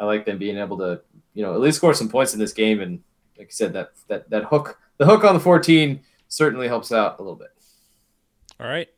I 0.03 0.05
like 0.05 0.25
them 0.27 0.37
being 0.37 0.59
able 0.59 0.79
to 0.79 1.01
you 1.33 1.45
know 1.45 1.55
at 1.55 1.61
least 1.61 1.77
score 1.79 1.95
some 1.95 2.09
points 2.09 2.35
in 2.35 2.41
this 2.41 2.53
game. 2.53 2.81
And 2.81 3.01
like 3.39 3.47
I 3.47 3.51
said, 3.51 3.73
that 3.75 3.93
that 4.09 4.29
that 4.31 4.45
hook 4.45 4.81
the 4.99 5.07
hook 5.07 5.23
on 5.23 5.35
the 5.35 5.41
14 5.41 6.01
certainly 6.27 6.67
helps 6.67 6.91
out 6.93 7.19
a 7.19 7.23
little 7.23 7.37
bit. 7.37 7.53
All 8.59 8.67
right. 8.67 8.89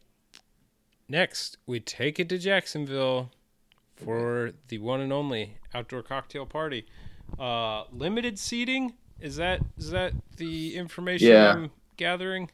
Next, 1.08 1.58
we 1.66 1.80
take 1.80 2.18
it 2.18 2.28
to 2.30 2.38
Jacksonville 2.38 3.30
for 3.96 4.52
the 4.68 4.78
one 4.78 5.00
and 5.00 5.12
only 5.12 5.58
outdoor 5.74 6.02
cocktail 6.02 6.46
party. 6.46 6.86
Uh, 7.38 7.84
limited 7.92 8.38
seating 8.38 8.94
is 9.20 9.36
that 9.36 9.60
is 9.76 9.90
that 9.90 10.14
the 10.36 10.76
information 10.76 11.28
Yeah. 11.28 11.52
I'm 11.52 11.70
gathering? 11.96 12.50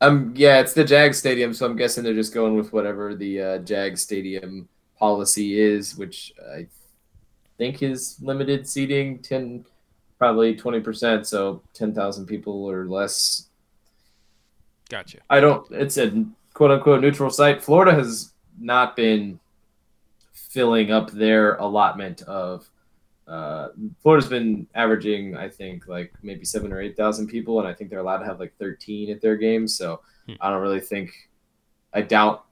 Um, 0.00 0.34
yeah, 0.36 0.60
it's 0.60 0.74
the 0.74 0.84
Jag 0.84 1.14
Stadium, 1.14 1.54
so 1.54 1.64
I'm 1.64 1.76
guessing 1.76 2.04
they're 2.04 2.12
just 2.12 2.34
going 2.34 2.54
with 2.56 2.72
whatever 2.72 3.14
the 3.14 3.40
uh, 3.40 3.58
Jag 3.58 3.96
Stadium 3.96 4.68
policy 4.98 5.58
is, 5.58 5.96
which 5.96 6.32
I 6.54 6.66
think 7.58 7.82
is 7.82 8.16
limited 8.20 8.66
seating, 8.68 9.18
ten, 9.20 9.64
probably 10.18 10.54
twenty 10.56 10.80
percent, 10.80 11.26
so 11.26 11.62
ten 11.72 11.94
thousand 11.94 12.26
people 12.26 12.64
or 12.64 12.86
less. 12.86 13.48
Gotcha. 14.88 15.18
I 15.30 15.40
don't. 15.40 15.66
It's 15.72 15.96
a 15.98 16.24
quote 16.54 16.70
unquote 16.70 17.00
neutral 17.00 17.30
site. 17.30 17.62
Florida 17.62 17.92
has 17.94 18.32
not 18.58 18.96
been 18.96 19.38
filling 20.32 20.90
up 20.92 21.10
their 21.10 21.56
allotment 21.56 22.22
of. 22.22 22.68
Uh, 23.26 23.70
Florida's 24.00 24.28
been 24.28 24.68
averaging, 24.76 25.36
I 25.36 25.48
think, 25.48 25.88
like 25.88 26.12
maybe 26.22 26.44
seven 26.44 26.72
or 26.72 26.80
eight 26.80 26.96
thousand 26.96 27.26
people, 27.26 27.58
and 27.58 27.66
I 27.68 27.74
think 27.74 27.90
they're 27.90 27.98
allowed 27.98 28.18
to 28.18 28.26
have 28.26 28.38
like 28.38 28.54
thirteen 28.58 29.10
at 29.10 29.20
their 29.20 29.36
games. 29.36 29.76
So 29.76 30.00
Hmm. 30.26 30.34
I 30.40 30.50
don't 30.50 30.60
really 30.60 30.80
think. 30.80 31.12
I 31.92 32.02
doubt 32.02 32.46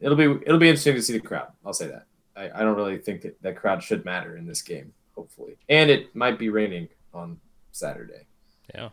it'll 0.00 0.16
be 0.16 0.24
it'll 0.44 0.58
be 0.58 0.68
interesting 0.68 0.94
to 0.96 1.02
see 1.02 1.12
the 1.12 1.20
crowd. 1.20 1.48
I'll 1.64 1.72
say 1.72 1.86
that. 1.88 2.06
I, 2.38 2.50
I 2.54 2.62
don't 2.62 2.76
really 2.76 2.98
think 2.98 3.22
that 3.22 3.42
that 3.42 3.56
crowd 3.56 3.82
should 3.82 4.04
matter 4.04 4.36
in 4.36 4.46
this 4.46 4.62
game. 4.62 4.92
Hopefully, 5.16 5.56
and 5.68 5.90
it 5.90 6.14
might 6.14 6.38
be 6.38 6.48
raining 6.48 6.88
on 7.12 7.40
Saturday. 7.72 8.26
Yeah. 8.72 8.90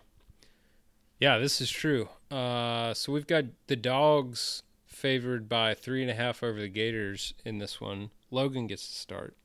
Yeah, 1.20 1.38
this 1.38 1.62
is 1.62 1.70
true. 1.70 2.10
Uh, 2.32 2.94
so 2.94 3.12
we've 3.12 3.28
got 3.28 3.46
the 3.68 3.76
dogs 3.76 4.64
favored 4.88 5.48
by 5.48 5.74
three 5.76 6.02
and 6.02 6.10
a 6.10 6.16
half 6.16 6.42
over 6.42 6.60
the 6.60 6.68
Gators 6.68 7.34
in 7.46 7.60
this 7.60 7.80
one. 7.80 8.10
Logan 8.32 8.68
gets 8.68 8.88
to 8.88 8.96
start. 8.96 9.36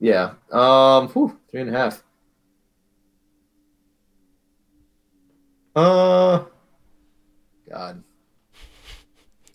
Yeah. 0.00 0.34
Um. 0.50 1.08
Whew, 1.08 1.38
three 1.50 1.60
and 1.60 1.74
a 1.74 1.78
half. 1.78 2.02
Uh. 5.76 6.44
God. 7.68 8.02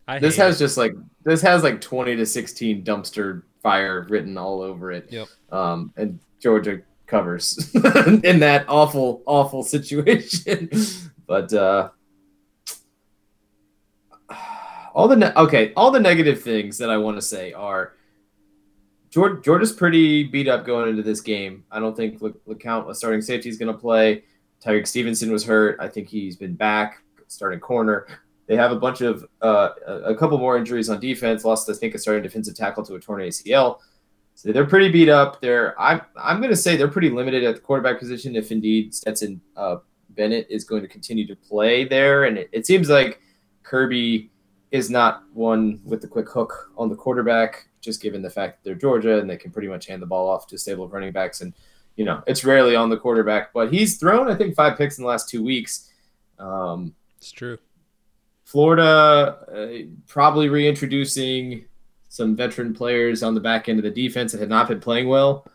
I 0.08 0.20
This 0.20 0.38
has 0.38 0.58
it. 0.58 0.66
just 0.66 0.78
like 0.78 0.94
this 1.24 1.42
has 1.42 1.64
like 1.64 1.82
twenty 1.82 2.16
to 2.16 2.26
sixteen 2.26 2.84
dumpster 2.84 3.44
fire 3.64 4.06
written 4.10 4.38
all 4.38 4.62
over 4.62 4.92
it. 4.92 5.08
Yep. 5.12 5.28
Um. 5.52 5.94
And 5.98 6.20
Georgia 6.40 6.82
covers 7.08 7.74
in 8.24 8.40
that 8.40 8.66
awful, 8.68 9.24
awful 9.26 9.64
situation. 9.64 10.70
but 11.28 11.52
uh. 11.54 11.90
All 14.94 15.08
the 15.08 15.16
ne- 15.16 15.34
okay, 15.34 15.74
all 15.76 15.90
the 15.90 16.00
negative 16.00 16.44
things 16.44 16.78
that 16.78 16.92
I 16.92 16.98
want 16.98 17.18
to 17.18 17.22
say 17.22 17.52
are 17.52 17.94
Georgia, 19.14 19.42
Georgia's 19.42 19.72
pretty 19.72 20.24
beat 20.24 20.48
up 20.48 20.66
going 20.66 20.90
into 20.90 21.04
this 21.04 21.22
game. 21.22 21.64
I 21.72 21.80
don't 21.80 21.96
think 21.96 22.22
Le- 22.22 22.32
LeCounte, 22.48 22.90
a 22.90 22.96
starting 22.96 23.22
safety, 23.22 23.48
is 23.48 23.58
going 23.58 23.72
to 23.72 23.80
play. 23.80 24.24
Tyrique 24.64 24.88
Stevenson 24.88 25.32
was 25.32 25.44
hurt. 25.46 25.78
I 25.80 25.88
think 25.88 26.08
he's 26.08 26.36
been 26.36 26.56
back, 26.56 27.04
starting 27.28 27.60
corner. 27.60 28.08
They 28.48 28.56
have 28.56 28.72
a 28.72 28.76
bunch 28.76 29.02
of 29.02 29.26
uh, 29.42 29.70
a 29.88 30.16
couple 30.16 30.38
more 30.38 30.58
injuries 30.58 30.90
on 30.90 31.00
defense. 31.00 31.46
Lost, 31.46 31.70
I 31.70 31.74
think, 31.74 31.96
a 31.96 32.00
starting 32.00 32.24
defensive 32.24 32.56
tackle 32.56 32.84
to 32.86 32.96
a 32.96 33.00
torn 33.00 33.22
ACL. 33.22 33.80
So 34.36 34.52
they're 34.52 34.66
pretty 34.66 34.90
beat 34.90 35.10
up. 35.10 35.40
They're 35.42 35.80
I'm 35.80 36.02
I'm 36.16 36.38
going 36.40 36.50
to 36.50 36.56
say 36.56 36.76
they're 36.76 36.88
pretty 36.88 37.10
limited 37.10 37.44
at 37.44 37.56
the 37.56 37.62
quarterback 37.62 38.00
position. 38.00 38.36
If 38.36 38.52
indeed 38.52 38.94
Stetson 38.94 39.40
uh, 39.56 39.78
Bennett 40.10 40.48
is 40.50 40.64
going 40.64 40.82
to 40.82 40.88
continue 40.88 41.26
to 41.28 41.36
play 41.36 41.86
there, 41.86 42.26
and 42.26 42.38
it, 42.38 42.50
it 42.52 42.66
seems 42.66 42.90
like 42.90 43.22
Kirby 43.64 44.32
is 44.72 44.90
not 44.90 45.24
one 45.34 45.80
with 45.86 46.02
the 46.02 46.08
quick 46.08 46.28
hook 46.28 46.72
on 46.78 46.90
the 46.90 46.96
quarterback, 46.96 47.68
just 47.80 48.02
given 48.02 48.24
the 48.24 48.30
fact 48.30 48.58
that 48.58 48.68
they're 48.68 48.76
Georgia 48.76 49.20
and 49.20 49.30
they 49.30 49.38
can 49.38 49.52
pretty 49.52 49.68
much 49.68 49.86
hand 49.86 50.02
the 50.02 50.06
ball 50.06 50.28
off 50.28 50.48
to 50.48 50.58
stable 50.58 50.90
running 50.90 51.12
backs. 51.12 51.42
And, 51.42 51.54
you 51.96 52.04
know, 52.04 52.24
it's 52.26 52.44
rarely 52.44 52.76
on 52.76 52.90
the 52.90 52.98
quarterback, 52.98 53.54
but 53.54 53.72
he's 53.72 53.98
thrown, 53.98 54.32
I 54.32 54.36
think, 54.36 54.56
five 54.56 54.76
picks 54.76 54.98
in 54.98 55.04
the 55.04 55.08
last 55.08 55.30
two 55.30 55.44
weeks. 55.44 55.92
Um, 56.40 56.96
It's 57.18 57.32
true. 57.32 57.60
Florida 58.54 59.40
uh, 59.52 59.68
probably 60.08 60.48
reintroducing 60.48 61.66
some 62.10 62.36
veteran 62.36 62.72
players 62.72 63.24
on 63.24 63.34
the 63.34 63.42
back 63.42 63.68
end 63.68 63.80
of 63.80 63.84
the 63.84 63.90
defense 63.90 64.32
that 64.32 64.40
had 64.40 64.48
not 64.48 64.68
been 64.68 64.80
playing 64.80 65.08
well 65.08 65.48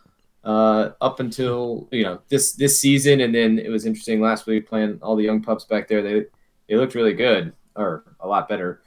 uh, 0.42 0.90
up 1.00 1.20
until 1.20 1.88
you 1.92 2.02
know 2.02 2.18
this 2.28 2.54
this 2.54 2.80
season, 2.80 3.20
and 3.20 3.32
then 3.32 3.60
it 3.60 3.68
was 3.68 3.86
interesting 3.86 4.20
last 4.20 4.48
week 4.48 4.68
playing 4.68 4.98
all 5.00 5.14
the 5.14 5.22
young 5.22 5.40
pups 5.40 5.64
back 5.64 5.86
there. 5.86 6.02
They 6.02 6.24
they 6.68 6.74
looked 6.74 6.96
really 6.96 7.12
good, 7.12 7.52
or 7.76 8.02
a 8.18 8.26
lot 8.26 8.48
better 8.48 8.82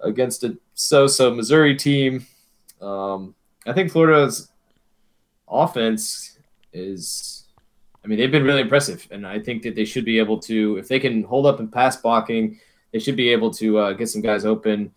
against 0.00 0.42
a 0.42 0.58
so-so 0.74 1.32
Missouri 1.32 1.76
team. 1.76 2.26
Um, 2.80 3.32
I 3.64 3.72
think 3.74 3.92
Florida's 3.92 4.50
offense 5.48 6.36
is. 6.72 7.44
I 8.04 8.08
mean, 8.08 8.18
they've 8.18 8.32
been 8.32 8.42
really 8.42 8.62
impressive, 8.62 9.06
and 9.12 9.24
I 9.24 9.38
think 9.38 9.62
that 9.62 9.76
they 9.76 9.84
should 9.84 10.04
be 10.04 10.18
able 10.18 10.40
to, 10.40 10.78
if 10.78 10.88
they 10.88 10.98
can 10.98 11.22
hold 11.22 11.46
up 11.46 11.60
in 11.60 11.68
pass 11.68 11.96
blocking, 11.96 12.58
they 12.92 12.98
should 12.98 13.16
be 13.16 13.30
able 13.30 13.50
to 13.54 13.78
uh, 13.78 13.92
get 13.92 14.08
some 14.08 14.20
guys 14.22 14.44
open 14.44 14.92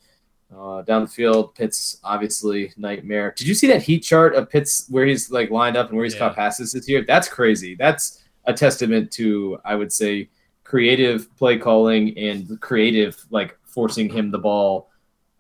uh, 0.56 0.82
down 0.84 1.02
the 1.04 1.08
field. 1.08 1.56
Pitts, 1.56 1.98
obviously, 2.04 2.72
nightmare. 2.78 3.34
Did 3.36 3.48
you 3.48 3.54
see 3.54 3.68
that 3.68 3.82
heat 3.82 4.02
chart 4.02 4.36
of 4.36 4.50
Pitts 4.50 4.86
where 4.90 5.06
he's 5.06 5.32
like 5.32 5.50
lined 5.50 5.76
up 5.78 5.88
and 5.90 5.98
where 5.98 6.04
he's 6.06 6.14
Yeah. 6.14 6.20
caught 6.20 6.36
passes 6.36 6.72
this 6.72 6.88
year? 6.88 7.04
That's 7.08 7.28
crazy. 7.28 7.76
That's 7.76 8.24
a 8.46 8.54
testament 8.54 9.12
to, 9.14 9.60
I 9.66 9.76
would 9.76 9.92
say, 9.92 10.30
creative 10.64 11.36
play 11.38 11.58
calling 11.58 12.18
and 12.18 12.60
creative 12.62 13.18
like 13.30 13.58
forcing 13.66 14.10
him 14.10 14.32
the 14.32 14.38
ball 14.40 14.90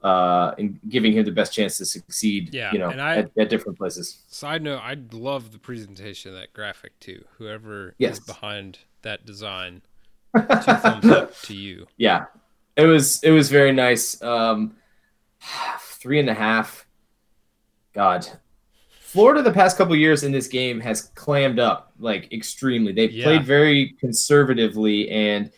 uh, 0.03 0.53
and 0.60 0.80
giving 0.89 1.14
him 1.14 1.26
the 1.26 1.32
best 1.32 1.51
chance 1.53 1.78
to 1.80 1.86
succeed. 1.86 2.53
Yeah, 2.53 2.72
you 2.72 2.78
know, 2.80 2.89
and 2.89 3.01
I- 3.01 3.18
at, 3.18 3.32
at 3.38 3.49
different 3.49 3.78
places. 3.78 4.24
Side 4.28 4.62
note, 4.62 4.80
I 4.84 4.97
love 5.12 5.51
the 5.51 5.58
presentation 5.60 6.32
of 6.32 6.38
that 6.38 6.53
graphic 6.53 6.99
too. 6.99 7.26
Whoever 7.38 7.95
Yes. 7.97 8.20
is 8.20 8.26
behind 8.26 8.80
that 9.01 9.26
design, 9.26 9.82
two 10.36 10.41
thumbs 10.43 11.06
up 11.06 11.39
to 11.43 11.56
you. 11.56 11.88
Yeah, 11.97 12.26
it 12.78 12.86
was 12.86 13.23
it 13.23 13.32
was 13.32 13.49
very 13.49 13.71
nice. 13.71 14.21
Um, 14.21 14.76
three 15.80 16.19
and 16.19 16.30
a 16.30 16.34
half. 16.34 16.86
God, 17.93 18.28
Florida 18.99 19.41
the 19.41 19.51
past 19.53 19.78
couple 19.78 19.95
years 19.95 20.23
in 20.23 20.32
this 20.32 20.47
game 20.47 20.80
has 20.82 21.03
clammed 21.15 21.59
up 21.59 21.93
like 21.99 22.32
extremely. 22.34 22.91
They've 22.91 23.11
Yeah. 23.11 23.23
played 23.23 23.45
very 23.45 23.95
conservatively, 23.99 25.09
and 25.09 25.51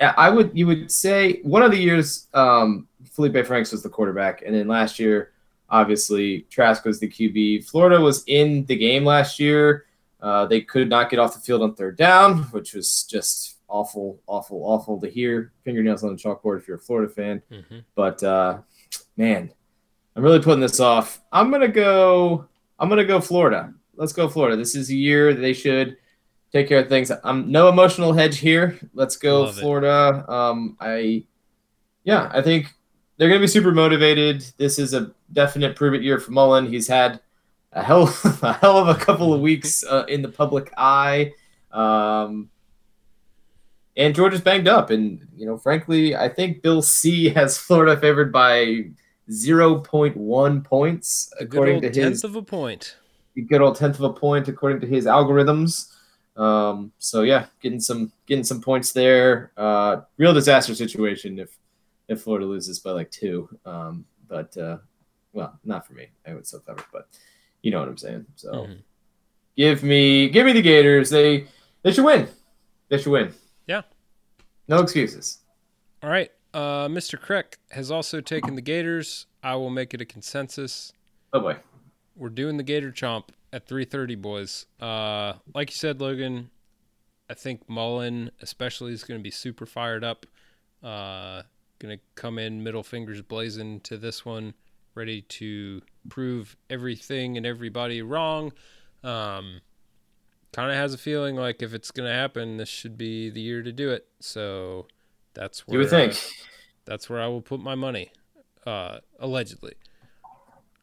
I 0.00 0.30
would 0.30 0.50
you 0.56 0.66
would 0.68 0.90
say 0.90 1.40
one 1.42 1.62
of 1.62 1.70
the 1.72 1.78
years 1.78 2.28
um, 2.32 2.86
Feleipe 3.04 3.46
Franks 3.46 3.72
was 3.72 3.82
the 3.82 3.88
quarterback, 3.88 4.42
and 4.46 4.54
then 4.54 4.68
last 4.68 4.98
year 4.98 5.32
obviously 5.68 6.42
Trask 6.50 6.84
was 6.84 6.98
the 7.00 7.08
QB. 7.08 7.68
Florida 7.68 8.00
was 8.00 8.24
in 8.26 8.64
the 8.66 8.76
game 8.76 9.04
last 9.04 9.38
year. 9.38 9.86
Uh, 10.20 10.44
they 10.46 10.60
could 10.60 10.88
not 10.88 11.08
get 11.10 11.18
off 11.18 11.32
the 11.34 11.40
field 11.40 11.62
on 11.62 11.74
third 11.74 11.96
down, 11.96 12.42
which 12.50 12.74
was 12.74 13.04
just 13.04 13.56
awful, 13.70 14.20
awful, 14.26 14.62
awful 14.64 15.00
to 15.00 15.08
hear. 15.08 15.52
Fingernails 15.64 16.02
on 16.04 16.10
the 16.10 16.16
chalkboard 16.20 16.58
if 16.58 16.68
you're 16.68 16.76
a 16.76 16.80
Florida 16.80 17.12
fan. 17.12 17.42
hmm 17.50 17.78
But 17.94 18.22
uh, 18.22 18.58
man, 19.16 19.52
I'm 20.16 20.22
really 20.22 20.40
putting 20.40 20.60
this 20.60 20.80
off. 20.80 21.20
I'm 21.32 21.50
gonna 21.50 21.68
go. 21.68 22.46
I'm 22.78 22.88
gonna 22.88 23.04
go 23.04 23.20
Florida. 23.20 23.72
Let's 23.94 24.12
go 24.12 24.28
Florida. 24.28 24.56
This 24.56 24.74
is 24.74 24.90
a 24.90 24.94
year 24.94 25.34
they 25.34 25.52
should 25.52 25.96
take 26.52 26.68
care 26.68 26.80
of 26.80 26.88
things. 26.88 27.12
I'm 27.24 27.50
no 27.50 27.68
emotional 27.68 28.12
hedge 28.12 28.38
here. 28.38 28.78
Let's 28.94 29.16
go 29.16 29.42
Love. 29.42 29.58
Florida. 29.58 30.24
Um, 30.28 30.76
I, 30.80 31.24
yeah, 32.04 32.30
I 32.34 32.42
think 32.42 32.74
they're 33.16 33.28
gonna 33.28 33.40
be 33.40 33.46
super 33.46 33.72
motivated. 33.72 34.44
This 34.56 34.78
is 34.78 34.94
a 34.94 35.12
definite 35.32 35.76
prove 35.76 35.94
it 35.94 36.02
year 36.02 36.18
for 36.18 36.32
Mullen. 36.32 36.66
He's 36.66 36.88
had 36.88 37.20
a 37.72 37.82
hell, 37.82 38.12
a 38.42 38.52
hell 38.54 38.78
of 38.78 38.88
a 38.88 38.94
couple 38.98 39.32
of 39.32 39.40
weeks 39.40 39.84
uh, 39.84 40.04
in 40.08 40.22
the 40.22 40.28
public 40.28 40.72
eye. 40.76 41.32
Um, 41.70 42.50
and 44.00 44.14
Georgia's 44.14 44.40
banged 44.40 44.66
up, 44.66 44.90
and 44.90 45.24
you 45.36 45.46
know, 45.46 45.56
frankly, 45.58 46.16
I 46.16 46.28
think 46.28 46.62
Bill 46.62 46.82
C 46.82 47.28
has 47.38 47.56
Florida 47.58 47.96
favored 48.00 48.32
by 48.32 48.86
0.1 49.30 50.64
points 50.64 51.32
A 51.38 51.44
good 51.44 51.54
according 51.54 51.74
old 51.76 51.82
to 51.84 51.90
tenth 51.90 52.10
his 52.14 52.24
of 52.24 52.34
a 52.36 52.42
point. 52.42 52.96
good 53.48 53.60
old 53.60 53.76
tenth 53.76 53.96
of 53.96 54.04
a 54.04 54.12
point 54.12 54.48
according 54.48 54.80
to 54.80 54.86
his 54.86 55.06
algorithms. 55.06 55.92
Um, 56.36 56.92
so 56.98 57.22
yeah, 57.22 57.46
getting 57.60 57.80
some 57.80 58.12
getting 58.26 58.44
some 58.44 58.60
points 58.60 58.92
there. 58.92 59.52
Uh, 59.56 60.02
real 60.16 60.32
disaster 60.34 60.74
situation 60.74 61.38
if 61.38 61.56
if 62.08 62.22
Florida 62.22 62.46
loses 62.46 62.78
by 62.80 62.90
like 62.92 63.10
two. 63.10 63.48
Um, 63.64 64.04
but 64.28 64.56
uh, 64.56 64.78
well, 65.32 65.58
not 65.64 65.86
for 65.86 65.92
me. 65.94 66.08
I 66.26 66.34
would 66.34 66.46
still 66.46 66.60
cover, 66.60 66.84
but 66.92 67.08
you 67.62 67.70
know 67.70 67.80
what 67.80 67.88
I'm 67.88 67.98
saying. 67.98 68.26
So 68.36 68.52
Mhm. 68.52 68.78
give 69.56 69.82
me 69.82 70.28
give 70.30 70.46
me 70.46 70.52
the 70.52 70.62
Gators. 70.62 71.10
They 71.10 71.46
they 71.82 71.92
should 71.92 72.04
win. 72.04 72.28
They 72.88 72.98
should 72.98 73.12
win. 73.12 73.32
Yeah. 73.70 73.82
No 74.66 74.80
excuses. 74.80 75.38
All 76.02 76.10
right. 76.10 76.32
Uh, 76.52 76.88
Mr. 76.88 77.20
Crick 77.20 77.58
has 77.70 77.92
also 77.92 78.20
taken 78.20 78.56
the 78.56 78.60
Gators. 78.60 79.26
I 79.44 79.54
will 79.54 79.70
make 79.70 79.94
it 79.94 80.00
a 80.00 80.04
consensus. 80.04 80.92
Oh 81.32 81.38
boy. 81.38 81.56
We're 82.16 82.30
doing 82.30 82.56
the 82.56 82.64
Gator 82.64 82.90
Chomp 82.90 83.28
at 83.52 83.68
3:30, 83.68 84.20
boys. 84.20 84.66
Uh, 84.80 85.34
like 85.54 85.70
you 85.70 85.76
said, 85.76 86.00
Logan, 86.00 86.50
I 87.30 87.34
think 87.34 87.68
Mullen 87.68 88.32
especially 88.42 88.92
is 88.92 89.04
going 89.04 89.20
to 89.20 89.22
be 89.22 89.30
super 89.30 89.66
fired 89.66 90.02
up. 90.02 90.26
Uh, 90.82 91.42
going 91.78 91.96
to 91.96 92.04
come 92.16 92.40
in 92.40 92.64
middle 92.64 92.82
fingers 92.82 93.22
blazing 93.22 93.78
to 93.82 93.96
this 93.96 94.24
one, 94.24 94.54
ready 94.96 95.22
to 95.22 95.80
prove 96.08 96.56
everything 96.68 97.36
and 97.36 97.46
everybody 97.46 98.02
wrong. 98.02 98.52
Um, 99.04 99.60
kind 100.52 100.70
of 100.70 100.76
has 100.76 100.94
a 100.94 100.98
feeling 100.98 101.36
like 101.36 101.62
if 101.62 101.72
it's 101.74 101.90
going 101.90 102.08
to 102.08 102.14
happen, 102.14 102.56
this 102.56 102.68
should 102.68 102.96
be 102.98 103.30
the 103.30 103.40
year 103.40 103.62
to 103.62 103.72
do 103.72 103.90
it. 103.90 104.06
So 104.20 104.86
that's 105.34 105.66
where 105.66 105.74
You 105.74 105.78
would 105.80 105.90
think. 105.90 106.14
that's 106.84 107.08
where 107.08 107.20
I 107.20 107.26
will 107.28 107.42
put 107.42 107.60
my 107.60 107.74
money. 107.74 108.12
Uh, 108.66 108.98
allegedly. 109.18 109.74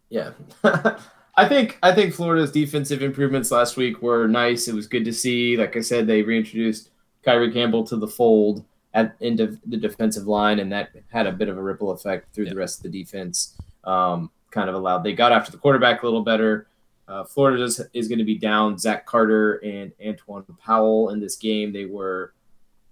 Yeah. 0.10 0.32
I 0.64 1.48
think 1.48 1.78
I 1.84 1.94
think 1.94 2.14
Florida's 2.14 2.52
defensive 2.52 3.04
improvements 3.04 3.52
last 3.52 3.78
week 3.78 4.02
were 4.02 4.28
nice. 4.28 4.68
It 4.68 4.74
was 4.74 4.88
good 4.88 5.06
to 5.06 5.14
see. 5.14 5.56
Like 5.58 5.76
I 5.78 5.82
said, 5.82 6.08
they 6.08 6.24
reintroduced 6.24 6.90
Kyree 7.26 7.54
Campbell 7.54 7.84
to 7.88 7.96
the 7.98 8.08
fold 8.08 8.64
at 8.94 9.16
into 9.20 9.60
the 9.66 9.78
defensive 9.78 10.26
line, 10.28 10.60
and 10.60 10.72
that 10.72 10.90
had 11.10 11.28
a 11.28 11.32
bit 11.32 11.50
of 11.50 11.58
a 11.58 11.62
ripple 11.62 11.92
effect 11.92 12.34
through 12.34 12.46
Yeah. 12.46 12.52
the 12.54 12.58
rest 12.58 12.80
of 12.84 12.92
the 12.92 13.00
defense. 13.04 13.56
Um, 13.84 14.32
kind 14.50 14.70
of 14.70 14.76
allowed 14.76 15.04
they 15.04 15.14
got 15.14 15.32
after 15.32 15.52
the 15.52 15.58
quarterback 15.60 16.02
a 16.02 16.06
little 16.06 16.24
better. 16.24 16.68
Uh, 17.08 17.24
Florida 17.24 17.64
is, 17.64 17.82
is 17.94 18.08
going 18.08 18.20
to 18.20 18.26
be 18.26 18.38
down 18.38 18.78
Zach 18.78 19.06
Carter 19.06 19.56
and 19.58 19.92
Antwuan 20.04 20.46
Powell 20.60 21.10
in 21.12 21.20
this 21.20 21.38
game. 21.38 21.72
They 21.72 21.86
were 21.86 22.34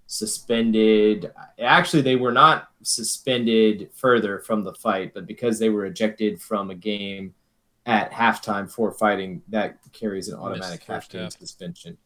suspended. 0.06 1.32
Actually, 1.58 2.02
they 2.02 2.16
were 2.16 2.32
not 2.32 2.70
suspended 2.82 3.90
further 3.94 4.38
from 4.38 4.64
the 4.64 4.72
fight, 4.74 5.12
but 5.14 5.26
because 5.26 5.58
they 5.58 5.68
were 5.68 5.86
ejected 5.86 6.40
from 6.40 6.70
a 6.70 6.74
game 6.74 7.34
at 7.84 8.10
halftime 8.10 8.70
for 8.70 8.90
fighting, 8.92 9.42
that 9.48 9.78
carries 9.92 10.28
an 10.28 10.38
automatic 10.38 10.82
first 10.82 11.12
half 11.12 11.32
suspension. 11.38 11.96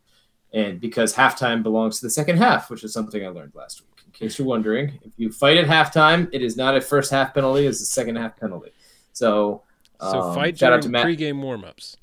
And 0.53 0.81
because 0.81 1.15
halftime 1.15 1.63
belongs 1.63 2.01
to 2.01 2.07
the 2.07 2.11
second 2.11 2.39
half, 2.39 2.71
which 2.71 2.83
is 2.83 2.93
something 2.93 3.25
I 3.25 3.29
learned 3.29 3.55
last 3.55 3.83
week. 3.83 3.87
In 4.05 4.11
case 4.13 4.39
you're 4.39 4.49
wondering, 4.49 4.99
if 5.05 5.13
you 5.17 5.31
fight 5.31 5.57
at 5.57 5.67
halftime, 5.67 6.29
it 6.33 6.43
is 6.43 6.57
not 6.57 6.77
a 6.77 6.81
first 6.81 7.13
half 7.13 7.33
penalty; 7.33 7.67
it's 7.67 7.81
a 7.81 7.87
second 7.87 8.17
half 8.17 8.37
penalty. 8.37 8.73
So, 9.13 9.63
So 10.01 10.21
um, 10.21 10.35
fight 10.35 10.59
shout 10.59 10.73
out 10.73 10.83
during 10.83 10.83
to 10.83 10.89
Matt. 10.91 11.07
pregame 11.07 11.37
warmups. 11.37 11.97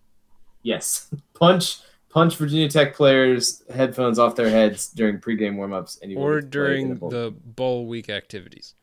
Yes, 0.68 1.10
punch 1.34 1.80
punch 2.10 2.36
Virginia 2.36 2.68
Tech 2.68 2.94
players 2.94 3.64
headphones 3.74 4.20
off 4.20 4.36
their 4.36 4.50
heads 4.50 4.90
during 4.90 5.20
pregame 5.20 5.56
warmups, 5.56 6.02
and 6.02 6.12
you 6.12 6.18
or 6.18 6.42
get 6.42 6.52
to 6.52 6.58
play 6.58 6.80
in 6.80 6.88
during 6.88 6.96
bowl. 6.96 7.10
the 7.10 7.34
bowl 7.46 7.88
week 7.88 8.10
activities. 8.10 8.76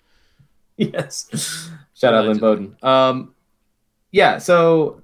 yes. 0.78 1.68
Shout 1.94 2.14
out 2.14 2.26
Lynn 2.26 2.38
Bowden. 2.38 2.76
Um, 2.82 3.34
yeah. 4.12 4.38
So 4.38 5.02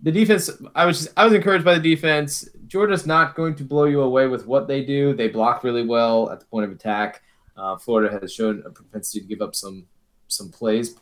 the 0.00 0.12
defense, 0.12 0.48
I 0.76 0.86
was 0.86 1.00
just, 1.00 1.12
I 1.16 1.24
was 1.24 1.34
encouraged 1.34 1.64
by 1.64 1.74
the 1.74 1.80
defense. 1.80 2.48
Georgia's 2.68 3.04
not 3.04 3.34
going 3.34 3.56
to 3.56 3.64
blow 3.64 3.84
you 3.84 4.02
away 4.02 4.28
with 4.28 4.46
what 4.46 4.68
they 4.68 4.84
do. 4.84 5.12
They 5.12 5.28
block 5.28 5.64
really 5.64 5.84
well 5.84 6.30
at 6.30 6.38
the 6.38 6.46
point 6.46 6.66
of 6.66 6.70
attack. 6.70 7.22
Uh, 7.56 7.76
Florida 7.76 8.16
has 8.20 8.32
shown 8.32 8.62
a 8.64 8.70
propensity 8.70 9.20
to 9.20 9.26
give 9.26 9.42
up 9.42 9.54
some 9.56 9.86
some 10.28 10.50
plays, 10.50 10.94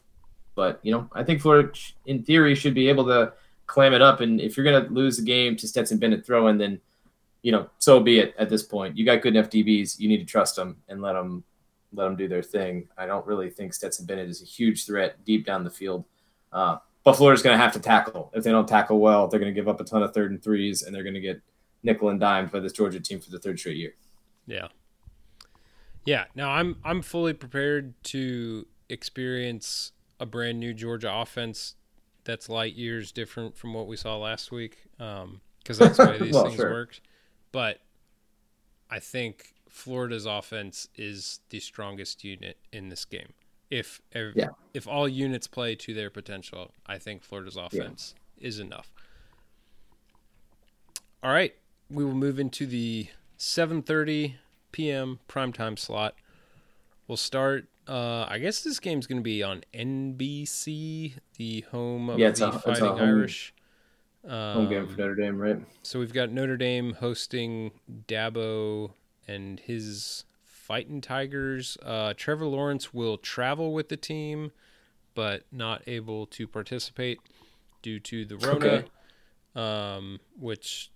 but 0.55 0.81
you 0.83 0.91
know 0.91 1.11
I 1.13 1.23
think 1.23 1.43
Florida, 1.43 1.71
in 2.07 2.23
theory, 2.23 2.55
should 2.55 2.75
be 2.75 2.89
able 2.89 3.05
to 3.07 3.35
clam 3.69 3.95
it 3.95 4.03
up. 4.03 4.21
And 4.21 4.41
if 4.41 4.57
you're 4.57 4.65
going 4.65 4.85
to 4.85 4.93
lose 4.93 5.17
the 5.17 5.23
game 5.23 5.57
to 5.57 5.69
Stetson 5.69 5.99
Bennett 5.99 6.27
throwing, 6.27 6.59
then 6.59 6.81
you 7.43 7.53
know 7.53 7.71
so 7.79 8.01
be 8.01 8.19
it. 8.19 8.35
At 8.37 8.49
this 8.49 8.65
point, 8.65 8.97
you 8.97 9.05
got 9.05 9.23
good 9.23 9.37
enough 9.37 9.51
DBs. 9.51 10.01
You 10.01 10.09
need 10.09 10.19
to 10.19 10.25
trust 10.25 10.57
them 10.57 10.79
and 10.89 11.01
let 11.01 11.13
them 11.13 11.45
let 11.93 12.05
them 12.05 12.17
do 12.17 12.27
their 12.27 12.43
thing. 12.43 12.89
I 12.99 13.07
don't 13.07 13.25
really 13.25 13.49
think 13.49 13.73
Stetson 13.73 14.05
Bennett 14.05 14.29
is 14.29 14.43
a 14.43 14.45
huge 14.45 14.85
threat 14.85 15.25
deep 15.25 15.47
down 15.47 15.63
the 15.63 15.71
field. 15.71 16.05
Uh, 16.53 16.79
but 17.05 17.15
Florida's 17.15 17.43
going 17.43 17.57
to 17.57 17.63
have 17.63 17.73
to 17.75 17.81
tackle. 17.81 18.31
If 18.35 18.45
they 18.45 18.51
don't 18.51 18.69
tackle 18.69 18.99
well, 18.99 19.29
they're 19.29 19.41
going 19.41 19.55
to 19.55 19.59
give 19.59 19.69
up 19.69 19.81
a 19.81 19.85
ton 19.85 20.03
of 20.03 20.13
third 20.13 20.31
and 20.31 20.43
threes, 20.43 20.83
and 20.83 20.95
they're 20.95 21.05
going 21.05 21.15
to 21.15 21.21
get 21.21 21.41
nickel 21.83 22.09
and 22.09 22.19
dimed 22.19 22.51
by 22.51 22.61
this 22.61 22.73
Georgia 22.73 23.01
team 23.01 23.21
for 23.21 23.31
the 23.31 23.39
third 23.39 23.59
straight 23.59 23.77
year. 23.77 23.95
Yeah. 24.47 24.69
Yeah. 26.05 26.25
Now 26.35 26.51
I'm 26.51 26.77
I'm 26.85 27.03
fully 27.03 27.35
prepared 27.35 27.95
to 28.05 28.67
experience 28.89 29.93
a 30.19 30.27
brand 30.27 30.59
new 30.59 30.75
Georgia 30.75 31.13
offense 31.13 31.77
that's 32.29 32.51
light 32.51 32.75
years 32.75 33.11
different 33.11 33.57
from 33.57 33.73
what 33.73 33.87
we 33.87 33.97
saw 33.97 34.19
last 34.19 34.53
week. 34.53 34.77
Um, 35.01 35.41
because 35.63 35.79
that's 35.79 35.97
the 35.97 36.05
way 36.07 36.19
these 36.23 36.35
Well, 36.35 36.45
things 36.45 36.57
sure. 36.57 36.71
worked. 36.71 37.01
But 37.53 37.81
I 38.91 39.01
think 39.01 39.55
Florida's 39.69 40.27
offense 40.27 40.89
is 40.95 41.41
the 41.49 41.59
strongest 41.59 42.23
unit 42.25 42.59
in 42.71 42.91
this 42.91 43.07
game. 43.07 43.33
If 43.71 44.03
ev- 44.13 44.35
Yeah. 44.37 44.51
if 44.75 44.87
all 44.87 45.09
units 45.09 45.47
play 45.47 45.75
to 45.77 45.95
their 45.95 46.11
potential, 46.11 46.73
I 46.87 46.99
think 46.99 47.23
Florida's 47.23 47.57
offense 47.57 48.15
is 48.39 48.59
enough. 48.61 48.93
All 51.23 51.33
right, 51.33 51.55
we 51.91 52.05
will 52.05 52.15
move 52.15 52.39
into 52.39 52.67
the 52.67 53.09
7:30 53.39 54.35
p.m. 54.73 55.19
primetime 55.29 55.79
slot. 55.79 56.15
We'll 57.07 57.17
start. 57.17 57.69
Uh, 57.89 58.27
I 58.29 58.39
guess 58.39 58.63
this 58.63 58.79
game's 58.81 59.07
going 59.07 59.19
to 59.19 59.23
be 59.25 59.43
on 59.43 59.63
NBC, 59.73 61.15
the 61.37 61.61
home 61.71 62.11
of 62.11 62.19
Yeah, 62.19 62.29
it's 62.29 62.41
the 62.41 62.49
a- 62.49 62.59
Fighting 62.59 62.85
home- 62.85 62.99
Irish. 63.01 63.55
Home 64.29 64.69
game 64.69 64.83
Um, 64.83 64.89
for 64.89 64.99
Notre 65.01 65.15
Dame, 65.15 65.39
right? 65.39 65.59
so 65.83 65.99
we've 66.01 66.13
got 66.13 66.31
Notre 66.31 66.57
Dame 66.59 66.95
hosting 66.95 67.71
Dabo 68.07 68.93
and 69.27 69.59
his 69.61 70.25
Fighting 70.45 71.01
Tigers. 71.01 71.79
Uh, 71.83 72.13
Trevor 72.15 72.45
Lawrence 72.47 72.93
will 72.93 73.17
travel 73.17 73.73
with 73.73 73.89
the 73.89 73.97
team, 73.97 74.53
but 75.15 75.45
not 75.51 75.83
able 75.87 76.27
to 76.27 76.47
participate 76.47 77.21
due 77.81 77.99
to 78.01 78.27
the 78.27 78.37
Rona. 78.37 78.67
Okay. 78.67 78.85
Um, 79.55 80.21
which, 80.39 80.91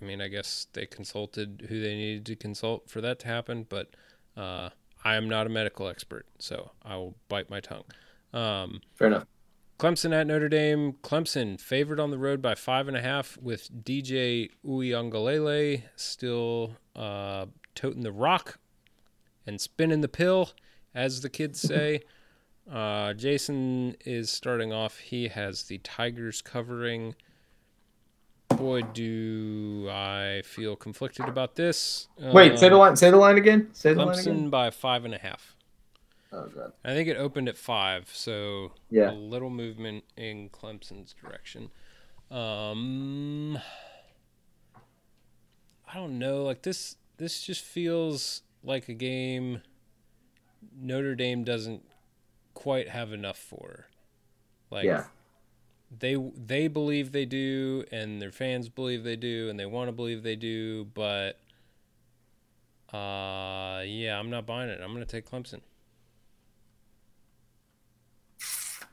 I 0.00 0.04
mean, 0.06 0.22
I 0.22 0.28
guess 0.28 0.66
they 0.72 0.86
consulted 0.86 1.66
who 1.68 1.80
they 1.82 1.94
needed 1.94 2.24
to 2.26 2.36
consult 2.36 2.88
for 2.88 3.02
that 3.02 3.18
to 3.20 3.26
happen, 3.26 3.66
but 3.68 3.90
uh, 4.34 4.70
I 5.04 5.14
am 5.16 5.28
not 5.28 5.46
a 5.46 5.50
medical 5.50 5.88
expert, 5.88 6.26
so 6.38 6.70
I 6.82 6.96
will 6.96 7.14
bite 7.28 7.48
my 7.50 7.60
tongue. 7.60 7.84
Um, 8.32 8.80
Fair 8.94 9.08
enough. 9.08 9.26
Clemson 9.78 10.12
at 10.12 10.26
Notre 10.26 10.48
Dame. 10.48 10.94
Clemson 11.04 11.60
favored 11.60 12.00
on 12.00 12.10
the 12.10 12.18
road 12.18 12.42
by 12.42 12.54
five 12.56 12.88
and 12.88 12.96
a 12.96 13.00
half 13.00 13.38
with 13.40 13.84
DJ 13.84 14.50
Uiagalelei 14.66 15.82
still 15.94 16.76
uh, 16.96 17.46
toting 17.76 18.02
the 18.02 18.10
rock 18.12 18.58
and 19.46 19.60
spinning 19.60 20.00
the 20.00 20.08
pill, 20.08 20.50
as 20.94 21.20
the 21.20 21.30
kids 21.30 21.60
say. 21.62 22.00
uh, 22.70 23.14
Jason 23.14 23.96
is 24.04 24.30
starting 24.30 24.72
off. 24.72 24.98
He 24.98 25.28
has 25.28 25.62
the 25.64 25.78
Tigers 25.78 26.42
covering. 26.42 27.14
Boy, 28.58 28.82
do 28.82 29.88
I 29.90 30.42
feel 30.44 30.74
conflicted 30.76 31.28
about 31.28 31.54
this. 31.54 32.08
Wait, 32.18 32.58
say 32.58 32.68
the 32.68 32.74
Um, 32.74 32.80
line. 32.80 32.96
Say 32.96 33.10
the 33.10 33.16
line 33.16 33.38
again. 33.38 33.70
Say 33.72 33.94
the 33.94 34.04
line 34.04 34.16
Clemson 34.16 34.20
again. 34.32 34.50
by 34.50 34.70
five 34.70 35.04
and 35.04 35.14
a 35.14 35.18
half. 35.18 35.54
Oh 36.32 36.46
god. 36.48 36.72
I 36.84 36.88
think 36.94 37.08
it 37.08 37.16
opened 37.16 37.48
at 37.48 37.56
five, 37.56 38.10
so 38.12 38.72
Yeah. 38.90 39.10
a 39.10 39.14
little 39.14 39.48
movement 39.50 40.04
in 40.16 40.50
Clemson's 40.50 41.14
direction. 41.14 41.70
Um, 42.30 43.56
I 45.86 45.94
don't 45.94 46.18
know. 46.18 46.42
Like 46.44 46.62
this, 46.62 46.96
this 47.16 47.42
just 47.42 47.64
feels 47.64 48.42
like 48.62 48.88
a 48.88 48.94
game 48.94 49.62
Notre 50.76 51.14
Dame 51.14 51.44
doesn't 51.44 51.84
quite 52.54 52.88
have 52.88 53.12
enough 53.12 53.38
for. 53.38 53.86
Like 54.70 54.84
Yeah. 54.84 55.06
They 55.90 56.16
they 56.36 56.68
believe 56.68 57.12
they 57.12 57.24
do 57.24 57.84
and 57.90 58.20
their 58.20 58.32
fans 58.32 58.68
believe 58.68 59.04
they 59.04 59.16
do 59.16 59.48
and 59.48 59.58
they 59.58 59.66
want 59.66 59.88
to 59.88 59.92
believe 59.92 60.22
they 60.22 60.36
do, 60.36 60.84
but 60.94 61.38
uh 62.92 63.82
yeah, 63.86 64.18
I'm 64.18 64.30
not 64.30 64.46
buying 64.46 64.68
it. 64.70 64.80
I'm 64.82 64.92
going 64.94 65.04
to 65.04 65.10
take 65.10 65.28
Clemson. 65.28 65.60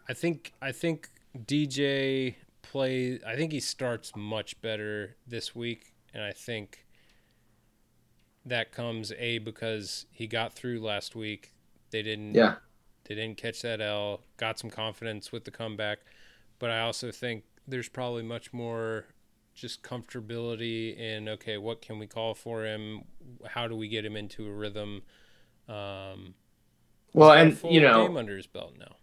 I 0.08 0.14
think 0.14 0.54
I 0.62 0.72
think 0.72 1.10
DJ 1.38 2.36
play 2.62 3.20
I 3.26 3.36
think 3.36 3.52
he 3.52 3.60
starts 3.60 4.16
much 4.16 4.60
better 4.62 5.16
this 5.28 5.56
week 5.56 5.94
and 6.14 6.24
I 6.24 6.32
think 6.32 6.86
that 8.46 8.72
comes 8.72 9.12
a 9.18 9.40
because 9.40 10.06
he 10.12 10.28
got 10.28 10.54
through 10.54 10.80
last 10.80 11.16
week. 11.16 11.54
They 11.92 12.04
didn't 12.04 12.36
Yeah. 12.36 12.56
they 13.06 13.16
didn't 13.16 13.38
catch 13.38 13.62
that 13.64 13.82
L, 13.82 14.22
got 14.38 14.60
some 14.60 14.70
confidence 14.70 15.32
with 15.32 15.46
the 15.46 15.52
comeback, 15.52 16.00
but 16.60 16.70
I 16.70 16.82
also 16.82 17.12
think 17.12 17.44
there's 17.68 17.90
probably 17.90 18.24
much 18.24 18.54
more 18.54 19.06
just 19.54 19.84
comfortability 19.84 20.98
in 20.98 21.30
okay, 21.30 21.58
what 21.58 21.82
can 21.82 21.98
we 22.00 22.08
call 22.08 22.34
for 22.36 22.66
him? 22.66 23.04
How 23.48 23.68
do 23.68 23.76
we 23.76 23.88
get 23.88 24.06
him 24.06 24.16
into 24.18 24.48
a 24.48 24.52
rhythm? 24.52 25.04
Um, 25.68 26.36
Well, 27.14 27.32
he's 27.46 27.62
got 27.62 27.64
a 27.64 27.68
and 27.68 27.74
you 27.74 27.82
know, 27.82 28.18
under 28.18 28.36
his 28.36 28.48
belt 28.48 28.76
now. 28.78 28.96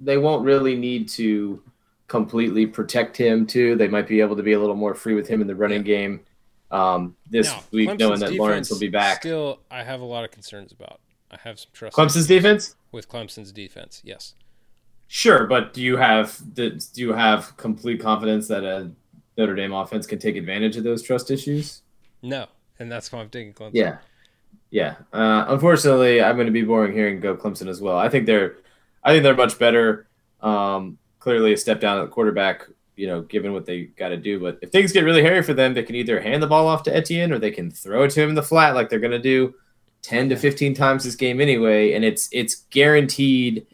they 0.00 0.18
won't 0.18 0.44
really 0.44 0.76
need 0.76 1.08
to 1.10 1.62
completely 2.08 2.66
protect 2.66 3.16
him 3.16 3.46
too. 3.46 3.76
They 3.76 3.88
might 3.88 4.06
be 4.08 4.20
able 4.20 4.36
to 4.36 4.42
be 4.42 4.52
a 4.52 4.60
little 4.60 4.74
more 4.76 4.94
free 4.94 5.14
with 5.14 5.28
him 5.28 5.40
in 5.40 5.46
the 5.46 5.54
running 5.54 5.82
game 5.82 6.20
um, 6.70 7.16
this 7.30 7.46
Now, 7.46 7.62
week, 7.70 7.98
knowing 7.98 8.20
that 8.20 8.34
Lawrence 8.34 8.70
will 8.70 8.78
be 8.80 8.88
back. 8.88 9.20
Still, 9.22 9.60
I 9.70 9.82
have 9.84 10.00
a 10.00 10.04
lot 10.04 10.24
of 10.24 10.30
concerns 10.32 10.72
about. 10.72 11.00
I 11.30 11.38
have 11.44 11.58
some 11.58 11.70
trust 11.72 11.96
Clemson's 11.96 12.26
defense, 12.26 12.76
with 12.92 13.08
Clemson's 13.08 13.52
defense. 13.52 14.02
Yes. 14.04 14.34
Sure, 15.08 15.46
but 15.46 15.72
do 15.74 15.82
you 15.82 15.96
have 15.96 16.40
do 16.54 16.78
you 16.94 17.12
have 17.12 17.56
complete 17.56 18.00
confidence 18.00 18.48
that 18.48 18.64
a 18.64 18.90
Notre 19.36 19.54
Dame 19.54 19.72
offense 19.72 20.06
can 20.06 20.18
take 20.18 20.36
advantage 20.36 20.76
of 20.76 20.84
those 20.84 21.02
trust 21.02 21.30
issues? 21.30 21.82
No, 22.22 22.46
and 22.78 22.90
that's 22.90 23.10
why 23.12 23.20
I'm 23.20 23.30
taking 23.30 23.52
Clemson. 23.52 23.72
Yeah, 23.74 23.98
yeah. 24.70 24.96
Uh, 25.12 25.46
unfortunately, 25.48 26.22
I'm 26.22 26.36
going 26.36 26.46
to 26.46 26.52
be 26.52 26.62
boring 26.62 26.92
here 26.92 27.08
and 27.08 27.20
go 27.20 27.36
Clemson 27.36 27.68
as 27.68 27.80
well. 27.80 27.98
I 27.98 28.08
think 28.08 28.26
they're, 28.26 28.56
I 29.02 29.12
think 29.12 29.22
they're 29.22 29.34
much 29.34 29.58
better. 29.58 30.06
Um, 30.40 30.98
clearly, 31.18 31.52
a 31.52 31.56
step 31.56 31.80
down 31.80 31.98
at 31.98 32.02
the 32.02 32.10
quarterback. 32.10 32.66
You 32.96 33.08
know, 33.08 33.22
given 33.22 33.52
what 33.52 33.66
they 33.66 33.86
got 33.86 34.10
to 34.10 34.16
do, 34.16 34.38
but 34.38 34.60
if 34.62 34.70
things 34.70 34.92
get 34.92 35.02
really 35.02 35.20
hairy 35.20 35.42
for 35.42 35.52
them, 35.52 35.74
they 35.74 35.82
can 35.82 35.96
either 35.96 36.20
hand 36.20 36.40
the 36.40 36.46
ball 36.46 36.68
off 36.68 36.84
to 36.84 36.94
Etienne 36.94 37.32
or 37.32 37.40
they 37.40 37.50
can 37.50 37.68
throw 37.68 38.04
it 38.04 38.12
to 38.12 38.22
him 38.22 38.28
in 38.28 38.34
the 38.36 38.42
flat, 38.42 38.76
like 38.76 38.88
they're 38.88 39.00
going 39.00 39.10
to 39.10 39.18
do 39.18 39.52
ten 40.00 40.28
to 40.28 40.36
fifteen 40.36 40.74
times 40.74 41.02
this 41.02 41.16
game 41.16 41.40
anyway, 41.40 41.94
and 41.94 42.04
it's 42.04 42.28
it's 42.30 42.66
guaranteed 42.70 43.66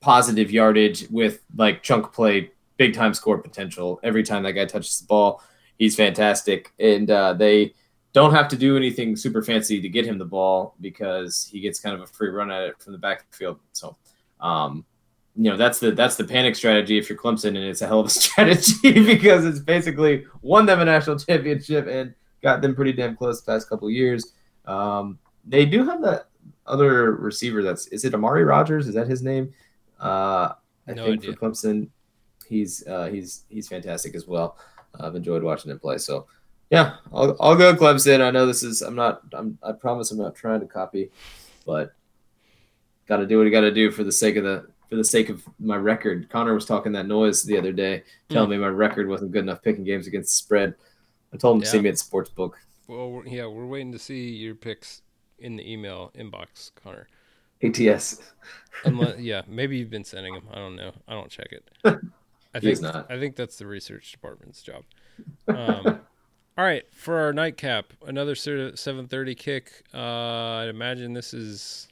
positive 0.00 0.50
yardage 0.50 1.08
with 1.10 1.40
like 1.56 1.82
chunk 1.82 2.12
play, 2.12 2.50
big 2.76 2.94
time 2.94 3.14
score 3.14 3.38
potential 3.38 4.00
every 4.02 4.22
time 4.22 4.42
that 4.42 4.52
guy 4.52 4.64
touches 4.64 5.00
the 5.00 5.06
ball. 5.06 5.42
He's 5.78 5.96
fantastic, 5.96 6.72
and 6.78 7.10
uh, 7.10 7.32
they 7.34 7.74
don't 8.12 8.32
have 8.32 8.48
to 8.48 8.56
do 8.56 8.76
anything 8.76 9.14
super 9.16 9.42
fancy 9.42 9.80
to 9.80 9.88
get 9.88 10.04
him 10.04 10.18
the 10.18 10.24
ball 10.24 10.74
because 10.80 11.48
he 11.50 11.60
gets 11.60 11.78
kind 11.78 11.94
of 11.94 12.02
a 12.02 12.06
free 12.06 12.28
run 12.28 12.50
at 12.50 12.62
it 12.62 12.82
from 12.82 12.92
the 12.92 12.98
backfield. 12.98 13.60
So, 13.72 13.96
um, 14.40 14.84
you 15.36 15.50
know, 15.50 15.56
that's 15.56 15.78
the 15.78 15.92
that's 15.92 16.16
the 16.16 16.24
panic 16.24 16.56
strategy 16.56 16.98
if 16.98 17.08
you're 17.08 17.18
Clemson, 17.18 17.48
and 17.48 17.58
it's 17.58 17.82
a 17.82 17.86
hell 17.86 18.00
of 18.00 18.06
a 18.06 18.10
strategy 18.10 19.04
because 19.04 19.44
it's 19.44 19.60
basically 19.60 20.26
won 20.42 20.66
them 20.66 20.80
a 20.80 20.84
national 20.84 21.18
championship 21.18 21.86
and 21.86 22.14
got 22.42 22.62
them 22.62 22.74
pretty 22.74 22.92
damn 22.92 23.16
close 23.16 23.40
the 23.40 23.52
past 23.52 23.68
couple 23.68 23.88
years. 23.90 24.32
Um, 24.66 25.18
they 25.46 25.64
do 25.66 25.84
have 25.84 26.02
that 26.02 26.28
other 26.66 27.12
receiver. 27.12 27.62
That's 27.62 27.86
is 27.88 28.04
it 28.04 28.14
Amari 28.14 28.44
Rodgers? 28.44 28.88
Is 28.88 28.94
that 28.94 29.06
his 29.06 29.22
name? 29.22 29.52
Uh, 30.00 30.52
I 30.88 30.94
No 30.94 31.04
think 31.06 31.22
idea. 31.22 31.32
for 31.34 31.38
Clemson, 31.50 31.88
he's 32.46 32.86
uh, 32.86 33.06
he's 33.06 33.44
he's 33.48 33.68
fantastic 33.68 34.14
as 34.14 34.26
well. 34.26 34.56
I've 34.98 35.14
enjoyed 35.14 35.42
watching 35.42 35.70
him 35.70 35.78
play. 35.78 35.98
So 35.98 36.26
yeah, 36.70 36.96
I'll, 37.12 37.36
I'll 37.40 37.56
go 37.56 37.74
Clemson. 37.74 38.20
I 38.20 38.30
know 38.30 38.46
this 38.46 38.62
is 38.62 38.82
I'm 38.82 38.94
not 38.94 39.22
I'm 39.32 39.58
I 39.62 39.72
promise 39.72 40.10
I'm 40.10 40.18
not 40.18 40.34
trying 40.34 40.60
to 40.60 40.66
copy, 40.66 41.10
but 41.66 41.92
got 43.06 43.18
to 43.18 43.26
do 43.26 43.38
what 43.38 43.44
you 43.44 43.50
got 43.50 43.60
to 43.62 43.72
do 43.72 43.90
for 43.90 44.04
the 44.04 44.12
sake 44.12 44.36
of 44.36 44.44
the 44.44 44.66
for 44.88 44.96
the 44.96 45.04
sake 45.04 45.28
of 45.28 45.44
my 45.60 45.76
record. 45.76 46.28
Connor 46.30 46.54
was 46.54 46.64
talking 46.66 46.92
that 46.92 47.06
noise 47.06 47.44
the 47.44 47.56
other 47.56 47.72
day, 47.72 48.02
telling 48.28 48.50
me 48.50 48.58
my 48.58 48.66
record 48.68 49.06
wasn't 49.08 49.30
good 49.30 49.44
enough 49.44 49.62
picking 49.62 49.84
games 49.84 50.06
against 50.08 50.30
the 50.32 50.44
spread. 50.44 50.74
I 51.32 51.36
told 51.36 51.56
him 51.56 51.60
to 51.62 51.66
see 51.68 51.80
me 51.80 51.88
at 51.90 51.94
Sportsbook. 51.94 52.54
Well, 52.88 53.22
yeah, 53.24 53.46
we're 53.46 53.66
waiting 53.66 53.92
to 53.92 54.00
see 54.00 54.30
your 54.30 54.56
picks 54.56 55.02
in 55.38 55.54
the 55.54 55.72
email 55.72 56.10
inbox, 56.18 56.72
Connor. 56.74 57.06
ATS. 57.62 58.20
Unless, 58.84 59.18
yeah, 59.18 59.42
maybe 59.46 59.76
you've 59.76 59.90
been 59.90 60.04
sending 60.04 60.34
them. 60.34 60.44
I 60.52 60.56
don't 60.56 60.76
know. 60.76 60.92
I 61.08 61.12
don't 61.12 61.30
check 61.30 61.48
it. 61.52 61.68
I 62.54 62.60
think 62.60 62.80
not. 62.80 63.10
I 63.10 63.18
think 63.18 63.36
that's 63.36 63.56
the 63.56 63.66
research 63.66 64.10
department's 64.12 64.62
job. 64.62 64.82
Um, 65.48 66.00
all 66.58 66.64
right, 66.64 66.84
for 66.92 67.18
our 67.18 67.32
nightcap, 67.32 67.92
another 68.06 68.34
seven 68.34 69.06
thirty 69.08 69.34
kick. 69.34 69.84
Uh, 69.94 69.98
I'd 70.62 70.68
imagine 70.68 71.12
this 71.12 71.32
is 71.32 71.88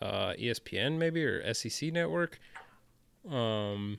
uh, 0.00 0.32
ESPN 0.38 0.96
maybe 0.98 1.24
or 1.24 1.52
SEC 1.52 1.92
network. 1.92 2.38
Um, 3.30 3.98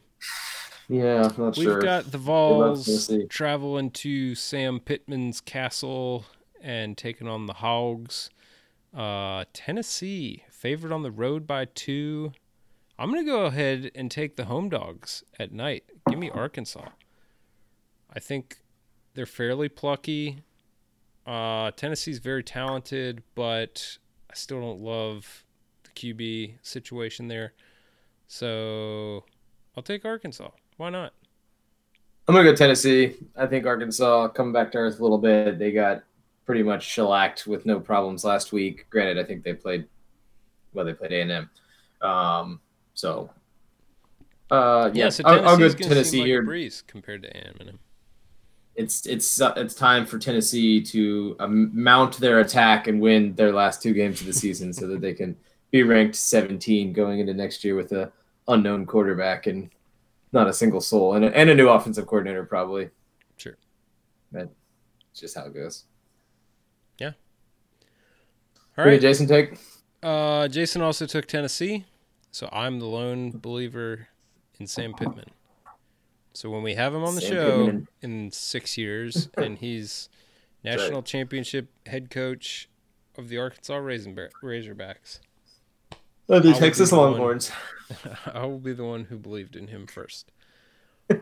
Yeah, 0.88 1.28
I'm 1.30 1.44
not 1.44 1.58
We've 1.58 1.66
sure. 1.66 1.82
got 1.82 2.12
the 2.12 2.18
Vols 2.18 3.12
traveling 3.30 3.92
to 3.92 4.34
Sam 4.34 4.80
Pittman's 4.80 5.42
castle 5.42 6.26
and 6.62 6.98
taking 6.98 7.28
on 7.28 7.46
the 7.46 7.54
Hogs. 7.54 8.30
Uh, 8.96 9.46
Tennessee 9.54 10.44
favored 10.60 10.92
on 10.92 11.04
the 11.04 11.12
road 11.12 11.48
by 11.48 11.64
two. 11.64 12.34
I'm 12.98 13.10
gonna 13.10 13.24
go 13.24 13.46
ahead 13.46 13.92
and 13.96 14.12
take 14.12 14.36
the 14.36 14.46
home 14.46 14.68
dogs 14.68 15.24
at 15.40 15.54
night. 15.54 15.86
Give 16.10 16.20
me 16.20 16.30
Arkansas. 16.30 16.90
I 18.14 18.20
think 18.20 18.58
they're 19.14 19.26
fairly 19.26 19.70
plucky. 19.70 20.44
Uh, 21.26 21.72
Tennessee's 21.72 22.20
very 22.20 22.44
talented, 22.44 23.24
but 23.36 23.98
I 24.30 24.34
still 24.34 24.60
don't 24.60 24.82
love 24.82 25.46
the 25.84 25.92
QB 25.92 26.56
situation 26.62 27.30
there. 27.30 27.54
So 28.28 29.24
I'll 29.78 29.84
take 29.84 30.04
Arkansas. 30.04 30.50
Why 30.76 30.90
not? 30.90 31.14
I'm 32.28 32.36
gonna 32.36 32.50
go 32.50 32.56
Tennessee. 32.56 33.16
I 33.38 33.46
think 33.46 33.66
Arkansas 33.66 34.28
coming 34.30 34.52
back 34.52 34.74
to 34.74 34.78
earth 34.78 35.00
a 35.00 35.04
little 35.04 35.20
bit. 35.20 35.58
They 35.58 35.72
got 35.72 36.04
pretty 36.46 36.64
much 36.64 36.84
shellacked 36.84 37.48
with 37.48 37.66
no 37.66 37.80
problems 37.80 38.26
last 38.26 38.52
week. 38.52 38.88
Granted, 38.90 39.18
I 39.18 39.24
think 39.24 39.44
they 39.44 39.54
played 39.54 39.88
well. 40.74 40.86
They 40.86 40.94
played 40.94 41.12
A 41.12 41.22
and 41.22 41.32
M. 41.32 41.50
Um, 42.02 42.60
so 42.94 43.30
uh, 44.52 44.90
Yeah, 44.94 45.06
yeah, 45.06 45.10
so 45.10 45.24
I'll, 45.26 45.50
I'll 45.50 45.58
go 45.58 45.70
Tennessee 45.70 46.20
like 46.20 46.28
here. 46.28 46.42
a 46.42 46.46
breeze 46.46 46.84
compared 46.88 47.24
to 47.24 47.30
A&M. 47.30 47.80
It's 48.76 49.06
it's 49.06 49.42
uh, 49.42 49.54
it's 49.58 49.76
time 49.76 50.06
for 50.06 50.18
Tennessee 50.18 50.82
to 50.84 51.36
um, 51.40 51.70
mount 51.74 52.18
their 52.18 52.40
attack 52.40 52.88
and 52.88 53.02
win 53.02 53.36
their 53.36 53.52
last 53.52 53.84
two 53.84 53.94
games 53.94 54.22
of 54.22 54.28
the 54.28 54.34
season, 54.34 54.72
so 54.72 54.88
that 54.88 55.02
they 55.02 55.14
can 55.14 55.36
be 55.72 55.84
ranked 55.84 56.16
17 56.16 56.94
going 56.94 57.20
into 57.20 57.34
next 57.34 57.64
year 57.64 57.76
with 57.76 57.92
a 57.92 58.12
unknown 58.48 58.86
quarterback 58.86 59.48
and 59.48 59.70
not 60.32 60.48
a 60.48 60.54
single 60.54 60.82
soul 60.82 61.16
and 61.16 61.26
a, 61.26 61.38
and 61.38 61.50
a 61.50 61.56
new 61.56 61.68
offensive 61.68 62.08
coordinator 62.08 62.46
probably. 62.46 62.90
Sure. 63.38 63.58
But 64.32 64.50
it's 65.12 65.20
just 65.20 65.36
how 65.36 65.46
it 65.46 65.54
goes. 65.54 65.84
Yeah. 67.00 67.12
All 68.78 68.86
right. 68.86 69.02
Jason 69.02 69.28
take? 69.28 69.58
Uh, 70.02 70.48
Jason 70.48 70.82
also 70.82 71.06
took 71.06 71.26
Tennessee, 71.26 71.86
so 72.32 72.48
I'm 72.52 72.80
the 72.80 72.86
lone 72.86 73.32
believer 73.32 74.08
in 74.60 74.68
Sam 74.68 74.94
Pittman. 74.94 75.26
So 76.34 76.50
when 76.50 76.64
we 76.64 76.76
have 76.76 76.94
him 76.96 77.04
on 77.04 77.16
the 77.16 77.22
Sam 77.22 77.32
show 77.32 77.66
Pittman. 77.66 77.88
in 78.02 78.32
six 78.32 78.78
years, 78.78 79.30
and 79.38 79.58
he's 79.58 80.08
right. 80.64 80.76
national 80.78 81.02
championship 81.04 81.68
head 81.86 82.10
coach 82.10 82.70
of 83.18 83.28
the 83.30 83.38
Arkansas 83.38 83.76
Raisin 83.76 84.16
Razorbacks, 84.44 85.20
Oh, 86.32 86.40
the 86.40 86.50
I 86.50 86.52
will 86.54 86.60
Texas 86.60 86.92
be 86.92 86.96
the 86.96 87.02
one. 87.02 87.12
Longhorns. 87.14 87.52
I 88.34 88.46
will 88.46 88.60
be 88.60 88.72
the 88.74 88.84
one 88.86 89.06
who 89.06 89.18
believed 89.18 89.56
in 89.56 89.68
him 89.68 89.88
first. 89.88 90.32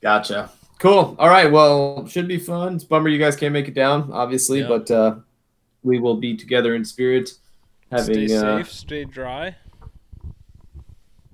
gotcha. 0.00 0.50
Cool. 0.78 1.16
All 1.18 1.28
right. 1.28 1.50
Well, 1.50 2.06
should 2.06 2.28
be 2.28 2.38
fun. 2.38 2.76
It's 2.76 2.84
a 2.84 2.86
bummer 2.86 3.08
you 3.08 3.18
guys 3.18 3.34
can't 3.36 3.52
make 3.52 3.66
it 3.68 3.74
down, 3.74 4.10
obviously, 4.12 4.60
Yeah. 4.60 4.68
but 4.68 4.90
uh, 4.90 5.16
we 5.82 5.98
will 5.98 6.16
be 6.16 6.36
together 6.36 6.74
in 6.74 6.84
spirit. 6.84 7.30
Having 7.90 8.28
stay 8.28 8.36
uh, 8.36 8.58
safe, 8.58 8.72
stay 8.72 9.04
dry. 9.04 9.56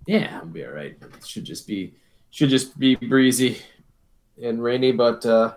yeah, 0.07 0.38
we'll 0.40 0.47
be 0.47 0.64
all 0.64 0.72
right. 0.72 0.97
Should 1.24 1.44
just 1.44 1.66
be 1.66 1.94
should 2.30 2.49
just 2.49 2.78
be 2.78 2.97
breezy 2.97 3.59
and 4.42 4.62
rainy, 4.62 4.92
but 4.92 5.24
uh, 5.26 5.55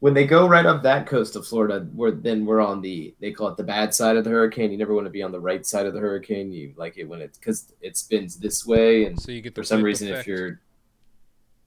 when 0.00 0.14
they 0.14 0.26
go 0.26 0.46
right 0.46 0.66
up 0.66 0.82
that 0.82 1.06
coast 1.06 1.34
of 1.36 1.46
Florida, 1.46 1.86
we're 1.94 2.10
then 2.10 2.44
we're 2.44 2.60
on 2.60 2.80
the 2.82 3.14
they 3.20 3.32
call 3.32 3.48
it 3.48 3.56
the 3.56 3.64
bad 3.64 3.94
side 3.94 4.16
of 4.16 4.24
the 4.24 4.30
hurricane. 4.30 4.70
You 4.70 4.78
never 4.78 4.94
want 4.94 5.06
to 5.06 5.10
be 5.10 5.22
on 5.22 5.32
the 5.32 5.40
right 5.40 5.64
side 5.64 5.86
of 5.86 5.94
the 5.94 6.00
hurricane. 6.00 6.52
You 6.52 6.74
like 6.76 6.98
it 6.98 7.04
when 7.04 7.20
it 7.20 7.36
because 7.40 7.72
it 7.80 7.96
spins 7.96 8.36
this 8.36 8.66
way 8.66 9.06
and 9.06 9.18
So 9.20 9.32
you 9.32 9.40
get 9.40 9.54
for 9.54 9.64
some 9.64 9.82
reason 9.82 10.08
effect. 10.08 10.20
if 10.20 10.26
you're 10.26 10.60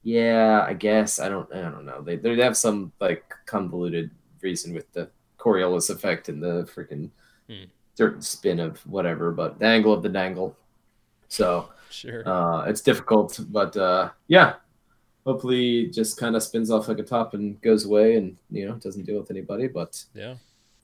yeah 0.04 0.66
i 0.68 0.74
guess 0.74 1.20
i 1.20 1.30
don't 1.30 1.48
i 1.54 1.62
don't 1.62 1.86
know 1.86 2.02
they 2.02 2.16
they 2.16 2.36
have 2.38 2.58
some 2.58 2.92
like 3.00 3.24
convoluted 3.46 4.10
reason 4.42 4.74
with 4.74 4.92
the 4.94 5.08
Coriolis 5.42 5.90
effect 5.90 6.30
and 6.30 6.42
the 6.42 6.70
freaking 6.76 7.10
Hmm. 7.50 7.66
certain 7.96 8.22
spin 8.22 8.60
of 8.60 8.78
whatever, 8.86 9.32
but 9.32 9.60
the 9.60 9.66
angle 9.66 9.92
of 9.94 10.04
the 10.04 10.10
dangle. 10.10 10.56
So 11.28 11.70
Sure. 11.90 12.28
uh, 12.28 12.66
it's 12.66 12.82
difficult, 12.82 13.40
but 13.50 13.76
uh, 13.76 14.10
yeah, 14.28 14.56
hopefully 15.26 15.88
just 15.88 16.18
kind 16.18 16.36
of 16.36 16.44
spins 16.44 16.72
off 16.72 16.88
like 16.88 17.00
a 17.00 17.04
top 17.04 17.34
and 17.34 17.60
goes 17.62 17.86
away, 17.86 18.16
and 18.16 18.38
you 18.50 18.68
know 18.68 18.76
doesn't 18.76 19.06
deal 19.06 19.20
with 19.20 19.32
anybody. 19.32 19.68
But 19.68 20.04
yeah. 20.14 20.36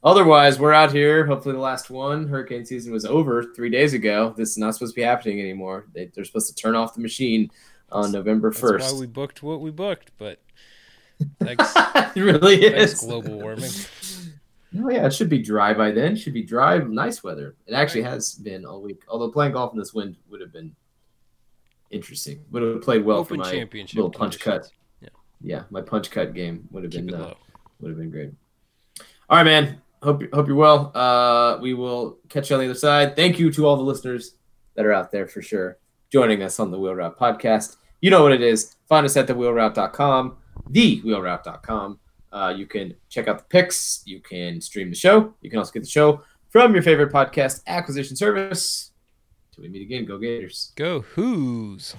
otherwise, 0.03 0.59
we're 0.59 0.73
out 0.73 0.91
here. 0.91 1.25
Hopefully, 1.25 1.53
the 1.55 1.61
last 1.61 1.89
one 1.89 2.27
hurricane 2.27 2.65
season 2.65 2.91
was 2.91 3.05
over 3.05 3.43
three 3.43 3.69
days 3.69 3.93
ago. 3.93 4.33
This 4.35 4.49
is 4.51 4.57
not 4.57 4.73
supposed 4.73 4.93
to 4.95 4.99
be 4.99 5.03
happening 5.05 5.39
anymore. 5.39 5.85
They, 5.93 6.05
they're 6.13 6.25
supposed 6.25 6.49
to 6.49 6.55
turn 6.61 6.75
off 6.75 6.93
the 6.95 7.01
machine 7.01 7.49
on 7.91 8.11
November 8.11 8.49
That's 8.49 8.59
first. 8.59 8.93
why 8.93 8.99
we 8.99 9.05
booked 9.07 9.41
what 9.43 9.61
we 9.61 9.71
booked, 9.71 10.11
but 10.17 10.39
thanks, 11.39 11.71
it 12.15 12.21
really 12.21 12.57
thanks 12.69 12.93
is 12.93 12.99
global 12.99 13.39
warming. 13.39 13.71
Oh 14.83 14.89
yeah, 14.89 15.05
it 15.05 15.13
should 15.13 15.29
be 15.29 15.39
dry 15.39 15.73
by 15.73 15.91
then. 15.91 16.15
Should 16.15 16.33
be 16.33 16.43
dry, 16.43 16.77
nice 16.79 17.23
weather. 17.23 17.55
It 17.65 17.73
actually 17.73 18.03
has 18.03 18.35
been 18.35 18.65
all 18.65 18.81
week. 18.81 19.03
Although 19.07 19.29
playing 19.29 19.53
golf 19.53 19.73
in 19.73 19.79
this 19.79 19.93
wind 19.93 20.17
would 20.29 20.41
have 20.41 20.53
been 20.53 20.75
interesting. 21.91 22.43
Would 22.51 22.63
have 22.63 22.81
played 22.81 23.03
well 23.03 23.19
Open 23.19 23.37
for 23.37 23.43
my 23.43 23.51
championship 23.51 23.95
little 23.95 24.11
punch 24.11 24.39
cut. 24.39 24.53
conditions. 24.53 24.71
Yeah, 25.41 25.63
my 25.69 25.81
punch 25.81 26.09
cut 26.09 26.33
game 26.33 26.67
would 26.71 26.83
have 26.83 26.91
Keep 26.91 27.07
been 27.07 27.15
uh, 27.15 27.33
would 27.79 27.89
have 27.89 27.97
been 27.97 28.09
great. 28.09 28.31
All 29.29 29.37
right, 29.37 29.43
man. 29.43 29.81
Hope 30.01 30.23
hope 30.33 30.47
you're 30.47 30.55
well. 30.55 30.91
Uh, 30.95 31.57
we 31.61 31.73
will 31.73 32.17
catch 32.29 32.49
you 32.49 32.55
on 32.55 32.59
the 32.59 32.65
other 32.65 32.75
side. 32.75 33.15
Thank 33.15 33.39
you 33.39 33.51
to 33.51 33.65
all 33.65 33.75
the 33.75 33.83
listeners 33.83 34.35
that 34.75 34.85
are 34.85 34.93
out 34.93 35.11
there 35.11 35.27
for 35.27 35.41
sure 35.41 35.77
joining 36.11 36.43
us 36.43 36.59
on 36.59 36.71
the 36.71 36.79
Wheel 36.79 36.95
Route 36.95 37.17
podcast. 37.19 37.77
You 38.01 38.09
know 38.11 38.23
what 38.23 38.31
it 38.31 38.41
is. 38.41 38.75
Find 38.87 39.05
us 39.05 39.17
at 39.17 39.27
thewheelroute.com, 39.27 40.37
thewheelroute.com. 40.71 41.99
Uh, 42.31 42.53
you 42.55 42.65
can 42.65 42.93
check 43.09 43.27
out 43.27 43.39
the 43.39 43.45
picks. 43.45 44.03
You 44.05 44.19
can 44.19 44.61
stream 44.61 44.89
the 44.89 44.95
show. 44.95 45.33
You 45.41 45.49
can 45.49 45.59
also 45.59 45.71
get 45.71 45.83
the 45.83 45.89
show 45.89 46.21
from 46.49 46.73
your 46.73 46.83
favorite 46.83 47.11
podcast 47.11 47.61
acquisition 47.67 48.15
service. 48.15 48.91
Till 49.53 49.63
we 49.63 49.69
meet 49.69 49.81
again, 49.81 50.05
go 50.05 50.17
Gators. 50.17 50.71
Go 50.75 51.01
Hoos. 51.01 51.95